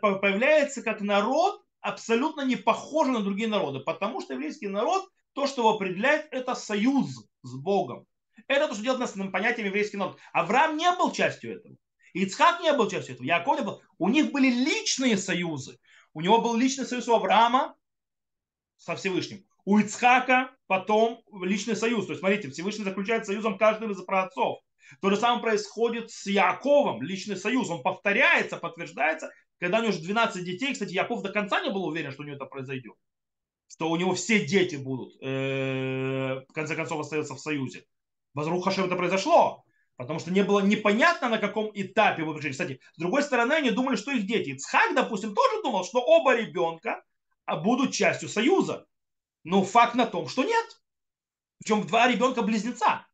появляется 0.00 0.82
как 0.82 1.00
народ 1.00 1.62
абсолютно 1.80 2.42
не 2.42 2.56
похожий 2.56 3.14
на 3.14 3.22
другие 3.22 3.48
народы, 3.48 3.80
потому 3.80 4.20
что 4.20 4.34
еврейский 4.34 4.68
народ– 4.68 5.08
то, 5.34 5.46
что 5.46 5.62
его 5.62 5.70
определяет, 5.76 6.28
это 6.30 6.54
союз 6.54 7.26
с 7.42 7.54
Богом. 7.56 8.06
Это 8.48 8.68
то, 8.68 8.74
что 8.74 8.82
делает 8.82 9.00
нас 9.00 9.30
понятием 9.32 9.66
еврейский 9.66 9.96
народ. 9.96 10.18
Авраам 10.34 10.76
не 10.76 10.90
был 10.92 11.10
частью 11.10 11.56
этого. 11.56 11.76
Ицхак 12.12 12.60
не 12.60 12.70
был 12.74 12.90
частью 12.90 13.14
этого. 13.14 13.26
Яков 13.26 13.58
не 13.58 13.64
был. 13.64 13.80
У 13.96 14.10
них 14.10 14.30
были 14.30 14.50
личные 14.50 15.16
союзы. 15.16 15.78
У 16.12 16.20
него 16.20 16.42
был 16.42 16.54
личный 16.54 16.84
союз 16.84 17.08
у 17.08 17.14
Авраама 17.14 17.74
со 18.84 18.96
Всевышним. 18.96 19.44
У 19.64 19.78
Ицхака 19.78 20.50
потом 20.66 21.22
личный 21.42 21.76
союз. 21.76 22.06
То 22.06 22.12
есть, 22.12 22.20
смотрите, 22.20 22.50
Всевышний 22.50 22.84
заключает 22.84 23.26
союзом 23.26 23.58
каждого 23.58 23.92
из 23.92 24.02
праотцов. 24.02 24.58
То 25.00 25.10
же 25.10 25.16
самое 25.16 25.40
происходит 25.40 26.10
с 26.10 26.26
Яковом, 26.26 27.00
личный 27.02 27.36
союз. 27.36 27.70
Он 27.70 27.82
повторяется, 27.82 28.56
подтверждается. 28.56 29.30
Когда 29.58 29.78
у 29.78 29.82
него 29.82 29.90
уже 29.90 30.02
12 30.02 30.44
детей, 30.44 30.72
кстати, 30.72 30.92
Яков 30.92 31.22
до 31.22 31.30
конца 31.30 31.60
не 31.60 31.70
был 31.70 31.84
уверен, 31.84 32.10
что 32.10 32.22
у 32.22 32.26
него 32.26 32.36
это 32.36 32.46
произойдет 32.46 32.94
что 33.72 33.88
у 33.88 33.96
него 33.96 34.14
все 34.14 34.44
дети 34.44 34.76
будут, 34.76 35.14
э, 35.22 36.44
в 36.46 36.52
конце 36.52 36.76
концов, 36.76 37.00
остаются 37.00 37.34
в 37.34 37.40
союзе. 37.40 37.86
Возрух 38.34 38.64
Хашем 38.64 38.84
это 38.84 38.96
произошло, 38.96 39.64
потому 39.96 40.18
что 40.18 40.30
не 40.30 40.44
было 40.44 40.60
непонятно, 40.60 41.30
на 41.30 41.38
каком 41.38 41.70
этапе 41.72 42.22
вы 42.22 42.34
пришли. 42.34 42.50
Кстати, 42.50 42.80
с 42.94 42.98
другой 42.98 43.22
стороны, 43.22 43.54
они 43.54 43.70
думали, 43.70 43.96
что 43.96 44.12
их 44.12 44.26
дети. 44.26 44.50
Ицхак, 44.50 44.94
допустим, 44.94 45.34
тоже 45.34 45.62
думал, 45.62 45.84
что 45.84 46.00
оба 46.00 46.36
ребенка 46.36 47.02
будут 47.46 47.92
частью 47.92 48.28
союза. 48.28 48.86
Но 49.44 49.64
факт 49.64 49.94
на 49.94 50.06
том, 50.06 50.28
что 50.28 50.44
нет. 50.44 50.82
Причем 51.58 51.86
два 51.86 52.08
ребенка-близнеца. 52.08 53.06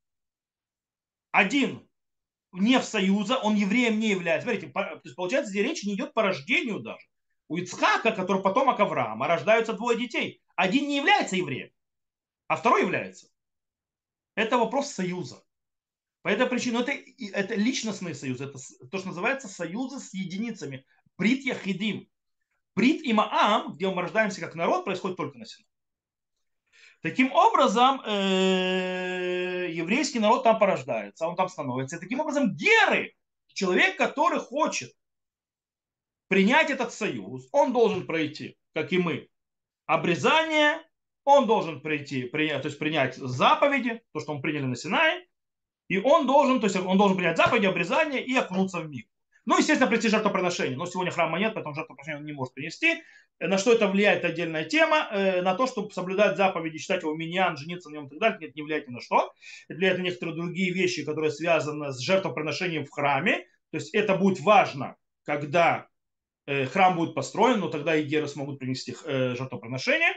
Один 1.30 1.88
не 2.52 2.78
в 2.78 2.84
союза, 2.84 3.38
он 3.38 3.54
евреем 3.54 3.98
не 3.98 4.08
является. 4.08 4.48
Смотрите, 4.48 4.72
то 4.72 5.00
есть, 5.04 5.16
получается, 5.16 5.50
здесь 5.50 5.66
речь 5.66 5.84
не 5.84 5.94
идет 5.94 6.14
по 6.14 6.22
рождению 6.22 6.80
даже. 6.80 7.06
У 7.48 7.56
Ицхака, 7.56 8.12
который 8.12 8.42
потомок 8.42 8.78
Авраама, 8.80 9.26
рождаются 9.26 9.72
двое 9.72 9.98
детей. 9.98 10.42
Один 10.54 10.88
не 10.88 10.96
является 10.96 11.36
евреем, 11.36 11.70
а 12.46 12.56
второй 12.56 12.82
является. 12.82 13.28
Это 14.34 14.58
вопрос 14.58 14.90
союза. 14.90 15.42
По 16.22 16.28
этой 16.28 16.46
причине 16.46 16.80
это, 16.80 16.92
это 17.32 17.54
личностный 17.54 18.14
союз, 18.14 18.40
это 18.40 18.58
то, 18.90 18.98
что 18.98 19.08
называется 19.08 19.48
союзы 19.48 20.00
с 20.00 20.12
единицами. 20.12 20.84
Брит 21.16 21.44
Яхидим. 21.44 22.08
Брит 22.78 23.02
и 23.02 23.12
Маам, 23.12 23.72
где 23.72 23.90
мы 23.90 24.02
рождаемся 24.02 24.40
как 24.40 24.54
народ, 24.54 24.84
происходит 24.84 25.16
только 25.16 25.36
на 25.36 25.46
Синай. 25.46 25.66
Таким 27.02 27.32
образом, 27.32 28.00
э, 28.06 29.68
еврейский 29.72 30.20
народ 30.20 30.44
там 30.44 30.60
порождается, 30.60 31.26
он 31.26 31.34
там 31.34 31.48
становится. 31.48 31.96
И 31.96 31.98
таким 31.98 32.20
образом, 32.20 32.54
геры, 32.54 33.16
человек, 33.48 33.96
который 33.96 34.38
хочет 34.38 34.92
принять 36.28 36.70
этот 36.70 36.92
союз, 36.92 37.48
он 37.50 37.72
должен 37.72 38.06
пройти, 38.06 38.56
как 38.74 38.92
и 38.92 38.98
мы, 38.98 39.28
обрезание, 39.86 40.80
он 41.24 41.48
должен 41.48 41.80
прийти, 41.80 42.26
принять, 42.26 42.62
то 42.62 42.68
есть 42.68 42.78
принять 42.78 43.16
заповеди, 43.16 44.02
то, 44.12 44.20
что 44.20 44.34
мы 44.34 44.40
приняли 44.40 44.66
на 44.66 44.76
Синае, 44.76 45.26
и 45.88 45.98
он 45.98 46.28
должен, 46.28 46.60
то 46.60 46.66
есть 46.66 46.76
он 46.76 46.96
должен 46.96 47.16
принять 47.16 47.38
заповеди, 47.38 47.66
обрезание 47.66 48.24
и 48.24 48.36
окунуться 48.36 48.78
в 48.78 48.88
миг. 48.88 49.08
Ну, 49.48 49.58
естественно, 49.58 49.90
прийти 49.90 50.08
жертвоприношение. 50.08 50.76
Но 50.76 50.86
сегодня 50.86 51.10
храма 51.10 51.38
нет, 51.38 51.54
поэтому 51.54 51.74
жертвоприношение 51.74 52.20
он 52.20 52.26
не 52.26 52.32
может 52.32 52.54
принести. 52.54 53.02
На 53.40 53.58
что 53.58 53.72
это 53.72 53.88
влияет 53.88 54.24
отдельная 54.24 54.64
тема. 54.64 55.08
Э, 55.10 55.42
на 55.42 55.54
то, 55.54 55.66
чтобы 55.66 55.90
соблюдать 55.90 56.36
заповеди, 56.36 56.78
считать 56.78 57.02
его 57.02 57.14
миньян, 57.14 57.56
жениться 57.56 57.88
на 57.90 57.94
нем 57.94 58.06
и 58.06 58.10
так 58.10 58.18
далее, 58.18 58.38
нет, 58.40 58.56
не 58.56 58.62
влияет 58.62 58.88
ни 58.88 58.92
на 58.92 59.00
что. 59.00 59.32
Это 59.68 59.78
влияет 59.78 59.98
на 59.98 60.02
некоторые 60.02 60.36
другие 60.36 60.72
вещи, 60.72 61.04
которые 61.04 61.30
связаны 61.30 61.92
с 61.92 61.98
жертвоприношением 61.98 62.84
в 62.84 62.90
храме. 62.90 63.46
То 63.70 63.78
есть 63.78 63.94
это 63.94 64.16
будет 64.16 64.40
важно, 64.40 64.96
когда 65.24 65.88
Э, 66.48 66.64
храм 66.64 66.96
будет 66.96 67.14
построен, 67.14 67.60
но 67.60 67.68
тогда 67.68 67.94
и 67.94 68.04
геры 68.04 68.26
смогут 68.26 68.58
принести 68.58 68.96
э, 69.04 69.34
жертвоприношение. 69.36 70.14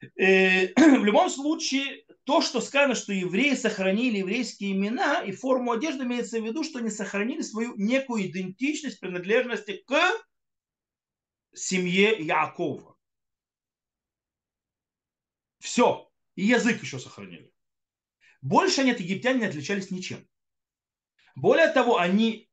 В 0.16 1.04
любом 1.04 1.28
случае, 1.28 2.04
то, 2.24 2.40
что 2.40 2.60
сказано, 2.60 2.94
что 2.94 3.12
евреи 3.12 3.54
сохранили 3.54 4.18
еврейские 4.18 4.72
имена 4.72 5.22
и 5.22 5.32
форму 5.32 5.72
одежды, 5.72 6.04
имеется 6.04 6.40
в 6.40 6.44
виду, 6.44 6.62
что 6.62 6.78
они 6.78 6.90
сохранили 6.90 7.42
свою 7.42 7.74
некую 7.76 8.26
идентичность 8.26 9.00
принадлежности 9.00 9.82
к 9.86 9.94
семье 11.52 12.16
Якова. 12.24 12.96
Все. 15.58 16.10
И 16.34 16.44
язык 16.44 16.82
еще 16.82 16.98
сохранили. 16.98 17.52
Больше 18.40 18.80
они 18.80 18.92
от 18.92 19.00
египтян 19.00 19.38
не 19.38 19.46
отличались 19.46 19.90
ничем. 19.90 20.26
Более 21.34 21.68
того, 21.68 21.98
они 21.98 22.50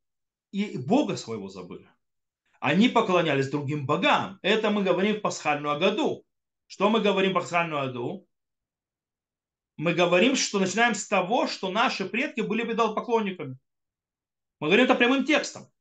и 0.51 0.78
Бога 0.78 1.15
своего 1.15 1.49
забыли. 1.49 1.89
Они 2.59 2.89
поклонялись 2.89 3.49
другим 3.49 3.86
богам. 3.86 4.39
Это 4.41 4.70
мы 4.70 4.84
говорим 4.84 5.17
в 5.17 5.22
пасхальную 5.22 5.80
году. 5.80 6.26
Что 6.67 6.89
мы 6.89 7.01
говорим 7.01 7.32
в 7.32 7.36
пасхальную 7.36 7.88
году? 7.88 8.28
Мы 9.80 9.93
говорим, 9.93 10.36
что 10.36 10.59
начинаем 10.59 10.93
с 10.93 11.07
того, 11.07 11.47
что 11.47 11.71
наши 11.71 12.03
предки 12.03 12.41
были 12.41 12.73
поклонниками. 12.73 13.55
Мы 14.59 14.67
говорим 14.67 14.84
это 14.84 14.93
прямым 14.93 15.23
текстом. 15.23 15.71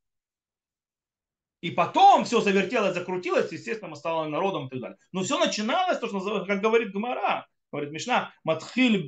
И 1.59 1.71
потом 1.71 2.23
все 2.23 2.39
завертелось, 2.39 2.93
закрутилось, 2.93 3.51
естественно, 3.51 3.89
мы 3.89 3.97
стали 3.97 4.29
народом 4.29 4.67
и 4.67 4.69
так 4.69 4.79
далее. 4.79 4.97
Но 5.11 5.23
все 5.23 5.37
начиналось, 5.37 5.99
то, 5.99 6.07
что, 6.07 6.45
как 6.45 6.61
говорит 6.61 6.93
Гмара, 6.93 7.45
говорит 7.73 7.91
Мишна, 7.91 8.33
матхиль 8.45 9.03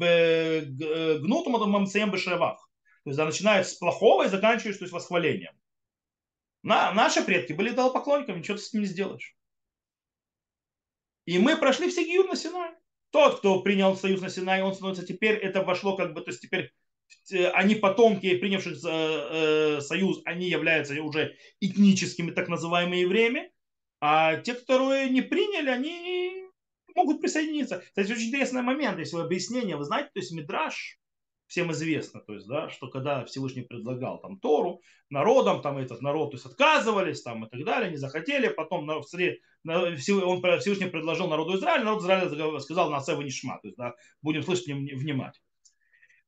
гнуту 1.20 1.50
мамцеем 1.68 2.12
бешевах. 2.12 2.70
То 3.06 3.12
есть 3.12 3.18
начинает 3.18 3.70
с 3.70 3.76
плохого 3.76 4.26
и 4.26 4.30
заканчиваешь 4.30 4.76
то 4.76 4.84
есть, 4.84 4.94
восхвалением. 4.94 5.54
На, 6.64 6.92
наши 6.92 7.24
предки 7.24 7.54
были 7.54 7.70
идолопоклонниками, 7.70 8.40
ничего 8.40 8.58
ты 8.58 8.64
с 8.64 8.74
ними 8.74 8.84
не 8.84 8.90
сделаешь. 8.90 9.38
И 11.24 11.40
мы 11.40 11.56
прошли 11.56 11.88
все 11.88 12.04
гиюр 12.04 12.28
на 12.28 12.36
Синай. 12.36 12.76
Тот, 13.12 13.40
кто 13.40 13.62
принял 13.62 13.96
союз 13.96 14.22
на 14.22 14.30
Синай, 14.30 14.62
он 14.62 14.74
становится 14.74 15.06
теперь, 15.06 15.36
это 15.36 15.64
вошло 15.64 15.96
как 15.98 16.14
бы, 16.14 16.22
то 16.22 16.32
есть 16.32 16.42
теперь 16.42 16.72
э, 17.32 17.48
они 17.50 17.76
потомки 17.76 18.38
принявших 18.38 18.78
э, 18.86 19.82
союз, 19.82 20.22
они 20.26 20.50
являются 20.50 21.02
уже 21.02 21.36
этническими 21.60 22.32
так 22.32 22.48
называемыми 22.48 22.98
евреями, 22.98 23.52
а 24.00 24.38
те, 24.38 24.54
которые 24.54 25.10
не 25.10 25.22
приняли, 25.22 25.70
они 25.70 26.46
могут 26.96 27.22
присоединиться. 27.22 27.84
Кстати, 27.86 28.12
очень 28.12 28.30
интересный 28.30 28.62
момент, 28.62 28.98
если 28.98 29.18
вы 29.18 29.24
объяснение, 29.24 29.76
вы 29.76 29.84
знаете, 29.84 30.10
то 30.14 30.20
есть 30.20 30.32
Мидраш, 30.32 30.98
всем 31.52 31.70
известно, 31.74 32.22
то 32.22 32.34
есть, 32.34 32.48
да, 32.48 32.70
что 32.70 32.88
когда 32.88 33.26
Всевышний 33.26 33.64
предлагал 33.64 34.22
там 34.22 34.40
Тору 34.40 34.82
народам, 35.10 35.62
там 35.62 35.78
этот 35.78 36.02
народ 36.02 36.32
то 36.32 36.36
есть, 36.36 36.46
отказывались 36.46 37.24
там 37.24 37.44
и 37.44 37.50
так 37.50 37.66
далее, 37.66 37.92
не 37.92 37.98
захотели, 37.98 38.48
потом 38.48 38.86
на, 38.86 39.02
на, 39.66 39.82
он 39.82 40.60
Всевышний 40.60 40.86
предложил 40.86 41.28
народу 41.28 41.58
Израиля, 41.58 41.84
народ 41.84 42.04
Израиля 42.04 42.60
сказал 42.60 42.90
на 42.90 43.02
Сева 43.02 43.22
Нишма, 43.22 43.60
то 43.62 43.68
есть, 43.68 43.78
да, 43.78 43.96
будем 44.22 44.44
слышать, 44.44 44.68
внимать. 44.68 45.42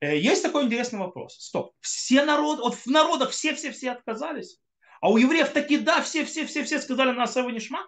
Э, 0.02 0.20
есть 0.20 0.44
такой 0.44 0.66
интересный 0.66 1.00
вопрос. 1.00 1.38
Стоп. 1.40 1.74
Все 1.80 2.26
народы, 2.26 2.62
вот 2.62 2.76
в 2.76 2.88
народах 2.88 3.30
все-все-все 3.30 3.92
отказались, 3.92 4.60
а 5.00 5.10
у 5.10 5.16
евреев 5.16 5.54
таки 5.54 5.78
да, 5.78 6.02
все-все-все-все 6.02 6.82
сказали 6.82 7.12
на 7.12 7.28
Сева 7.28 7.50
Нишма? 7.50 7.88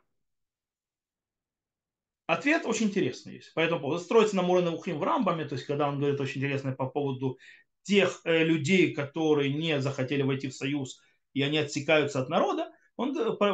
Ответ 2.28 2.66
очень 2.66 2.88
интересный 2.88 3.36
есть. 3.36 3.52
Поэтому. 3.54 3.98
Строится 4.00 4.36
на 4.36 4.42
Мурена 4.42 4.74
Ухим 4.74 4.98
в 4.98 5.04
Рамбаме, 5.04 5.46
то 5.46 5.56
есть 5.56 5.66
когда 5.66 5.88
он 5.88 6.00
говорит 6.00 6.20
очень 6.20 6.42
интересно 6.42 6.72
по 6.72 6.88
поводу 6.88 7.38
тех 7.84 8.22
э, 8.24 8.44
людей, 8.44 8.94
которые 8.94 9.54
не 9.54 9.80
захотели 9.80 10.24
войти 10.24 10.48
в 10.48 10.56
союз, 10.56 11.00
и 11.34 11.44
они 11.44 11.60
отсекаются 11.60 12.20
от 12.20 12.30
народа, 12.30 12.72
он, 12.96 13.12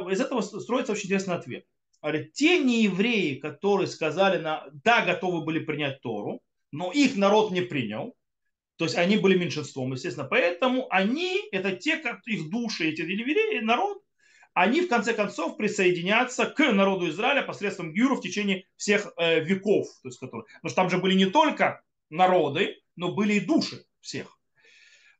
из 0.09 0.21
этого 0.21 0.41
строится 0.41 0.93
очень 0.93 1.05
интересный 1.05 1.35
ответ. 1.35 1.65
Говорит, 2.01 2.33
те 2.33 2.59
неевреи, 2.59 3.35
которые 3.35 3.87
сказали, 3.87 4.41
на, 4.41 4.67
да, 4.83 5.05
готовы 5.05 5.43
были 5.43 5.59
принять 5.59 6.01
Тору, 6.01 6.41
но 6.71 6.91
их 6.91 7.17
народ 7.17 7.51
не 7.51 7.61
принял, 7.61 8.15
то 8.77 8.85
есть 8.85 8.97
они 8.97 9.17
были 9.17 9.37
меньшинством, 9.37 9.91
естественно, 9.91 10.27
поэтому 10.27 10.87
они, 10.89 11.39
это 11.51 11.75
те, 11.75 11.97
как 11.97 12.25
их 12.25 12.49
души, 12.49 12.89
эти 12.89 13.01
евреи, 13.01 13.59
народ, 13.59 14.01
они 14.53 14.81
в 14.81 14.89
конце 14.89 15.13
концов 15.13 15.57
присоединятся 15.57 16.45
к 16.45 16.71
народу 16.71 17.09
Израиля 17.09 17.41
посредством 17.41 17.93
Гюру 17.93 18.17
в 18.17 18.21
течение 18.21 18.65
всех 18.75 19.13
э, 19.17 19.41
веков. 19.41 19.87
То 20.01 20.09
есть, 20.09 20.19
которые, 20.19 20.45
потому 20.61 20.69
что 20.69 20.75
там 20.75 20.89
же 20.89 20.97
были 20.97 21.13
не 21.15 21.27
только 21.27 21.83
народы, 22.09 22.81
но 22.95 23.13
были 23.13 23.35
и 23.35 23.39
души 23.39 23.85
всех. 24.01 24.37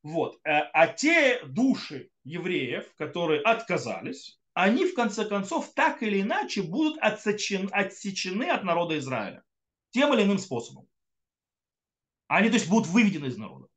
Вот. 0.04 0.40
Э, 0.44 0.70
а 0.74 0.88
те 0.88 1.42
души 1.46 2.10
евреев, 2.24 2.86
которые 2.98 3.42
отказались, 3.42 4.40
они 4.54 4.86
в 4.86 4.94
конце 4.96 5.26
концов 5.26 5.74
так 5.74 6.04
или 6.04 6.22
иначе 6.22 6.62
будут 6.62 7.00
отсечены, 7.00 7.70
отсечены 7.72 8.46
от 8.46 8.64
народа 8.64 8.98
Израиля. 8.98 9.44
Тем 9.92 10.14
или 10.14 10.24
иным 10.24 10.40
способом. 10.40 10.88
Они, 12.28 12.50
то 12.50 12.56
есть, 12.56 12.70
будут 12.70 12.88
выведены 12.88 13.28
из 13.28 13.38
народа. 13.38 13.68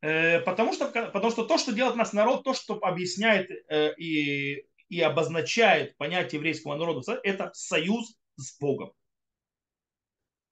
Э, 0.00 0.40
потому 0.40 0.72
что, 0.72 0.86
потому 0.86 1.30
что 1.30 1.44
то, 1.44 1.58
что 1.58 1.72
делает 1.72 1.96
нас 1.96 2.12
народ, 2.12 2.44
то, 2.44 2.54
что 2.54 2.74
объясняет 2.82 3.50
э, 3.50 3.94
и, 3.96 4.64
и 4.88 5.00
обозначает 5.00 5.96
понятие 5.96 6.38
еврейского 6.38 6.76
народа, 6.76 7.20
это 7.24 7.50
союз 7.54 8.16
с 8.36 8.58
Богом. 8.58 8.92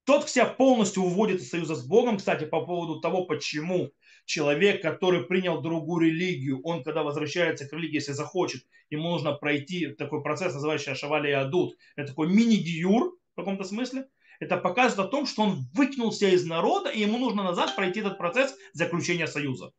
Тот, 0.05 0.22
кто 0.22 0.28
себя 0.28 0.47
полностью 0.47 1.03
уводит 1.03 1.40
из 1.40 1.51
союза 1.51 1.74
с 1.74 1.84
Богом, 1.84 2.18
кстати, 2.18 2.44
по 2.44 2.64
поводу 2.64 3.01
того, 3.01 3.24
почему 3.24 3.90
человек, 4.24 4.82
который 4.82 5.24
принял 5.24 5.61
другую 5.61 6.07
религию, 6.07 6.61
он, 6.62 6.84
когда 6.84 7.03
возвращается 7.03 7.68
к 7.68 7.72
религии, 7.72 7.97
если 7.97 8.12
захочет, 8.12 8.64
ему 8.88 9.11
нужно 9.11 9.32
пройти 9.32 9.88
такой 9.88 10.22
процесс, 10.22 10.55
называющийся 10.55 10.94
Шавали 10.94 11.30
Адут. 11.30 11.76
Это 11.97 12.09
такой 12.09 12.28
мини-гиюр 12.28 13.16
в 13.32 13.36
каком-то 13.36 13.64
смысле 13.64 14.09
это 14.41 14.57
показывает 14.57 15.09
о 15.09 15.11
том, 15.11 15.26
что 15.26 15.43
он 15.43 15.66
выкинулся 15.72 16.28
из 16.28 16.45
народа, 16.47 16.91
и 16.91 17.01
ему 17.01 17.18
нужно 17.18 17.43
назад 17.43 17.74
пройти 17.76 18.01
этот 18.01 18.18
процесс 18.18 18.57
заключения 18.72 19.26
союза. 19.26 19.72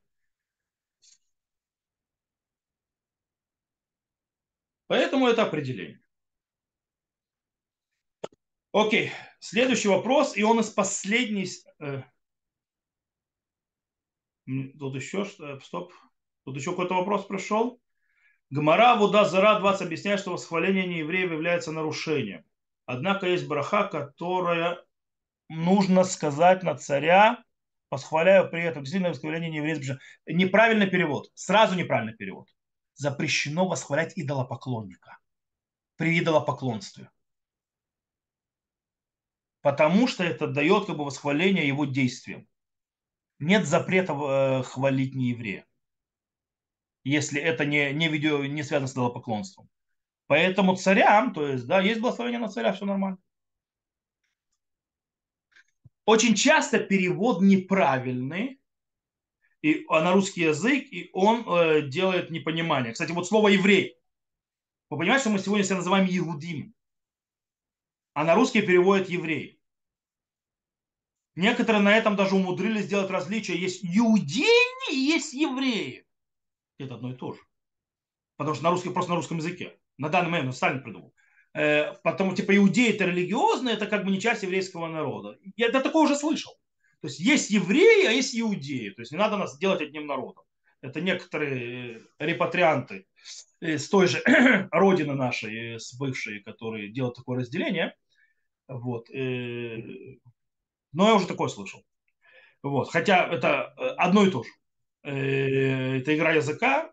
Поэтому 4.88 5.28
это 5.28 5.44
определение. 5.44 6.02
Окей, 8.72 9.12
следующий 9.40 9.88
вопрос, 9.88 10.38
и 10.38 10.44
он 10.44 10.60
из 10.60 10.70
последней... 10.70 11.48
Э, 11.80 12.04
тут 14.46 14.96
еще 14.96 15.26
что? 15.26 15.60
Стоп. 15.60 15.94
Тут 16.46 16.56
еще 16.56 16.72
какой-то 16.72 16.94
вопрос 16.94 17.26
пришел. 17.26 17.82
Гмара 18.50 18.96
Вуда 18.96 19.26
Зара 19.26 19.60
20 19.60 19.88
объясняет, 19.88 20.22
что 20.22 20.32
восхваление 20.32 20.88
неевреев 20.88 21.32
является 21.32 21.72
нарушением. 21.74 22.46
Однако 22.88 23.28
есть 23.28 23.46
браха, 23.48 23.84
которая 23.84 24.82
нужно 25.50 26.06
сказать 26.06 26.64
на 26.64 26.76
царя, 26.76 27.44
восхваляю 27.92 28.50
при 28.50 28.64
этом 28.64 28.86
сильное 28.86 29.10
восхваление 29.10 29.52
нееврейского. 29.52 30.00
Неправильный 30.26 30.90
перевод. 30.90 31.30
Сразу 31.36 31.76
неправильный 31.76 32.16
перевод. 32.16 32.48
Запрещено 32.96 33.68
восхвалять 33.68 34.14
идолопоклонника 34.16 35.18
при 35.98 36.18
идолопоклонстве. 36.18 37.12
Потому 39.62 40.08
что 40.08 40.24
это 40.24 40.48
дает 40.48 40.86
как 40.86 40.96
бы 40.96 41.04
восхваление 41.04 41.68
его 41.68 41.84
действиям. 41.84 42.48
Нет 43.38 43.68
запрета 43.68 44.14
э, 44.14 44.64
хвалить 44.64 45.14
нееврея, 45.14 45.68
если 47.04 47.40
это 47.40 47.66
не, 47.66 47.92
не, 47.94 48.08
видео, 48.08 48.46
не 48.46 48.64
связано 48.64 48.88
с 48.88 48.94
идолопоклонством. 48.94 49.70
Поэтому 50.28 50.76
царям, 50.76 51.34
то 51.34 51.48
есть, 51.48 51.66
да, 51.66 51.82
есть 51.82 52.02
благословение 52.02 52.40
на 52.40 52.50
царя, 52.50 52.74
все 52.74 52.86
нормально. 52.86 53.18
Очень 56.06 56.36
часто 56.36 56.80
перевод 56.80 57.42
неправильный 57.42 58.62
и, 59.62 59.86
а 59.90 60.02
на 60.02 60.14
русский 60.14 60.42
язык, 60.42 60.88
и 60.92 61.10
он 61.14 61.46
э, 61.48 61.82
делает 61.88 62.30
непонимание. 62.30 62.94
Кстати, 62.94 63.12
вот 63.12 63.28
слово 63.28 63.50
еврей. 63.50 63.98
Вы 64.90 65.00
понимаете, 65.00 65.24
что 65.24 65.30
мы 65.32 65.40
сегодня 65.40 65.66
себя 65.66 65.78
называем 65.78 66.06
Егудим, 66.06 66.74
а 68.14 68.24
на 68.24 68.36
русский 68.36 68.62
переводят 68.62 69.10
еврей. 69.10 69.62
Некоторые 71.36 71.82
на 71.82 71.96
этом 71.96 72.16
даже 72.16 72.36
умудрились 72.36 72.86
сделать 72.86 73.12
различие. 73.12 73.62
Есть 73.62 73.84
иудеи 73.84 74.92
и 74.92 74.96
есть 74.96 75.34
евреи. 75.34 76.08
Это 76.80 76.96
одно 76.96 77.12
и 77.12 77.16
то 77.16 77.34
же. 77.34 77.42
Потому 78.38 78.56
что 78.56 78.64
на 78.64 78.72
русский, 78.72 78.90
просто 78.90 79.12
на 79.12 79.18
русском 79.18 79.38
языке. 79.38 79.78
На 79.98 80.10
данный 80.10 80.30
момент, 80.30 80.48
ну, 80.48 80.54
Сталин 80.54 80.84
придумал. 80.84 81.14
Э, 81.54 81.94
потому, 82.04 82.36
типа, 82.36 82.56
иудеи 82.56 82.94
это 82.94 83.06
религиозные, 83.06 83.76
это 83.76 83.88
как 83.88 84.06
бы 84.06 84.12
не 84.12 84.22
часть 84.22 84.44
еврейского 84.44 84.88
народа. 84.88 85.38
Я 85.56 85.68
это 85.68 85.82
такое 85.82 86.04
уже 86.04 86.16
слышал. 86.16 86.54
То 87.02 87.08
есть 87.08 87.20
есть 87.20 87.50
евреи, 87.50 88.06
а 88.06 88.12
есть 88.12 88.40
иудеи. 88.40 88.92
То 88.92 89.02
есть 89.02 89.12
не 89.12 89.18
надо 89.18 89.38
нас 89.38 89.58
делать 89.58 89.82
одним 89.82 90.06
народом. 90.06 90.44
Это 90.82 91.02
некоторые 91.02 91.98
э, 91.98 92.02
репатрианты 92.20 93.08
с 93.60 93.90
той 93.90 94.08
же 94.08 94.22
родины 94.72 95.16
нашей, 95.16 95.76
э, 95.76 95.80
с 95.80 95.98
бывшей, 95.98 96.44
которые 96.44 96.90
делают 96.90 97.16
такое 97.16 97.40
разделение. 97.40 97.96
Вот. 98.68 99.10
Но 99.10 99.18
я 101.08 101.16
уже 101.16 101.26
такое 101.26 101.48
слышал. 101.48 101.84
Вот. 102.62 102.92
Хотя 102.92 103.26
это 103.28 103.68
одно 103.98 104.26
и 104.26 104.30
то 104.30 104.44
же. 104.44 104.50
Это 105.04 106.16
игра 106.16 106.34
языка, 106.34 106.92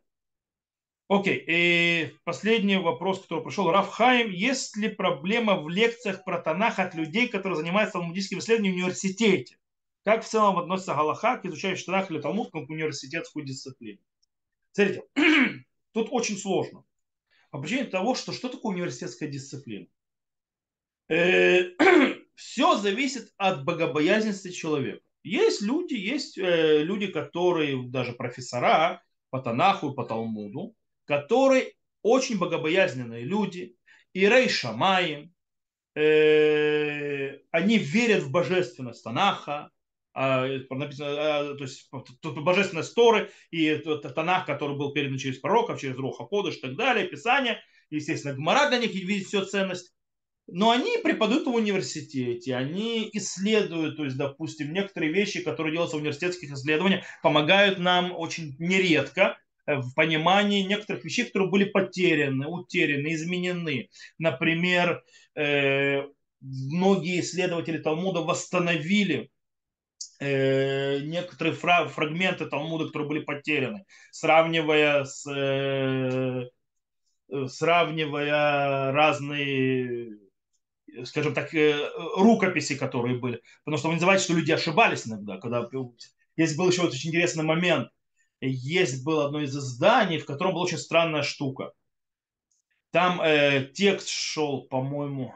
Окей, 1.09 1.45
и 1.47 2.17
последний 2.25 2.79
вопрос, 2.79 3.21
который 3.21 3.45
пришел. 3.45 3.71
Рафхайм, 3.71 4.31
есть 4.31 4.77
ли 4.77 4.89
проблема 4.89 5.61
в 5.61 5.69
лекциях 5.69 6.25
про 6.25 6.41
Танах 6.41 6.79
от 6.79 6.95
людей, 6.95 7.29
которые 7.29 7.59
занимаются 7.59 7.99
талмудическим 7.99 8.39
исследованием 8.39 8.75
в 8.75 8.79
университете? 8.79 9.59
Как 10.03 10.25
в 10.25 10.29
целом 10.29 10.59
относится 10.59 10.95
Галаха 10.95 11.37
к 11.37 11.45
изучающим 11.45 11.87
Танах 11.87 12.11
или 12.11 12.21
Талмуд 12.21 12.51
как 12.51 12.71
университетскую 12.71 13.45
дисциплину? 13.45 13.99
Смотрите, 14.73 15.03
тут 15.93 16.09
очень 16.11 16.39
сложно. 16.39 16.85
По 17.51 17.61
причине 17.61 17.85
того, 17.85 18.15
что 18.15 18.33
что 18.33 18.49
такое 18.49 18.75
университетская 18.75 19.29
дисциплина? 19.29 19.87
Э, 21.09 21.71
Все 22.35 22.77
зависит 22.77 23.33
от 23.37 23.65
богобоязненности 23.65 24.51
человека. 24.51 25.01
Есть 25.23 25.63
люди, 25.63 25.95
есть 25.95 26.37
э, 26.37 26.83
люди, 26.83 27.07
которые 27.07 27.89
даже 27.89 28.13
профессора 28.13 29.03
по 29.31 29.41
Танаху 29.41 29.93
и 29.93 29.95
по 29.95 30.05
Талмуду, 30.05 30.75
которые 31.07 31.73
очень 32.03 32.39
богобоязненные 32.39 33.25
люди, 33.25 33.77
и 34.13 34.29
Рей 34.29 34.49
Шамаем, 34.49 35.33
э, 35.95 37.39
они 37.51 37.79
верят 37.79 38.23
в 38.23 38.31
божественность 38.31 39.03
Танаха, 39.03 39.71
а, 40.17 40.47
написано, 40.71 41.09
а, 41.09 41.55
то 41.57 41.65
есть 41.65 41.89
божественность 42.23 42.95
Торы 42.95 43.33
и 43.51 43.75
Танах, 44.15 44.47
который 44.47 44.77
был 44.77 44.93
передан 44.93 45.19
через 45.19 45.39
пророков, 45.39 45.81
через 45.81 45.97
Руха 45.97 46.23
Подыш 46.25 46.59
и 46.59 46.61
так 46.61 46.77
далее, 46.77 47.09
Писание, 47.09 47.61
естественно, 47.91 48.35
Гмара 48.35 48.69
для 48.69 48.79
них 48.79 48.95
видит 48.95 49.27
всю 49.27 49.45
ценность. 49.45 49.93
Но 50.47 50.71
они 50.71 50.99
преподают 51.03 51.47
в 51.47 51.55
университете, 51.55 52.55
они 52.55 53.09
исследуют, 53.15 53.97
то 53.97 54.05
есть, 54.05 54.17
допустим, 54.17 54.73
некоторые 54.73 55.11
вещи, 55.11 55.43
которые 55.43 55.73
делаются 55.73 55.97
в 55.97 56.01
университетских 56.01 56.53
исследованиях, 56.53 57.05
помогают 57.23 57.79
нам 57.79 58.15
очень 58.15 58.55
нередко 58.59 59.37
Э, 59.37 59.44
в 59.67 59.95
понимании 59.95 60.63
некоторых 60.63 61.05
вещей, 61.05 61.25
которые 61.25 61.51
были 61.51 61.65
потеряны, 61.65 62.47
утеряны, 62.47 63.15
изменены. 63.15 63.89
Например, 64.19 65.03
э, 65.35 66.03
многие 66.41 67.21
исследователи 67.21 67.79
Талмуда 67.79 68.21
восстановили 68.21 69.31
э, 70.21 71.01
некоторые 71.01 71.55
фрагменты 71.55 72.47
Талмуда, 72.47 72.87
которые 72.87 73.09
были 73.09 73.21
потеряны, 73.21 73.85
сравнивая 74.11 75.05
с 75.05 75.25
сравнивая 77.47 78.93
разные 78.93 80.19
скажем 81.05 81.35
так, 81.35 81.51
рукописи, 82.17 82.77
которые 82.77 83.19
были. 83.19 83.43
Потому 83.65 83.79
что 83.79 83.89
вы 83.89 83.95
называете, 83.95 84.25
что 84.25 84.35
люди 84.35 84.53
ошибались 84.53 85.09
иногда. 85.09 85.39
Когда... 85.39 85.69
Есть 86.37 86.57
был 86.57 86.69
еще 86.69 86.83
вот 86.83 86.93
очень 86.93 87.11
интересный 87.11 87.45
момент 87.45 87.89
есть 88.51 89.05
было 89.05 89.27
одно 89.27 89.41
из 89.41 89.57
изданий, 89.57 90.19
в 90.19 90.27
котором 90.27 90.53
была 90.53 90.65
очень 90.65 90.79
странная 90.79 91.23
штука. 91.23 91.73
Там 92.91 93.21
э, 93.21 93.71
текст 93.75 94.09
шел, 94.09 94.63
по-моему, 94.69 95.35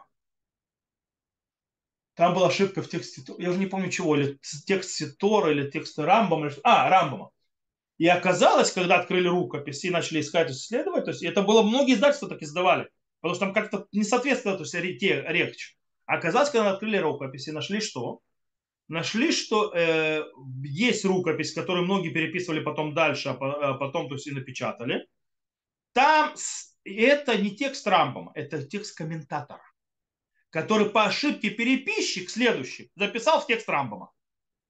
там 2.18 2.34
была 2.34 2.48
ошибка 2.48 2.82
в 2.82 2.88
тексте, 2.88 3.22
я 3.38 3.50
уже 3.50 3.60
не 3.60 3.66
помню 3.66 3.90
чего, 3.90 4.16
или 4.16 4.40
текст 4.66 4.90
Ситора, 4.90 5.52
или 5.52 5.70
текст 5.70 5.96
Рамбама, 6.00 6.50
а, 6.64 6.90
Рамбама. 6.90 7.30
И 7.96 8.08
оказалось, 8.08 8.72
когда 8.72 8.98
открыли 8.98 9.28
рукопись 9.28 9.84
и 9.84 9.90
начали 9.90 10.20
искать, 10.20 10.50
исследовать, 10.50 11.04
то 11.04 11.12
есть 11.12 11.22
это 11.22 11.42
было, 11.42 11.62
многие 11.62 11.94
издательства 11.94 12.28
так 12.28 12.42
издавали, 12.42 12.88
потому 13.20 13.36
что 13.36 13.44
там 13.44 13.54
как-то 13.54 13.86
не 13.92 14.02
соответствовало, 14.02 14.58
то 14.58 14.64
есть 14.64 14.74
речь. 14.74 15.76
Оказалось, 16.06 16.50
когда 16.50 16.72
открыли 16.72 16.96
рукопись 16.96 17.46
и 17.46 17.52
нашли 17.52 17.80
что? 17.80 18.18
Нашли, 18.88 19.32
что 19.32 19.72
э, 19.74 20.24
есть 20.64 21.04
рукопись, 21.04 21.52
которую 21.52 21.84
многие 21.84 22.10
переписывали 22.10 22.60
потом 22.60 22.94
дальше, 22.94 23.28
а, 23.28 23.34
а 23.34 23.74
потом 23.74 24.08
то 24.08 24.14
есть 24.14 24.26
и 24.26 24.32
напечатали. 24.32 25.06
Там 25.92 26.34
это 26.84 27.36
не 27.36 27.54
текст 27.54 27.86
Рамбома, 27.86 28.32
это 28.34 28.62
текст 28.62 28.96
комментатора, 28.96 29.62
который 30.50 30.90
по 30.90 31.04
ошибке 31.04 31.50
переписчик 31.50 32.30
следующий 32.30 32.90
записал 32.96 33.40
в 33.40 33.46
текст 33.46 33.68
Рамбома. 33.68 34.10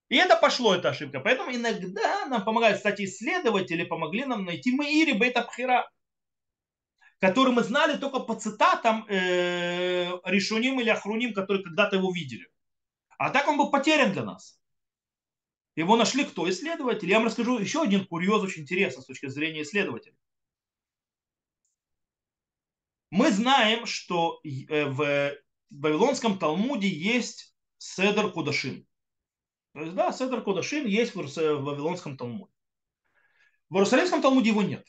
И 0.08 0.16
это 0.16 0.36
пошло, 0.36 0.74
эта 0.74 0.88
ошибка. 0.88 1.20
Поэтому 1.20 1.54
иногда 1.54 2.26
нам 2.26 2.44
помогают, 2.44 2.78
кстати, 2.78 3.04
исследователи 3.04 3.84
помогли 3.84 4.24
нам 4.24 4.44
найти 4.44 4.74
Маири 4.74 5.12
Пхира, 5.12 5.88
который 7.20 7.52
мы 7.52 7.62
знали 7.62 7.98
только 7.98 8.20
по 8.20 8.34
цитатам 8.34 9.04
э, 9.08 10.10
Решуним 10.24 10.80
или 10.80 10.88
Ахруним, 10.88 11.34
которые 11.34 11.62
когда-то 11.62 11.96
его 11.96 12.10
видели. 12.10 12.46
А 13.18 13.30
так 13.30 13.48
он 13.48 13.58
был 13.58 13.70
потерян 13.70 14.12
для 14.12 14.24
нас. 14.24 14.58
Его 15.76 15.96
нашли 15.96 16.24
кто? 16.24 16.48
Исследователи. 16.48 17.10
Я 17.10 17.18
вам 17.18 17.26
расскажу 17.26 17.58
еще 17.58 17.82
один 17.82 18.06
курьез 18.06 18.42
очень 18.42 18.62
интересный 18.62 19.02
с 19.02 19.06
точки 19.06 19.26
зрения 19.26 19.62
исследователей. 19.62 20.16
Мы 23.10 23.30
знаем, 23.30 23.86
что 23.86 24.40
э, 24.44 24.84
в 24.86 25.36
Вавилонском 25.70 26.38
Талмуде 26.38 26.88
есть 26.88 27.54
Седер 27.78 28.30
Кудашин. 28.32 28.86
То 29.72 29.80
есть, 29.80 29.94
да, 29.94 30.12
Седер 30.12 30.42
Кудашин 30.42 30.86
есть 30.86 31.14
в 31.14 31.18
Вавилонском 31.18 32.16
Талмуде. 32.16 32.52
В 33.68 33.76
Иерусалимском 33.76 34.22
Талмуде 34.22 34.50
его 34.50 34.62
нет. 34.62 34.86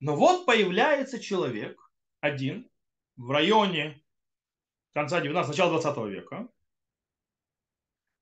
Но 0.00 0.16
вот 0.16 0.46
появляется 0.46 1.18
человек 1.18 1.90
один 2.20 2.70
в 3.16 3.30
районе 3.30 4.02
конца 4.92 5.20
19 5.20 5.48
начала 5.50 5.70
20 5.70 5.96
века, 6.10 6.48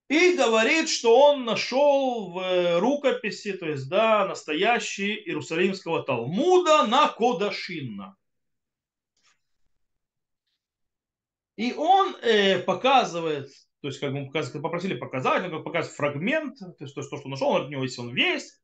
и 0.08 0.36
говорит, 0.36 0.88
что 0.88 1.30
он 1.30 1.44
нашел 1.44 2.30
в 2.30 2.38
э, 2.38 2.78
рукописи, 2.78 3.54
то 3.54 3.66
есть, 3.66 3.88
да, 3.88 4.26
настоящий 4.26 5.14
Иерусалимского 5.14 6.04
Талмуда 6.04 6.86
на 6.86 7.08
Кодашинна. 7.08 8.16
И 11.56 11.72
он 11.72 12.14
э, 12.22 12.60
показывает, 12.60 13.48
то 13.80 13.88
есть, 13.88 13.98
как 13.98 14.12
мы 14.12 14.30
попросили 14.30 14.94
показать, 14.94 15.50
он 15.52 15.64
показывает 15.64 15.96
фрагмент, 15.96 16.58
то 16.58 16.84
есть, 16.84 16.94
то, 16.94 17.02
что 17.02 17.16
он 17.16 17.30
нашел, 17.30 17.56
от 17.56 17.68
него 17.68 17.82
есть 17.82 17.98
он 17.98 18.14
весь, 18.14 18.60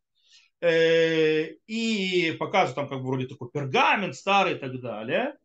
э, 0.60 1.54
и 1.66 2.36
показывает 2.38 2.76
там, 2.76 2.88
как 2.88 2.98
бы, 2.98 3.08
вроде 3.08 3.26
такой 3.26 3.50
пергамент 3.50 4.14
старый 4.14 4.54
и 4.54 4.58
так 4.58 4.80
далее. 4.80 5.36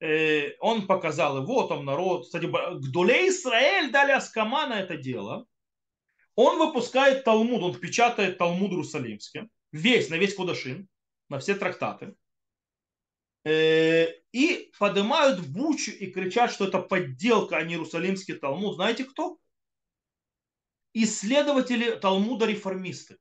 Э, 0.00 0.56
он 0.60 0.86
показал 0.86 1.42
его, 1.42 1.64
там 1.64 1.84
народ, 1.84 2.24
кстати, 2.24 2.46
Гдулей 2.46 3.28
Израиль 3.28 3.90
дали 3.90 4.12
Аскама 4.12 4.66
на 4.66 4.80
это 4.80 4.96
дело. 4.96 5.46
Он 6.34 6.58
выпускает 6.58 7.24
Талмуд, 7.24 7.62
он 7.62 7.78
печатает 7.78 8.38
Талмуд 8.38 8.70
Иерусалимский, 8.70 9.50
весь, 9.72 10.08
на 10.08 10.14
весь 10.14 10.34
Кудашин, 10.34 10.88
на 11.28 11.38
все 11.38 11.54
трактаты. 11.54 12.14
Э, 13.44 14.06
и 14.32 14.72
поднимают 14.78 15.46
бучу 15.46 15.90
и 15.90 16.10
кричат, 16.10 16.50
что 16.50 16.66
это 16.66 16.78
подделка, 16.80 17.58
а 17.58 17.62
не 17.62 17.74
Иерусалимский 17.74 18.34
Талмуд. 18.34 18.76
Знаете 18.76 19.04
кто? 19.04 19.38
Исследователи 20.94 21.90
Талмуда 21.96 22.46
реформисты. 22.46 23.18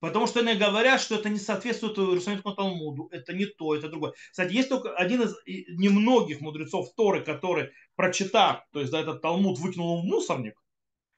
Потому 0.00 0.28
что 0.28 0.40
они 0.40 0.54
говорят, 0.54 1.00
что 1.00 1.16
это 1.16 1.28
не 1.28 1.38
соответствует 1.38 1.98
Иерусалимскому 1.98 2.54
Талмуду, 2.54 3.08
это 3.10 3.32
не 3.32 3.46
то, 3.46 3.74
это 3.74 3.88
другое. 3.88 4.12
Кстати, 4.30 4.52
есть 4.52 4.68
только 4.68 4.94
один 4.94 5.22
из 5.22 5.34
немногих 5.46 6.40
мудрецов 6.40 6.94
Торы, 6.94 7.24
который, 7.24 7.70
прочитав, 7.96 8.64
то 8.72 8.78
есть 8.78 8.92
да, 8.92 9.00
этот 9.00 9.22
Талмуд 9.22 9.58
выкинул 9.58 10.00
в 10.00 10.04
мусорник 10.04 10.62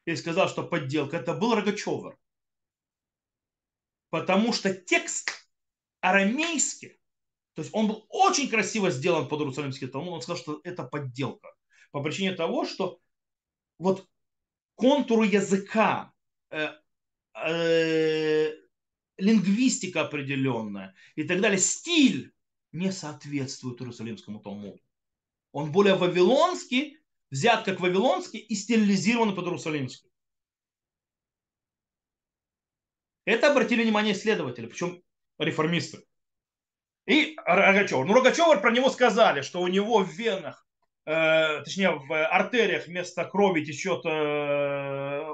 и 0.07 0.17
сказал, 0.17 0.49
что 0.49 0.63
подделка, 0.63 1.19
это 1.19 1.35
был 1.35 1.55
Рогачевер. 1.55 2.17
Потому 4.09 4.53
что 4.55 4.75
текст 4.75 5.31
арамейский, 6.01 6.99
то 7.55 7.63
есть 7.63 7.75
он 7.75 7.87
был 7.87 8.07
очень 8.09 8.49
красиво 8.49 8.91
сделан 8.91 9.29
под 9.29 9.41
Иерусалимский 9.41 9.89
Талмуд, 9.89 10.15
он 10.15 10.23
сказал, 10.23 10.43
что 10.43 10.61
это 10.65 10.85
подделка. 10.85 11.53
По 11.91 12.03
причине 12.03 12.33
того, 12.33 12.65
что 12.65 12.99
вот 13.79 14.07
контуры 14.75 15.27
языка, 15.27 16.13
э, 16.51 16.71
э, 17.35 18.60
лингвистика 19.21 20.03
определенная 20.03 20.95
и 21.15 21.25
так 21.25 21.41
далее, 21.41 21.59
стиль 21.59 22.33
не 22.73 22.93
соответствует 22.93 23.81
Иерусалимскому 23.81 24.41
Талмуду. 24.41 24.81
Он 25.53 25.73
более 25.73 25.95
вавилонский, 25.95 26.99
взят 27.31 27.65
как 27.65 27.81
вавилонский 27.81 28.39
и 28.39 28.55
стилизирован 28.55 29.35
под 29.35 29.47
Иерусалимский. 29.47 30.11
Это 33.25 33.51
обратили 33.51 33.83
внимание 33.83 34.15
исследователи, 34.15 34.67
причем 34.67 35.03
реформисты. 35.39 36.05
И 37.07 37.37
Рогачев. 37.45 38.07
Ну, 38.07 38.15
Рогачев 38.15 38.61
про 38.61 38.71
него 38.71 38.91
сказали, 38.91 39.43
что 39.43 39.61
у 39.61 39.69
него 39.69 39.99
в 39.99 40.11
венах, 40.11 40.67
э, 41.07 41.63
точнее 41.65 41.91
в 41.91 42.27
артериях 42.27 42.87
вместо 42.87 43.25
крови 43.25 43.65
течет 43.65 44.05
э, 44.05 44.09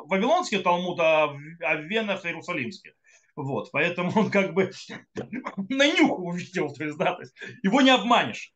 вавилонский 0.07 0.59
талмуд, 0.63 0.99
а 1.01 1.29
в, 1.29 1.39
а 1.63 1.77
в 1.77 1.85
венах 1.85 2.25
иерусалимский. 2.25 2.93
Вот, 3.37 3.71
поэтому 3.71 4.11
он 4.17 4.31
как 4.31 4.55
бы 4.55 4.73
на 5.69 5.87
нюх 5.87 6.19
увидел, 6.19 6.73
то 6.73 6.85
есть, 6.85 6.97
да, 6.97 7.15
то 7.15 7.21
есть 7.21 7.35
его 7.63 7.83
не 7.83 7.91
обманешь. 7.91 8.55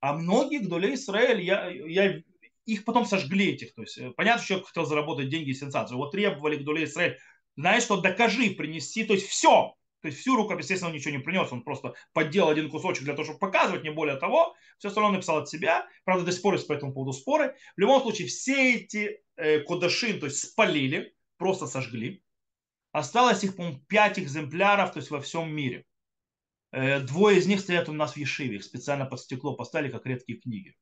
А 0.00 0.14
многие 0.14 0.60
Гдулей 0.60 0.94
Израиль, 0.94 1.42
я, 1.42 1.68
я, 1.68 2.22
их 2.64 2.84
потом 2.84 3.04
сожгли 3.04 3.52
этих. 3.52 3.74
То 3.74 3.82
есть, 3.82 3.98
э, 3.98 4.12
понятно, 4.16 4.42
что 4.42 4.48
человек 4.48 4.68
хотел 4.68 4.86
заработать 4.86 5.28
деньги 5.28 5.50
и 5.50 5.54
сенсацию. 5.54 5.98
Вот 5.98 6.12
требовали 6.12 6.56
Гдулей 6.56 6.84
Израиль, 6.84 7.18
знаешь 7.56 7.82
что, 7.82 8.00
докажи, 8.00 8.50
принести, 8.50 9.04
то 9.04 9.14
есть 9.14 9.26
все. 9.26 9.74
То 10.00 10.08
есть 10.08 10.20
всю 10.20 10.36
рукопись, 10.36 10.64
естественно, 10.64 10.90
он 10.90 10.96
ничего 10.96 11.12
не 11.12 11.22
принес, 11.22 11.52
он 11.52 11.62
просто 11.62 11.94
подделал 12.14 12.48
один 12.48 12.70
кусочек 12.70 13.04
для 13.04 13.12
того, 13.12 13.24
чтобы 13.24 13.38
показывать, 13.38 13.82
не 13.82 13.90
более 13.90 14.16
того. 14.16 14.54
Все 14.78 14.88
остальное 14.88 15.10
он 15.10 15.14
написал 15.16 15.38
от 15.38 15.48
себя. 15.48 15.86
Правда, 16.04 16.24
до 16.24 16.32
сих 16.32 16.40
пор 16.40 16.54
есть 16.54 16.66
по 16.66 16.72
этому 16.72 16.94
поводу 16.94 17.12
споры. 17.12 17.54
В 17.76 17.80
любом 17.80 18.00
случае, 18.00 18.28
все 18.28 18.76
эти 18.76 19.20
э, 19.36 19.58
кодашин, 19.60 20.18
то 20.20 20.26
есть 20.26 20.38
спалили, 20.38 21.14
просто 21.36 21.66
сожгли. 21.66 22.22
Осталось 22.92 23.44
их, 23.44 23.56
по-моему, 23.56 23.80
5 23.88 24.18
экземпляров, 24.18 24.92
то 24.92 24.98
есть 24.98 25.10
во 25.10 25.20
всем 25.20 25.52
мире. 25.52 25.84
Э, 26.72 27.00
двое 27.00 27.38
из 27.38 27.46
них 27.46 27.60
стоят 27.60 27.88
у 27.88 27.92
нас 27.92 28.14
в 28.14 28.16
Ешиве, 28.16 28.56
их 28.56 28.64
специально 28.64 29.06
под 29.06 29.20
стекло 29.20 29.54
поставили, 29.54 29.90
как 29.90 30.06
редкие 30.06 30.38
книги. 30.38 30.74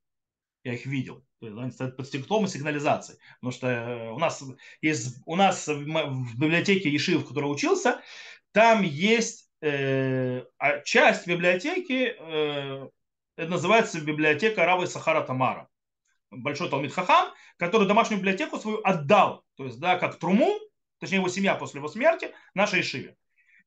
Я 0.64 0.74
их 0.74 0.86
видел. 0.86 1.24
Они 1.40 1.70
стоят 1.70 1.96
под 1.96 2.06
стеклом 2.06 2.44
и 2.44 2.48
сигнализацией. 2.48 3.18
Потому 3.40 3.52
что 3.52 3.66
э, 3.68 4.10
у 4.10 4.18
нас, 4.18 4.42
есть, 4.80 5.16
у 5.24 5.36
нас 5.36 5.66
в 5.68 6.38
библиотеке 6.38 6.90
Ешивы, 6.90 7.20
в 7.20 7.28
которой 7.28 7.46
учился, 7.46 8.00
там 8.52 8.82
есть 8.82 9.50
э, 9.60 10.44
а 10.58 10.80
часть 10.80 11.26
библиотеки, 11.26 12.14
э, 12.18 12.88
это 13.36 13.50
называется 13.50 14.00
библиотека 14.00 14.64
Равы 14.64 14.86
Сахара 14.86 15.22
Тамара. 15.22 15.68
Большой 16.30 16.68
Талмит 16.68 16.92
Хахам, 16.92 17.32
который 17.56 17.86
домашнюю 17.86 18.18
библиотеку 18.18 18.58
свою 18.58 18.80
отдал, 18.84 19.44
то 19.56 19.64
есть, 19.64 19.78
да, 19.78 19.98
как 19.98 20.18
труму, 20.18 20.58
точнее 20.98 21.18
его 21.18 21.28
семья 21.28 21.54
после 21.54 21.78
его 21.78 21.88
смерти, 21.88 22.32
нашей 22.54 22.80
Ишиве. 22.80 23.16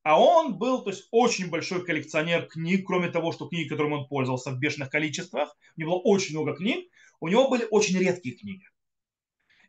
А 0.03 0.19
он 0.19 0.57
был, 0.57 0.83
то 0.83 0.89
есть, 0.89 1.07
очень 1.11 1.49
большой 1.49 1.85
коллекционер 1.85 2.47
книг, 2.47 2.87
кроме 2.87 3.09
того, 3.09 3.31
что 3.31 3.47
книги, 3.47 3.69
которыми 3.69 3.95
он 3.95 4.07
пользовался 4.07 4.51
в 4.51 4.57
бешеных 4.57 4.89
количествах, 4.89 5.55
у 5.77 5.81
него 5.81 5.91
было 5.91 6.01
очень 6.01 6.35
много 6.35 6.55
книг, 6.55 6.89
у 7.19 7.27
него 7.27 7.49
были 7.49 7.67
очень 7.69 7.97
редкие 7.99 8.35
книги. 8.35 8.65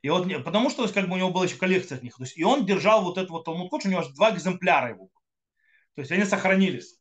И 0.00 0.08
вот, 0.08 0.26
потому 0.44 0.70
что, 0.70 0.78
то 0.78 0.82
есть, 0.84 0.94
как 0.94 1.08
бы 1.08 1.14
у 1.14 1.18
него 1.18 1.30
была 1.30 1.44
еще 1.44 1.56
коллекция 1.56 2.00
них. 2.00 2.16
То 2.16 2.24
есть, 2.24 2.36
и 2.36 2.44
он 2.44 2.66
держал 2.66 3.04
вот 3.04 3.18
этот 3.18 3.30
вот 3.30 3.44
Талмуд 3.44 3.70
Кодж, 3.70 3.86
у 3.86 3.90
него 3.90 4.00
аж 4.00 4.08
два 4.08 4.34
экземпляра 4.34 4.88
его. 4.88 5.10
То 5.94 6.00
есть 6.00 6.10
они 6.10 6.24
сохранились. 6.24 6.98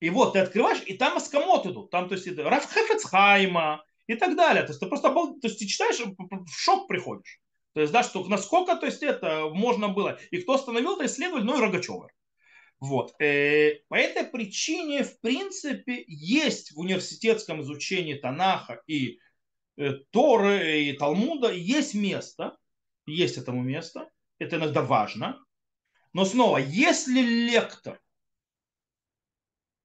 И 0.00 0.10
вот 0.10 0.34
ты 0.34 0.40
открываешь, 0.40 0.82
и 0.84 0.94
там 0.94 1.16
эскамот 1.16 1.66
идут. 1.66 1.90
Там, 1.90 2.08
то 2.08 2.16
есть, 2.16 2.26
Раф 2.36 2.70
Хефецхайма 2.70 3.84
и 4.06 4.16
так 4.16 4.36
далее. 4.36 4.64
То 4.64 4.70
есть 4.70 4.80
ты 4.80 4.86
просто 4.86 5.14
то 5.14 5.38
есть, 5.44 5.58
ты 5.58 5.66
читаешь, 5.66 5.98
в 5.98 6.50
шок 6.50 6.88
приходишь. 6.88 7.40
То 7.76 7.82
есть, 7.82 7.92
да, 7.92 8.02
что 8.02 8.26
насколько, 8.26 8.74
то 8.76 8.86
есть, 8.86 9.02
это 9.02 9.50
можно 9.52 9.90
было. 9.90 10.18
И 10.30 10.38
кто 10.38 10.54
остановил 10.54 10.94
это 10.94 11.04
исследователь, 11.04 11.44
ну 11.44 11.58
и 11.58 11.60
Рогачевер. 11.60 12.10
Вот. 12.80 13.14
Э, 13.20 13.80
по 13.88 13.96
этой 13.96 14.24
причине, 14.24 15.04
в 15.04 15.20
принципе, 15.20 16.02
есть 16.06 16.72
в 16.72 16.78
университетском 16.78 17.60
изучении 17.60 18.14
Танаха 18.14 18.80
и 18.86 19.18
э, 19.76 19.90
Торы 20.10 20.84
и 20.84 20.92
Талмуда 20.94 21.52
есть 21.52 21.92
место, 21.92 22.56
есть 23.04 23.36
этому 23.36 23.62
место, 23.62 24.08
это 24.38 24.56
иногда 24.56 24.80
важно. 24.80 25.44
Но 26.14 26.24
снова, 26.24 26.56
если 26.56 27.20
лектор, 27.20 28.00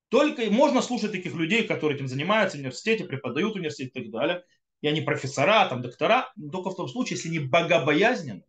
только 0.08 0.50
можно 0.50 0.82
слушать 0.82 1.12
таких 1.12 1.36
людей, 1.36 1.68
которые 1.68 1.98
этим 1.98 2.08
занимаются 2.08 2.56
в 2.56 2.62
университете, 2.62 3.04
преподают 3.04 3.52
в 3.52 3.58
университете 3.58 4.00
и 4.00 4.04
так 4.04 4.12
далее, 4.12 4.46
и 4.82 4.88
они 4.88 5.02
профессора, 5.02 5.68
там, 5.68 5.82
доктора, 5.82 6.32
только 6.52 6.72
в 6.72 6.76
том 6.76 6.88
случае, 6.88 7.18
если 7.18 7.30
не 7.30 7.40
богобоязненны, 7.40 8.44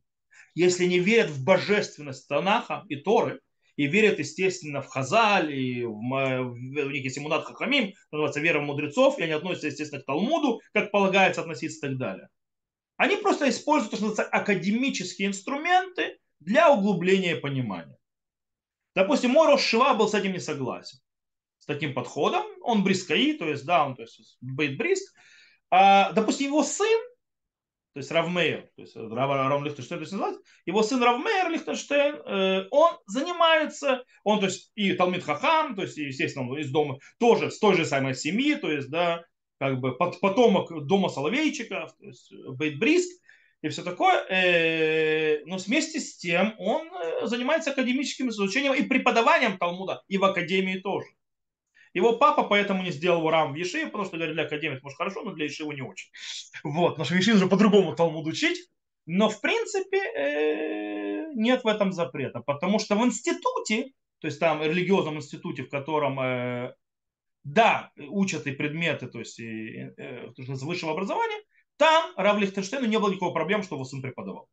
если 0.54 0.84
не 0.86 0.98
верят 0.98 1.30
в 1.30 1.44
божественность 1.44 2.28
Танаха 2.28 2.84
и 2.88 2.96
Торы, 2.96 3.40
и 3.76 3.86
верят, 3.86 4.18
естественно, 4.18 4.82
в 4.82 4.86
Хазаль, 4.86 5.52
и 5.54 5.84
в, 5.84 5.92
в, 5.92 6.54
в 6.54 6.92
них 6.92 7.04
есть 7.04 7.18
иммунат 7.18 7.44
Хахамим, 7.44 7.94
называется 8.10 8.40
вера 8.40 8.60
мудрецов, 8.60 9.18
и 9.18 9.22
они 9.22 9.32
относятся, 9.32 9.68
естественно, 9.68 10.02
к 10.02 10.06
Талмуду, 10.06 10.60
как 10.72 10.90
полагается 10.90 11.40
относиться 11.40 11.86
и 11.86 11.90
так 11.90 11.98
далее. 11.98 12.28
Они 12.96 13.16
просто 13.16 13.48
используют, 13.48 13.92
то, 13.92 13.96
что 13.96 14.06
называется, 14.06 14.36
академические 14.36 15.28
инструменты 15.28 16.18
для 16.40 16.70
углубления 16.70 17.36
понимания. 17.36 17.96
Допустим, 18.94 19.30
мой 19.30 19.56
Шива 19.58 19.94
был 19.94 20.08
с 20.08 20.14
этим 20.14 20.32
не 20.32 20.40
согласен. 20.40 20.98
С 21.58 21.66
таким 21.66 21.94
подходом. 21.94 22.44
Он 22.62 22.84
брискаи, 22.84 23.32
то 23.32 23.48
есть, 23.48 23.64
да, 23.64 23.86
он 23.86 23.96
то 23.96 24.02
есть, 24.02 24.36
бейт 24.40 24.76
бриск. 24.76 25.14
А, 25.72 26.12
допустим, 26.12 26.48
его 26.48 26.62
сын 26.62 27.00
то 27.94 27.98
есть 27.98 28.10
Равмейер, 28.10 28.70
то 28.74 28.82
есть 28.82 28.96
Рав, 28.96 29.64
Лихтенштейн, 29.64 29.98
то 29.98 30.02
есть 30.02 30.12
называется, 30.12 30.42
его 30.64 30.82
сын 30.82 31.02
Равмейер 31.02 31.50
Лихтенштейн, 31.50 32.14
э, 32.14 32.66
он 32.70 32.96
занимается, 33.06 34.04
он, 34.24 34.40
то 34.40 34.46
есть, 34.46 34.70
и 34.76 34.94
Талмит 34.94 35.24
Хахам, 35.24 35.76
то 35.76 35.82
есть, 35.82 35.98
естественно, 35.98 36.48
он 36.48 36.58
из 36.58 36.70
дома, 36.70 36.98
тоже 37.18 37.50
с 37.50 37.58
той 37.58 37.74
же 37.74 37.84
самой 37.84 38.14
семьи, 38.14 38.54
то 38.54 38.70
есть, 38.70 38.88
да, 38.88 39.24
как 39.58 39.80
бы 39.80 39.94
потомок 39.94 40.86
дома 40.86 41.10
Соловейчиков, 41.10 41.94
то 41.98 42.06
есть 42.06 42.32
Бейт 42.32 42.78
Бриск 42.78 43.10
и 43.60 43.68
все 43.68 43.82
такое, 43.82 44.24
э, 44.28 45.44
но 45.44 45.58
вместе 45.58 46.00
с 46.00 46.16
тем 46.16 46.54
он 46.58 46.88
э, 46.88 47.26
занимается 47.26 47.72
академическим 47.72 48.30
изучением 48.30 48.72
и 48.72 48.84
преподаванием 48.84 49.58
Талмуда, 49.58 50.02
и 50.08 50.16
в 50.16 50.24
академии 50.24 50.78
тоже. 50.78 51.08
Его 51.94 52.16
папа 52.16 52.44
поэтому 52.44 52.82
не 52.82 52.90
сделал 52.90 53.28
рам 53.28 53.52
в 53.52 53.56
Ешиве, 53.56 53.86
потому 53.86 54.04
что 54.04 54.16
говорит, 54.16 54.34
для 54.34 54.44
это 54.44 54.80
может 54.82 54.96
хорошо, 54.96 55.22
но 55.22 55.32
для 55.32 55.44
Ешивы 55.44 55.74
не 55.74 55.82
очень. 55.82 56.10
Вот, 56.64 56.90
потому 56.90 57.04
что 57.04 57.14
Ешиве 57.14 57.36
уже 57.36 57.48
по-другому 57.48 57.94
Талмуд 57.94 58.26
учить. 58.26 58.68
Но 59.04 59.28
в 59.28 59.40
принципе 59.40 59.98
э, 59.98 61.32
нет 61.34 61.64
в 61.64 61.66
этом 61.66 61.92
запрета, 61.92 62.40
потому 62.40 62.78
что 62.78 62.94
в 62.94 63.04
институте, 63.04 63.92
то 64.20 64.28
есть 64.28 64.38
там 64.38 64.62
религиозном 64.62 65.16
институте, 65.16 65.64
в 65.64 65.68
котором 65.68 66.20
э, 66.20 66.74
да, 67.42 67.90
учат 67.96 68.46
и 68.46 68.52
предметы, 68.52 69.08
то 69.08 69.18
есть 69.18 69.40
и, 69.40 69.90
э, 69.96 70.28
высшего 70.36 70.92
образования, 70.92 71.42
там 71.76 72.12
Рав 72.16 72.38
Лихтенштейну 72.38 72.86
не 72.86 72.98
было 72.98 73.10
никакого 73.10 73.34
проблем, 73.34 73.64
что 73.64 73.74
его 73.74 73.84
сын 73.84 74.00
преподавал. 74.00 74.48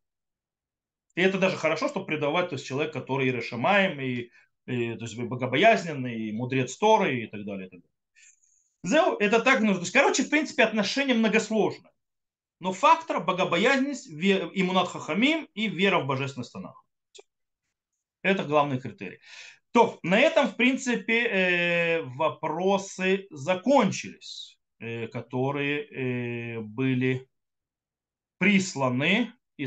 И 1.14 1.22
это 1.22 1.38
даже 1.38 1.56
хорошо, 1.56 1.88
чтобы 1.88 2.06
преподавать, 2.06 2.48
то 2.50 2.54
есть 2.54 2.66
человек, 2.66 2.92
который 2.92 3.28
и 3.28 3.32
решимаем, 3.32 4.00
и 4.00 4.30
и, 4.70 4.94
то 4.96 5.04
есть 5.04 5.18
богобоязненный, 5.18 6.28
и 6.28 6.32
мудрец 6.32 6.76
Торы 6.76 7.22
и 7.22 7.26
так 7.26 7.44
далее. 7.44 7.66
И 7.66 7.70
так 7.70 7.80
далее. 7.80 9.16
Это 9.20 9.40
так 9.40 9.60
нужно. 9.60 9.76
То 9.76 9.80
есть, 9.80 9.92
короче, 9.92 10.22
в 10.22 10.30
принципе, 10.30 10.64
отношения 10.64 11.14
многосложны. 11.14 11.88
Но 12.60 12.72
фактор 12.72 13.24
богобоязненность, 13.24 14.08
иммунат 14.08 14.88
хахамим 14.88 15.48
и 15.54 15.68
вера 15.68 16.00
в 16.00 16.06
божественность 16.06 16.52
Танах. 16.52 16.84
Это 18.22 18.44
главный 18.44 18.78
критерий. 18.78 19.18
То, 19.72 19.98
на 20.02 20.18
этом, 20.18 20.48
в 20.48 20.56
принципе, 20.56 21.26
э, 21.26 22.02
вопросы 22.02 23.26
закончились, 23.30 24.58
э, 24.78 25.06
которые 25.06 25.84
э, 25.84 26.60
были 26.60 27.28
присланы 28.38 29.32
и, 29.56 29.66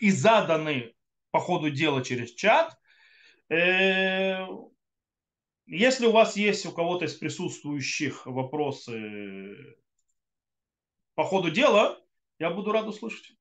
и 0.00 0.10
заданы 0.10 0.94
по 1.30 1.40
ходу 1.40 1.70
дела 1.70 2.02
через 2.02 2.32
чат. 2.32 2.76
Э, 3.52 4.46
если 5.66 6.06
у 6.06 6.12
вас 6.12 6.36
есть 6.36 6.64
у 6.64 6.72
кого-то 6.72 7.04
из 7.04 7.14
присутствующих 7.14 8.26
вопросы 8.26 9.76
по 11.14 11.24
ходу 11.24 11.50
дела, 11.50 11.98
я 12.38 12.50
буду 12.50 12.72
рад 12.72 12.86
услышать. 12.86 13.36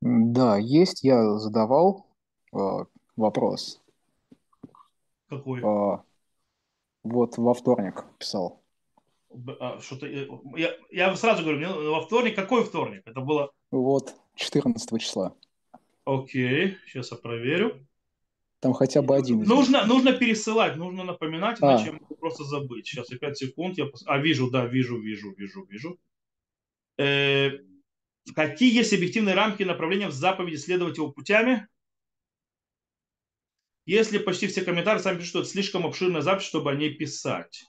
Да, 0.00 0.58
есть. 0.58 1.04
Я 1.04 1.38
задавал 1.38 2.06
э, 2.52 2.58
вопрос. 3.16 3.80
Какой? 5.28 5.60
Э, 5.60 5.98
вот 7.04 7.38
во 7.38 7.54
вторник 7.54 8.04
писал. 8.18 8.60
А, 9.60 9.78
что-то, 9.80 10.06
э, 10.06 10.26
я, 10.56 10.74
я 10.90 11.14
сразу 11.16 11.42
говорю, 11.42 11.58
мне 11.58 11.68
во 11.68 12.00
вторник, 12.00 12.34
какой 12.34 12.64
вторник? 12.64 13.02
Это 13.06 13.20
было? 13.20 13.52
Вот, 13.70 14.14
14 14.34 15.00
числа. 15.00 15.34
Окей, 16.08 16.78
сейчас 16.86 17.10
я 17.10 17.18
проверю. 17.18 17.86
Там 18.60 18.72
хотя 18.72 19.02
бы 19.02 19.14
один. 19.14 19.42
Нужно, 19.42 19.84
нужно 19.84 20.14
пересылать, 20.14 20.76
нужно 20.76 21.04
напоминать, 21.04 21.58
а. 21.60 21.66
иначе 21.66 21.86
я 21.86 21.92
могу 21.92 22.16
просто 22.16 22.44
забыть. 22.44 22.86
Сейчас, 22.86 23.10
я 23.10 23.18
5 23.18 23.36
секунд. 23.36 23.76
Я... 23.76 23.90
А, 24.06 24.16
вижу, 24.16 24.50
да, 24.50 24.64
вижу, 24.64 24.98
вижу, 24.98 25.34
вижу, 25.34 25.66
вижу. 25.66 26.00
Э, 26.96 27.58
какие 28.34 28.74
есть 28.74 28.94
объективные 28.94 29.34
рамки 29.34 29.64
направления 29.64 30.08
в 30.08 30.12
заповеди 30.12 30.56
следовать 30.56 30.96
его 30.96 31.12
путями? 31.12 31.68
Если 33.84 34.16
почти 34.16 34.46
все 34.46 34.62
комментарии 34.62 35.00
сами 35.00 35.18
пишут, 35.18 35.28
что 35.28 35.40
это 35.40 35.48
слишком 35.50 35.84
обширная 35.84 36.22
запись, 36.22 36.46
чтобы 36.46 36.70
о 36.70 36.74
ней 36.74 36.94
писать. 36.94 37.66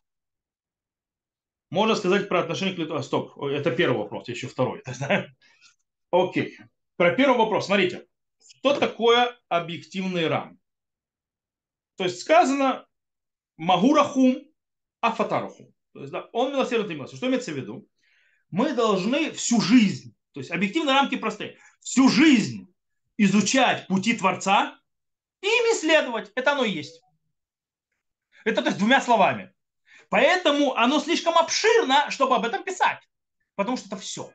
Можно 1.72 1.96
сказать 1.96 2.30
про 2.30 2.40
отношение 2.40 2.74
к 2.74 2.80
литу... 2.80 3.02
стоп, 3.04 3.38
это 3.44 3.72
первый 3.72 3.98
вопрос, 3.98 4.30
еще 4.30 4.48
второй. 4.48 4.82
Окей. 6.12 6.58
Про 6.96 7.12
первый 7.12 7.38
вопрос, 7.38 7.66
смотрите. 7.66 8.09
Что 8.50 8.78
такое 8.78 9.38
объективный 9.48 10.28
рам? 10.28 10.60
То 11.96 12.06
есть 12.06 12.22
сказано 12.22 12.88
Магурахум, 13.58 14.44
Афатарахум. 15.02 15.74
То 15.94 16.00
есть, 16.02 16.12
да, 16.12 16.30
он 16.34 16.52
милосердный 16.52 16.96
милосердный. 16.96 17.18
Что 17.18 17.28
имеется 17.28 17.52
в 17.52 17.58
виду? 17.58 17.88
Мы 18.50 18.74
должны 18.74 19.32
всю 19.32 19.62
жизнь, 19.62 20.16
то 20.34 20.40
есть 20.40 20.52
объективные 20.52 20.96
рамки 20.96 21.16
простые, 21.16 21.58
всю 21.82 22.10
жизнь 22.10 22.74
изучать 23.18 23.86
пути 23.88 24.14
Творца 24.18 24.80
и 25.42 25.48
им 25.48 25.76
исследовать. 25.76 26.32
Это 26.36 26.54
оно 26.54 26.64
и 26.64 26.72
есть. 26.72 27.02
Это 28.46 28.62
то 28.62 28.70
есть 28.70 28.80
двумя 28.80 29.02
словами. 29.02 29.54
Поэтому 30.10 30.74
оно 30.76 31.00
слишком 31.00 31.38
обширно, 31.38 32.10
чтобы 32.10 32.36
об 32.36 32.46
этом 32.46 32.64
писать. 32.64 33.08
Потому 33.56 33.78
что 33.78 33.88
это 33.88 33.98
все. 33.98 34.34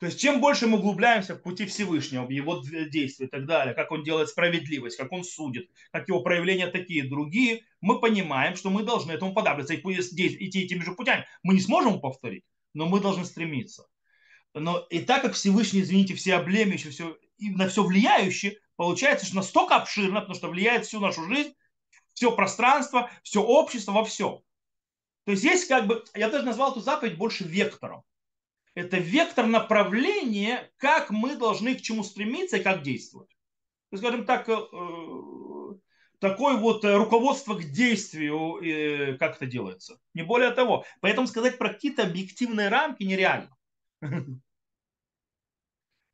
То 0.00 0.06
есть 0.06 0.18
чем 0.18 0.40
больше 0.40 0.66
мы 0.66 0.78
углубляемся 0.78 1.34
в 1.34 1.42
пути 1.42 1.66
Всевышнего, 1.66 2.24
в 2.24 2.30
его 2.30 2.62
действия 2.88 3.26
и 3.26 3.28
так 3.28 3.44
далее, 3.44 3.74
как 3.74 3.92
он 3.92 4.02
делает 4.02 4.30
справедливость, 4.30 4.96
как 4.96 5.12
он 5.12 5.24
судит, 5.24 5.68
как 5.92 6.08
его 6.08 6.22
проявления 6.22 6.68
такие 6.68 7.04
другие, 7.04 7.66
мы 7.82 8.00
понимаем, 8.00 8.56
что 8.56 8.70
мы 8.70 8.82
должны 8.82 9.12
этому 9.12 9.34
подабливаться, 9.34 9.76
идти 9.76 10.64
этими 10.64 10.82
же 10.82 10.92
путями. 10.92 11.26
Мы 11.42 11.52
не 11.52 11.60
сможем 11.60 12.00
повторить, 12.00 12.44
но 12.72 12.86
мы 12.86 13.00
должны 13.00 13.26
стремиться. 13.26 13.88
Но 14.54 14.78
и 14.88 15.00
так 15.00 15.20
как 15.20 15.34
Всевышний, 15.34 15.82
извините, 15.82 16.14
все 16.14 16.36
облемящий, 16.36 16.88
все, 16.90 17.18
и 17.36 17.50
на 17.50 17.68
все 17.68 17.84
влияющий, 17.84 18.58
получается, 18.76 19.26
что 19.26 19.36
настолько 19.36 19.76
обширно, 19.76 20.20
потому 20.20 20.34
что 20.34 20.48
влияет 20.48 20.86
всю 20.86 20.98
нашу 21.00 21.24
жизнь, 21.24 21.52
все 22.14 22.34
пространство, 22.34 23.10
все 23.22 23.42
общество, 23.42 23.92
во 23.92 24.04
все. 24.04 24.42
То 25.26 25.32
есть 25.32 25.44
есть 25.44 25.68
как 25.68 25.86
бы, 25.86 26.02
я 26.14 26.30
даже 26.30 26.46
назвал 26.46 26.70
эту 26.72 26.80
заповедь 26.80 27.18
больше 27.18 27.44
вектором 27.44 28.02
это 28.74 28.98
вектор 28.98 29.46
направления, 29.46 30.70
как 30.76 31.10
мы 31.10 31.36
должны 31.36 31.74
к 31.74 31.82
чему 31.82 32.02
стремиться 32.02 32.58
и 32.58 32.62
как 32.62 32.82
действовать. 32.82 33.30
Есть, 33.90 34.02
скажем 34.02 34.24
так, 34.24 34.48
э, 34.48 34.54
такое 36.20 36.56
вот 36.56 36.84
руководство 36.84 37.54
к 37.54 37.64
действию, 37.64 38.58
э, 38.62 39.16
как 39.16 39.36
это 39.36 39.46
делается. 39.46 39.98
Не 40.14 40.22
более 40.22 40.50
того. 40.50 40.84
Поэтому 41.00 41.26
сказать 41.26 41.58
про 41.58 41.70
какие-то 41.70 42.04
объективные 42.04 42.68
рамки 42.68 43.02
нереально. 43.02 43.54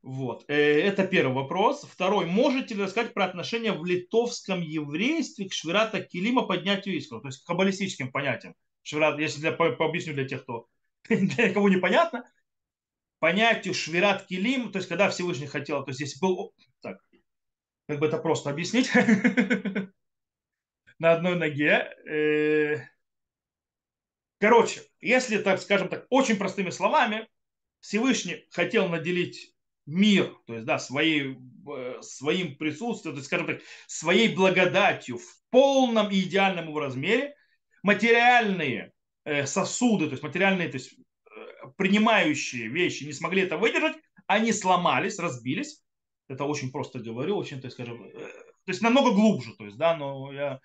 Вот. 0.02 0.44
Э, 0.46 0.54
это 0.54 1.04
первый 1.04 1.34
вопрос. 1.34 1.82
Второй. 1.82 2.26
Можете 2.26 2.74
ли 2.74 2.84
рассказать 2.84 3.12
про 3.12 3.24
отношения 3.24 3.72
в 3.72 3.84
литовском 3.84 4.60
еврействе 4.60 5.48
к 5.48 5.52
Швирата 5.52 6.00
Килима 6.00 6.42
поднятию 6.42 6.96
искру? 6.96 7.20
То 7.20 7.26
есть 7.26 7.42
к 7.42 7.46
каббалистическим 7.46 8.12
понятиям. 8.12 8.54
Швират, 8.82 9.18
если 9.18 9.40
для, 9.40 9.50
объясню 9.50 10.14
для 10.14 10.28
тех, 10.28 10.44
кто 10.44 10.68
для 11.08 11.52
кого 11.52 11.68
непонятно, 11.68 12.24
понятию 13.26 13.74
швират 13.74 14.24
килим, 14.26 14.70
то 14.70 14.78
есть 14.78 14.88
когда 14.88 15.10
Всевышний 15.10 15.48
хотел, 15.48 15.84
то 15.84 15.90
здесь 15.90 16.16
был, 16.20 16.54
так, 16.80 17.00
как 17.88 17.98
бы 17.98 18.06
это 18.06 18.18
просто 18.18 18.50
объяснить, 18.50 18.88
на 21.00 21.12
одной 21.12 21.34
ноге. 21.34 21.92
Э, 22.08 22.76
короче, 24.38 24.82
если, 25.00 25.38
так 25.38 25.60
скажем 25.60 25.88
так, 25.88 26.06
очень 26.08 26.36
простыми 26.36 26.70
словами, 26.70 27.28
Всевышний 27.80 28.46
хотел 28.52 28.88
наделить 28.88 29.56
мир, 29.86 30.32
то 30.46 30.54
есть, 30.54 30.64
да, 30.64 30.78
своей, 30.78 31.36
э, 31.68 32.02
своим 32.02 32.54
присутствием, 32.54 33.16
то 33.16 33.18
есть, 33.18 33.26
скажем 33.26 33.48
так, 33.48 33.60
своей 33.88 34.36
благодатью 34.36 35.18
в 35.18 35.26
полном 35.50 36.12
и 36.12 36.20
идеальном 36.20 36.68
его 36.68 36.78
размере, 36.78 37.34
материальные 37.82 38.92
э, 39.24 39.46
сосуды, 39.46 40.04
то 40.04 40.12
есть 40.12 40.22
материальные, 40.22 40.68
то 40.68 40.76
есть 40.76 40.94
принимающие 41.76 42.68
вещи 42.68 43.04
не 43.04 43.12
смогли 43.12 43.42
это 43.42 43.56
выдержать, 43.56 43.96
они 44.26 44.52
сломались, 44.52 45.18
разбились. 45.18 45.82
Это 46.28 46.44
очень 46.44 46.72
просто 46.72 46.98
говорю, 46.98 47.36
очень, 47.36 47.60
так 47.60 47.70
скажем, 47.72 48.04
э, 48.04 48.10
то 48.12 48.72
есть 48.72 48.82
намного 48.82 49.12
глубже, 49.12 49.54
то 49.56 49.64
есть, 49.64 49.76
да, 49.76 49.96
но 49.96 50.32
я 50.32 50.60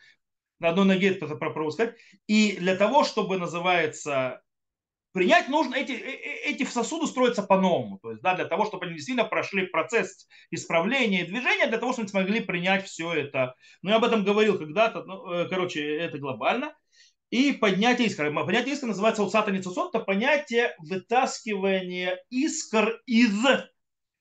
на 0.59 0.69
одной 0.69 0.85
ноге 0.85 1.09
это 1.09 1.27
попробую 1.27 1.71
сказать. 1.71 1.95
И 2.27 2.57
для 2.57 2.75
того, 2.75 3.03
чтобы, 3.03 3.37
называется, 3.37 4.41
принять, 5.11 5.49
нужно 5.49 5.75
эти, 5.75 5.91
э, 5.91 5.95
э, 5.95 6.51
эти 6.51 6.63
сосуды 6.63 7.05
строятся 7.05 7.43
по-новому. 7.43 7.99
То 7.99 8.11
есть, 8.11 8.23
да, 8.23 8.35
для 8.35 8.45
того, 8.45 8.65
чтобы 8.65 8.85
они 8.85 8.95
действительно 8.95 9.27
прошли 9.27 9.67
процесс 9.67 10.27
исправления 10.49 11.21
и 11.21 11.27
движения, 11.27 11.67
для 11.67 11.77
того, 11.77 11.93
чтобы 11.93 12.05
они 12.05 12.09
смогли 12.09 12.39
принять 12.39 12.87
все 12.87 13.13
это. 13.13 13.53
Ну, 13.83 13.91
я 13.91 13.97
об 13.97 14.03
этом 14.03 14.23
говорил 14.23 14.57
когда-то, 14.57 15.03
ну, 15.03 15.47
короче, 15.47 15.97
это 15.97 16.17
глобально. 16.17 16.73
И 17.31 17.53
поднятие 17.53 18.07
искр. 18.07 18.31
Поднятие 18.33 18.73
искр 18.73 18.87
называется 18.87 19.23
усата 19.23 19.51
ницусот, 19.51 19.95
это 19.95 20.03
понятие 20.03 20.75
вытаскивания 20.79 22.19
искр 22.29 23.01
из 23.05 23.33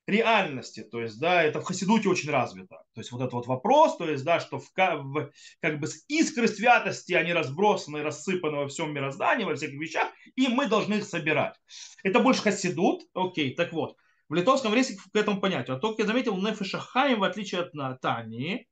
реальности. 0.06 0.84
То 0.84 1.00
есть, 1.00 1.18
да, 1.18 1.42
это 1.42 1.60
в 1.60 1.64
Хасидуте 1.64 2.08
очень 2.08 2.30
развито. 2.30 2.76
То 2.94 3.00
есть, 3.00 3.10
вот 3.10 3.20
этот 3.20 3.32
вот 3.32 3.46
вопрос, 3.48 3.96
то 3.96 4.08
есть, 4.08 4.24
да, 4.24 4.38
что 4.38 4.60
в, 4.60 4.70
в, 4.76 5.30
как 5.60 5.80
бы 5.80 5.88
искры 6.06 6.46
святости, 6.46 7.12
они 7.12 7.32
разбросаны, 7.32 8.02
рассыпаны 8.02 8.58
во 8.58 8.68
всем 8.68 8.94
мироздании, 8.94 9.44
во 9.44 9.56
всяких 9.56 9.80
вещах, 9.80 10.08
и 10.36 10.46
мы 10.46 10.68
должны 10.68 10.94
их 10.94 11.04
собирать. 11.04 11.56
Это 12.04 12.20
больше 12.20 12.42
Хасидут. 12.42 13.02
Окей, 13.14 13.54
так 13.54 13.72
вот. 13.72 13.96
В 14.28 14.34
литовском 14.34 14.72
рейсе 14.72 14.96
к 14.96 15.16
этому 15.16 15.40
понятию. 15.40 15.76
А 15.76 15.80
только 15.80 16.02
я 16.02 16.06
заметил, 16.06 16.36
Нефиша 16.36 16.78
Хаим, 16.78 17.18
в 17.18 17.24
отличие 17.24 17.62
от 17.62 18.00
Тании, 18.00 18.68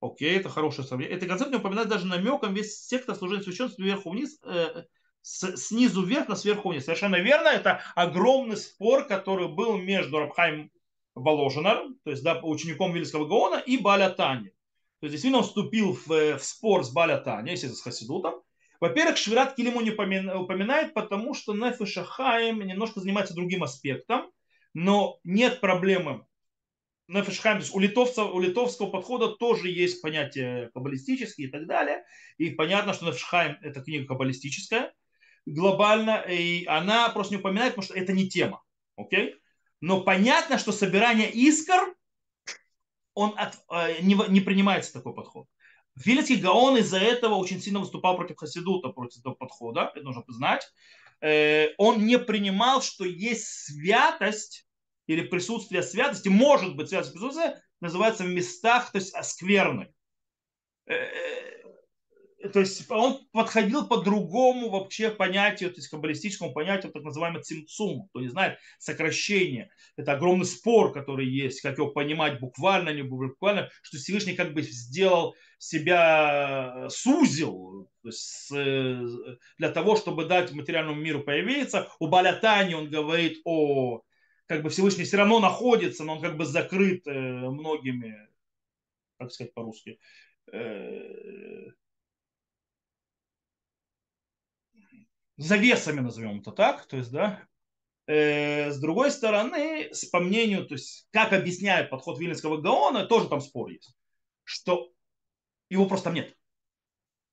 Окей, 0.00 0.36
это 0.36 0.48
хорошее 0.48 0.86
сравнение. 0.86 1.16
Это 1.16 1.26
концепт 1.26 1.50
не 1.50 1.56
упоминает 1.56 1.88
даже 1.88 2.06
намеком 2.06 2.52
весь 2.52 2.86
сектор 2.86 3.14
служения 3.14 3.42
священства 3.42 3.82
сверху 3.82 4.10
вниз, 4.10 4.38
э, 4.44 4.84
с, 5.22 5.56
снизу 5.56 6.04
вверх 6.04 6.28
на 6.28 6.36
сверху 6.36 6.68
вниз. 6.68 6.84
Совершенно 6.84 7.16
верно, 7.16 7.48
это 7.48 7.80
огромный 7.94 8.56
спор, 8.56 9.06
который 9.06 9.48
был 9.48 9.78
между 9.78 10.18
Рабхайм 10.18 10.70
Воложенаром, 11.14 11.96
то 12.04 12.10
есть 12.10 12.22
да, 12.22 12.40
учеником 12.42 12.92
Вильского 12.92 13.26
Гаона, 13.26 13.56
и 13.56 13.78
Баля 13.78 14.10
Тани. 14.10 14.48
То 15.00 15.06
есть 15.06 15.12
действительно 15.12 15.38
он 15.38 15.44
вступил 15.44 15.92
в, 15.92 16.08
в 16.08 16.44
спор 16.44 16.84
с 16.84 16.90
Баля 16.90 17.18
Тани, 17.18 17.52
если 17.52 17.68
с 17.68 17.80
Хасидутом. 17.80 18.42
Во-первых, 18.80 19.16
Швират 19.16 19.54
Килиму 19.54 19.80
не 19.80 19.90
упоминает, 19.90 20.92
потому 20.92 21.34
что 21.34 21.54
Нефеша 21.54 22.04
Хаим 22.04 22.60
немножко 22.60 23.00
занимается 23.00 23.34
другим 23.34 23.62
аспектом, 23.62 24.30
но 24.74 25.20
нет 25.24 25.60
проблемы 25.60 26.26
Есть 27.06 27.74
у, 27.74 27.78
литовцев, 27.78 28.32
у 28.32 28.40
литовского 28.40 28.90
подхода 28.90 29.28
тоже 29.28 29.68
есть 29.68 30.00
понятие 30.00 30.70
каббалистические 30.72 31.48
и 31.48 31.50
так 31.50 31.66
далее. 31.66 32.02
И 32.38 32.50
понятно, 32.50 32.94
что 32.94 33.06
Нефешхайм 33.06 33.58
это 33.60 33.82
книга 33.82 34.06
каббалистическая 34.06 34.92
глобально, 35.46 36.24
и 36.28 36.64
она 36.66 37.08
просто 37.10 37.34
не 37.34 37.40
упоминает, 37.40 37.74
потому 37.74 37.84
что 37.84 37.94
это 37.94 38.12
не 38.12 38.28
тема. 38.28 38.62
Окей? 38.96 39.36
Но 39.80 40.02
понятно, 40.02 40.58
что 40.58 40.72
собирание 40.72 41.30
искр, 41.30 41.94
он 43.12 43.34
от, 43.36 43.58
э, 43.70 44.00
не, 44.00 44.16
не 44.28 44.40
принимается 44.40 44.92
такой 44.92 45.14
подход. 45.14 45.46
Вилецкий 45.96 46.36
Гаон 46.36 46.78
из-за 46.78 46.98
этого 46.98 47.34
очень 47.34 47.60
сильно 47.60 47.80
выступал 47.80 48.16
против 48.16 48.36
Хасидута, 48.36 48.88
против 48.88 49.20
этого 49.20 49.34
подхода, 49.34 49.92
это 49.94 50.04
нужно 50.04 50.24
знать. 50.28 50.66
Э, 51.20 51.68
он 51.76 52.06
не 52.06 52.18
принимал, 52.18 52.82
что 52.82 53.04
есть 53.04 53.46
святость 53.46 54.63
или 55.06 55.22
присутствие 55.22 55.82
святости, 55.82 56.28
может 56.28 56.76
быть 56.76 56.88
святость 56.88 57.12
присутствия, 57.12 57.62
называется 57.80 58.24
в 58.24 58.28
местах, 58.28 58.92
то 58.92 58.98
есть 58.98 59.14
скверны. 59.22 59.92
Э, 60.86 60.94
э, 60.94 62.48
то 62.52 62.60
есть 62.60 62.90
он 62.90 63.26
подходил 63.32 63.86
по 63.86 64.02
другому 64.02 64.68
вообще 64.68 65.10
понятию, 65.10 65.70
то 65.70 65.76
есть 65.76 65.88
каббалистическому 65.88 66.52
понятию, 66.52 66.92
так 66.92 67.02
называемому 67.02 67.42
цимцум, 67.42 68.08
то 68.12 68.20
есть 68.20 68.32
знает 68.32 68.58
сокращение. 68.78 69.70
Это 69.96 70.12
огромный 70.12 70.44
спор, 70.44 70.92
который 70.92 71.26
есть, 71.26 71.62
как 71.62 71.78
его 71.78 71.90
понимать 71.90 72.40
буквально, 72.40 72.90
не 72.90 73.02
буквально, 73.02 73.70
что 73.82 73.96
Всевышний 73.96 74.34
как 74.34 74.52
бы 74.52 74.60
сделал 74.62 75.34
себя, 75.58 76.88
сузил, 76.90 77.88
то 78.02 78.08
есть 78.08 78.50
для 78.50 79.70
того, 79.70 79.96
чтобы 79.96 80.26
дать 80.26 80.52
материальному 80.52 81.00
миру 81.00 81.22
появиться. 81.22 81.88
У 81.98 82.08
Балятани 82.08 82.74
он 82.74 82.90
говорит 82.90 83.40
о 83.46 84.02
как 84.46 84.62
бы 84.62 84.70
Всевышний 84.70 85.04
все 85.04 85.16
равно 85.16 85.40
находится, 85.40 86.04
но 86.04 86.14
он 86.14 86.20
как 86.20 86.36
бы 86.36 86.44
закрыт 86.44 87.06
э, 87.06 87.10
многими, 87.12 88.28
как 89.18 89.32
сказать 89.32 89.54
по-русски, 89.54 89.98
э, 90.52 91.70
завесами, 95.36 96.00
назовем 96.00 96.40
это 96.40 96.52
так, 96.52 96.86
то 96.86 96.96
есть, 96.96 97.10
да, 97.10 97.46
э, 98.06 98.70
с 98.70 98.78
другой 98.78 99.10
стороны, 99.10 99.90
по 100.12 100.20
мнению, 100.20 100.66
то 100.66 100.74
есть, 100.74 101.08
как 101.10 101.32
объясняет 101.32 101.90
подход 101.90 102.18
Вильнинского 102.18 102.58
Гаона, 102.58 103.06
тоже 103.06 103.28
там 103.28 103.40
спор 103.40 103.70
есть, 103.70 103.94
что 104.44 104.92
его 105.70 105.86
просто 105.86 106.10
нет. 106.10 106.36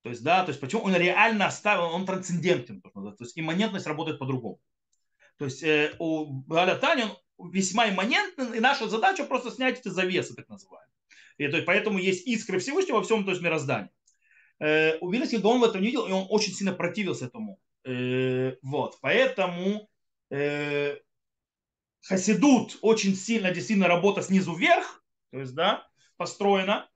То 0.03 0.09
есть, 0.09 0.23
да, 0.23 0.43
то 0.43 0.49
есть, 0.49 0.59
почему 0.59 0.83
он 0.83 0.95
реально 0.95 1.45
оставил, 1.45 1.93
он 1.93 2.05
трансцендентен, 2.05 2.81
то 2.81 3.15
есть, 3.19 3.37
имманентность 3.37 3.85
работает 3.85 4.17
по-другому. 4.17 4.59
То 5.41 5.45
есть 5.45 5.63
э, 5.63 5.95
у 5.97 6.43
Галя 6.43 6.79
он 7.37 7.49
весьма 7.49 7.89
имманентный, 7.89 8.57
и 8.57 8.59
наша 8.59 8.87
задача 8.87 9.23
просто 9.23 9.49
снять 9.49 9.79
эти 9.79 9.87
завесы, 9.87 10.35
так 10.35 10.47
называемые. 10.49 10.93
И, 11.37 11.47
то 11.47 11.55
есть, 11.55 11.65
поэтому 11.65 11.97
есть 11.97 12.27
искры 12.27 12.59
Всевышнего 12.59 12.97
во 12.97 13.01
всем 13.01 13.25
то 13.25 13.31
есть, 13.31 13.41
мироздании. 13.41 13.89
Э, 14.59 14.99
у 14.99 15.09
Вильнюсский 15.09 15.41
он 15.41 15.59
в 15.59 15.63
этом 15.63 15.81
не 15.81 15.87
видел, 15.87 16.05
и 16.05 16.11
он 16.11 16.27
очень 16.29 16.53
сильно 16.53 16.73
противился 16.73 17.25
этому. 17.25 17.59
Э, 17.85 18.53
вот, 18.61 18.99
поэтому 19.01 19.89
э, 20.29 20.97
Хасидут 22.03 22.77
очень 22.83 23.15
сильно, 23.15 23.49
действительно, 23.49 23.87
работа 23.87 24.21
снизу 24.21 24.53
вверх, 24.53 25.03
то 25.31 25.39
есть, 25.39 25.55
да, 25.55 25.87
построена, 26.17 26.87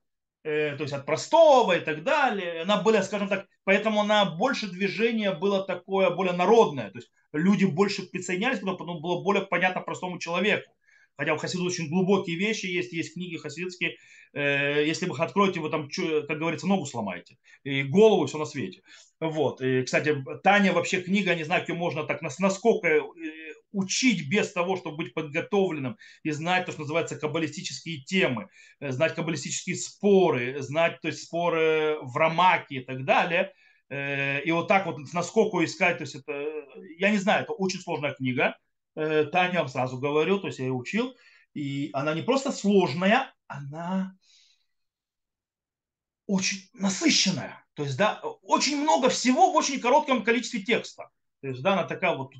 э, 0.43 0.75
то 0.77 0.83
есть 0.83 0.93
от 0.93 1.07
простого 1.07 1.75
и 1.75 1.83
так 1.83 2.03
далее. 2.03 2.61
Она 2.61 2.79
была, 2.79 3.01
скажем 3.01 3.27
так, 3.27 3.47
поэтому 3.63 4.01
она 4.01 4.23
больше 4.23 4.67
движение 4.67 5.33
было 5.33 5.65
такое 5.65 6.11
более 6.11 6.33
народное. 6.33 6.91
То 6.91 6.99
есть 6.99 7.09
люди 7.37 7.65
больше 7.65 8.03
присоединялись, 8.03 8.59
потому 8.59 8.99
было 8.99 9.21
более 9.21 9.45
понятно 9.45 9.81
простому 9.81 10.19
человеку. 10.19 10.71
Хотя 11.17 11.33
у 11.33 11.37
хасидов 11.37 11.67
очень 11.67 11.89
глубокие 11.89 12.37
вещи 12.37 12.65
есть, 12.65 12.91
есть 12.91 13.13
книги 13.13 13.37
хасидские. 13.37 13.95
Э, 14.33 14.85
если 14.85 15.05
вы 15.05 15.13
их 15.13 15.19
откроете, 15.21 15.61
вы 15.61 15.69
там, 15.69 15.89
как 15.89 16.37
говорится, 16.37 16.67
ногу 16.67 16.85
сломаете. 16.85 17.37
И 17.63 17.83
голову, 17.83 18.25
все 18.25 18.37
на 18.37 18.45
свете. 18.45 18.81
Вот. 19.19 19.61
И, 19.61 19.83
кстати, 19.83 20.23
Таня 20.43 20.73
вообще 20.73 21.01
книга, 21.01 21.35
не 21.35 21.43
знаю, 21.45 21.63
ее 21.65 21.75
можно 21.75 22.03
так 22.03 22.21
насколько 22.21 22.87
э, 22.87 23.01
учить 23.71 24.29
без 24.29 24.51
того, 24.51 24.75
чтобы 24.75 24.97
быть 24.97 25.13
подготовленным 25.13 25.97
и 26.23 26.31
знать 26.31 26.65
то, 26.65 26.71
что 26.71 26.81
называется 26.81 27.17
каббалистические 27.17 28.01
темы, 28.01 28.49
э, 28.81 28.91
знать 28.91 29.15
каббалистические 29.15 29.77
споры, 29.77 30.61
знать 30.61 30.99
то 31.01 31.07
есть, 31.07 31.23
споры 31.23 31.97
в 32.01 32.15
рамаке 32.17 32.75
и 32.75 32.79
так 32.81 33.05
далее. 33.05 33.53
Э, 33.89 34.41
и 34.41 34.51
вот 34.51 34.67
так 34.67 34.85
вот 34.85 34.97
насколько 35.13 35.63
искать, 35.63 35.97
то 35.97 36.03
есть 36.03 36.15
это, 36.15 36.33
я 36.97 37.11
не 37.11 37.17
знаю, 37.17 37.43
это 37.43 37.53
очень 37.53 37.79
сложная 37.79 38.13
книга. 38.13 38.57
Таня, 38.95 39.51
я 39.51 39.59
вам 39.59 39.67
сразу 39.67 39.97
говорю, 39.97 40.39
то 40.39 40.47
есть 40.47 40.59
я 40.59 40.65
ее 40.65 40.71
учил. 40.71 41.15
И 41.53 41.89
она 41.93 42.13
не 42.13 42.21
просто 42.21 42.51
сложная, 42.51 43.33
она 43.47 44.15
очень 46.27 46.69
насыщенная. 46.73 47.65
То 47.75 47.83
есть, 47.83 47.97
да, 47.97 48.21
очень 48.41 48.81
много 48.81 49.09
всего 49.09 49.51
в 49.51 49.55
очень 49.55 49.79
коротком 49.79 50.23
количестве 50.23 50.61
текста. 50.61 51.09
То 51.41 51.47
есть, 51.49 51.61
да, 51.61 51.73
она 51.73 51.83
такая 51.83 52.15
вот, 52.15 52.33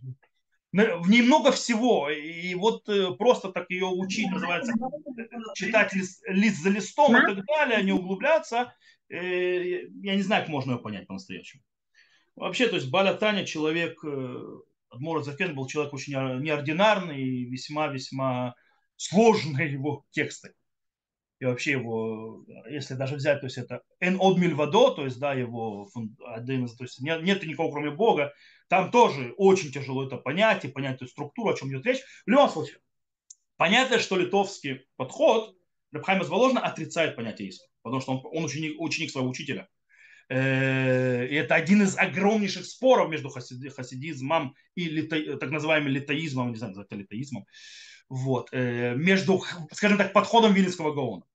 в 0.72 1.10
ней 1.10 1.22
много 1.22 1.52
всего. 1.52 2.10
И 2.10 2.56
вот 2.56 2.88
э, 2.90 3.12
просто 3.16 3.52
так 3.52 3.70
ее 3.70 3.86
учить, 3.86 4.30
называется, 4.32 4.74
читать 5.56 5.94
лист, 5.94 6.24
лист 6.28 6.62
за 6.62 6.70
листом 6.70 7.16
и 7.16 7.22
так 7.22 7.46
далее, 7.46 7.84
не 7.84 7.92
углубляться, 7.92 8.58
э, 8.58 8.72
я 9.10 10.16
не 10.16 10.22
знаю, 10.22 10.44
как 10.44 10.50
можно 10.50 10.74
ее 10.74 10.80
понять 10.80 11.08
по-настоящему. 11.08 11.64
Вообще, 12.36 12.68
то 12.68 12.76
есть 12.76 12.90
Баля 12.90 13.14
Таня 13.14 13.46
человек, 13.46 14.04
э, 14.04 14.44
Адмура 14.90 15.22
Закен 15.22 15.56
был 15.56 15.68
человек 15.68 15.94
очень 15.94 16.14
неординарный 16.14 17.22
и 17.22 17.46
весьма-весьма 17.46 18.56
сложные 18.98 19.72
его 19.72 20.06
тексты 20.12 20.54
и 21.40 21.46
вообще 21.46 21.72
его, 21.72 22.46
если 22.70 22.94
даже 22.94 23.16
взять, 23.16 23.42
то 23.42 23.48
есть 23.48 23.58
это 23.58 23.82
«эн 24.00 24.18
од 24.20 24.38
мильвадо», 24.38 24.92
то 24.92 25.04
есть, 25.04 25.20
да, 25.20 25.34
его 25.34 25.90
один 26.26 26.66
из, 26.66 26.76
то 26.76 26.86
есть 26.86 27.02
нет, 27.02 27.24
нет 27.24 27.44
никого, 27.44 27.72
кроме 27.72 27.92
Бога, 27.92 28.34
там 28.70 28.90
тоже 28.90 29.34
очень 29.38 29.72
тяжело 29.72 30.06
это 30.06 30.18
понять 30.18 30.64
и 30.64 30.70
понять 30.70 30.96
эту 30.96 31.08
структуру, 31.08 31.50
о 31.50 31.58
чем 31.58 31.70
идет 31.70 31.86
речь. 31.86 32.02
В 32.26 32.30
любом 32.30 32.50
случае, 32.50 32.78
понятно, 33.58 34.00
что 34.00 34.16
литовский 34.16 34.88
подход 34.96 35.58
Рабхайм 35.92 36.24
Воложина 36.24 36.62
отрицает 36.62 37.16
понятие 37.16 37.50
иск, 37.50 37.64
потому 37.86 38.02
что 38.02 38.14
он, 38.14 38.22
он 38.40 38.46
ученик, 38.46 38.82
ученик 38.82 39.12
своего 39.12 39.30
учителя. 39.30 39.70
Э, 40.28 41.28
и 41.28 41.36
это 41.36 41.54
один 41.54 41.84
из 41.84 41.96
огромнейших 41.96 42.66
споров 42.66 43.12
между 43.12 43.30
хасидизмом 43.30 44.56
и 44.74 44.86
лито, 44.86 45.38
так 45.38 45.52
называемым 45.52 45.92
литоизмом, 45.92 46.50
не 46.50 46.58
знаю, 46.58 46.76
это 46.80 46.96
литоизмом, 46.96 47.46
вот, 48.10 48.50
э, 48.52 48.96
между, 48.96 49.44
скажем 49.72 50.00
так, 50.00 50.14
подходом 50.14 50.54
Вильнского 50.54 50.96
Гаона. 50.96 51.26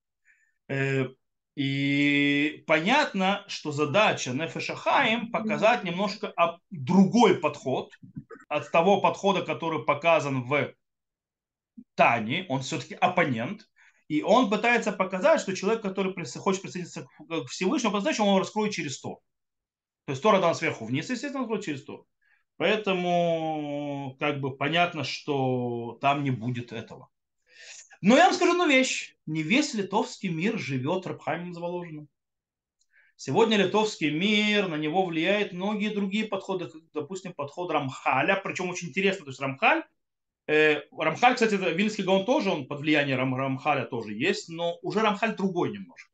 Э, 0.69 1.07
и 1.55 2.65
понятно, 2.67 3.45
что 3.47 3.71
задача 3.71 4.33
Нефеша 4.33 4.75
Хаим 4.75 5.31
показать 5.31 5.85
немножко 5.85 6.35
другой 6.71 7.37
подход 7.37 7.93
от 8.49 8.73
того 8.73 9.01
подхода, 9.01 9.43
который 9.43 9.85
показан 9.85 10.43
в 10.43 10.75
Тане. 11.95 12.47
Он 12.49 12.63
все-таки 12.63 12.95
оппонент. 12.95 13.69
И 14.11 14.23
он 14.23 14.51
пытается 14.51 14.91
показать, 14.91 15.41
что 15.41 15.55
человек, 15.55 15.83
который 15.83 16.13
хочет 16.27 16.63
присоединиться 16.63 17.07
к 17.29 17.47
Всевышнему, 17.47 17.97
он 17.97 18.05
его 18.05 18.39
раскроет 18.41 18.73
через 18.73 19.01
то. 19.01 19.21
То 20.05 20.11
есть 20.11 20.21
Тора 20.21 20.41
дан 20.41 20.57
сверху 20.57 20.85
вниз, 20.85 21.09
естественно, 21.11 21.45
раскроет 21.45 21.65
через 21.65 21.85
то. 21.85 22.05
Поэтому 22.57 24.17
как 24.19 24.41
бы 24.41 24.57
понятно, 24.57 25.05
что 25.05 25.97
там 26.01 26.25
не 26.25 26.33
будет 26.33 26.73
этого. 26.73 27.09
Но 28.01 28.17
я 28.17 28.25
вам 28.25 28.35
скажу 28.35 28.51
одну 28.51 28.67
вещь. 28.67 29.15
Не 29.27 29.45
весь 29.45 29.75
литовский 29.75 30.29
мир 30.29 30.59
живет 30.59 31.07
Рабхаймом 31.07 31.55
заложенным. 31.55 32.09
Сегодня 33.15 33.59
литовский 33.59 34.11
мир, 34.11 34.67
на 34.67 34.75
него 34.75 35.07
влияет 35.07 35.53
многие 35.53 35.95
другие 35.95 36.25
подходы, 36.25 36.67
как, 36.67 36.83
допустим, 36.93 37.33
подход 37.33 37.71
Рамхаля. 37.71 38.35
Причем 38.43 38.71
очень 38.71 38.89
интересно, 38.89 39.27
то 39.27 39.31
есть 39.31 39.41
Рамхаль, 39.41 39.85
Рамхаль, 40.47 41.35
кстати, 41.35 41.55
Вильский 41.55 42.05
Гаон 42.05 42.25
тоже, 42.25 42.51
он 42.51 42.67
под 42.67 42.81
влиянием 42.81 43.19
Рам, 43.19 43.37
Рамхаля 43.37 43.85
тоже 43.85 44.15
есть, 44.15 44.49
но 44.49 44.79
уже 44.83 45.01
Рамхаль 45.01 45.37
другой 45.37 45.71
немножко. 45.71 46.11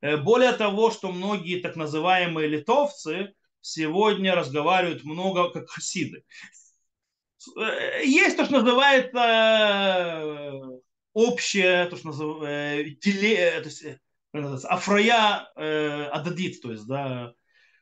Э, 0.00 0.16
более 0.16 0.52
того, 0.52 0.90
что 0.90 1.10
многие 1.10 1.60
так 1.60 1.76
называемые 1.76 2.48
литовцы, 2.48 3.34
сегодня 3.60 4.34
разговаривают 4.34 5.04
много 5.04 5.50
как 5.50 5.68
хасиды. 5.68 6.22
Есть 8.04 8.36
то, 8.36 8.44
что 8.44 8.60
называется 8.60 9.18
э, 9.18 10.62
общее, 11.12 11.86
то, 11.86 11.96
что 11.96 12.08
называется, 12.08 13.10
э, 13.10 13.60
то 13.60 13.68
есть, 13.68 13.84
э, 13.84 13.98
афроя 14.64 15.48
ададит, 16.12 16.60
то 16.60 16.72
есть 16.72 16.86
да, 16.86 17.32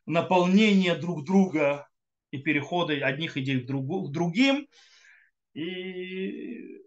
наполнение 0.07 0.95
друг 0.95 1.25
друга 1.25 1.89
и 2.31 2.39
переходы 2.39 3.01
одних 3.01 3.37
идей 3.37 3.61
к, 3.61 3.67
другу, 3.67 4.09
к 4.09 4.13
другим. 4.13 4.69
И 5.55 6.83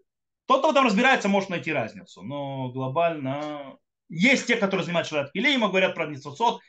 тот, 0.46 0.60
кто 0.60 0.70
этом 0.70 0.86
разбирается, 0.86 1.28
может 1.28 1.50
найти 1.50 1.72
разницу. 1.72 2.22
Но 2.22 2.70
глобально 2.70 3.76
есть 4.08 4.46
те, 4.46 4.56
которые 4.56 4.84
занимаются 4.84 5.14
шарат 5.14 5.32
Килейма, 5.32 5.68
говорят 5.68 5.94
про 5.94 6.06
Ницоцот, 6.06 6.60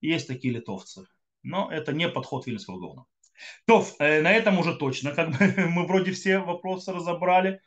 есть 0.00 0.26
такие 0.26 0.54
литовцы 0.54 1.06
но 1.42 1.70
это 1.70 1.92
не 1.92 2.08
подход 2.08 2.46
Вильнского 2.46 2.78
Гаона. 2.78 3.06
То, 3.66 3.84
э, 3.98 4.20
на 4.22 4.32
этом 4.32 4.58
уже 4.58 4.76
точно, 4.76 5.14
как 5.14 5.30
бы 5.30 5.36
мы 5.68 5.86
вроде 5.86 6.12
все 6.12 6.38
вопросы 6.38 6.92
разобрали. 6.92 7.60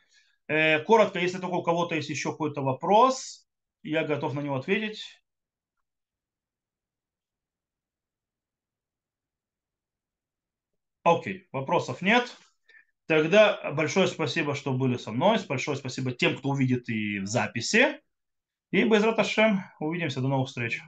Э, 0.48 0.80
коротко, 0.80 1.18
если 1.18 1.38
только 1.38 1.54
у 1.54 1.62
кого-то 1.62 1.94
есть 1.96 2.10
еще 2.10 2.30
какой-то 2.32 2.62
вопрос, 2.62 3.46
я 3.82 4.04
готов 4.04 4.34
на 4.34 4.40
него 4.40 4.56
ответить. 4.56 5.04
Окей, 11.02 11.48
вопросов 11.52 12.00
нет. 12.02 12.34
Тогда 13.06 13.72
большое 13.72 14.06
спасибо, 14.06 14.54
что 14.54 14.72
были 14.72 14.96
со 14.96 15.12
мной. 15.12 15.38
Большое 15.48 15.76
спасибо 15.76 16.12
тем, 16.12 16.36
кто 16.36 16.50
увидит 16.50 16.88
и 16.88 17.20
в 17.20 17.26
записи. 17.26 18.00
И 18.70 18.84
без 18.84 19.02
Раташем 19.02 19.64
увидимся. 19.78 20.20
До 20.20 20.28
новых 20.28 20.48
встреч. 20.48 20.80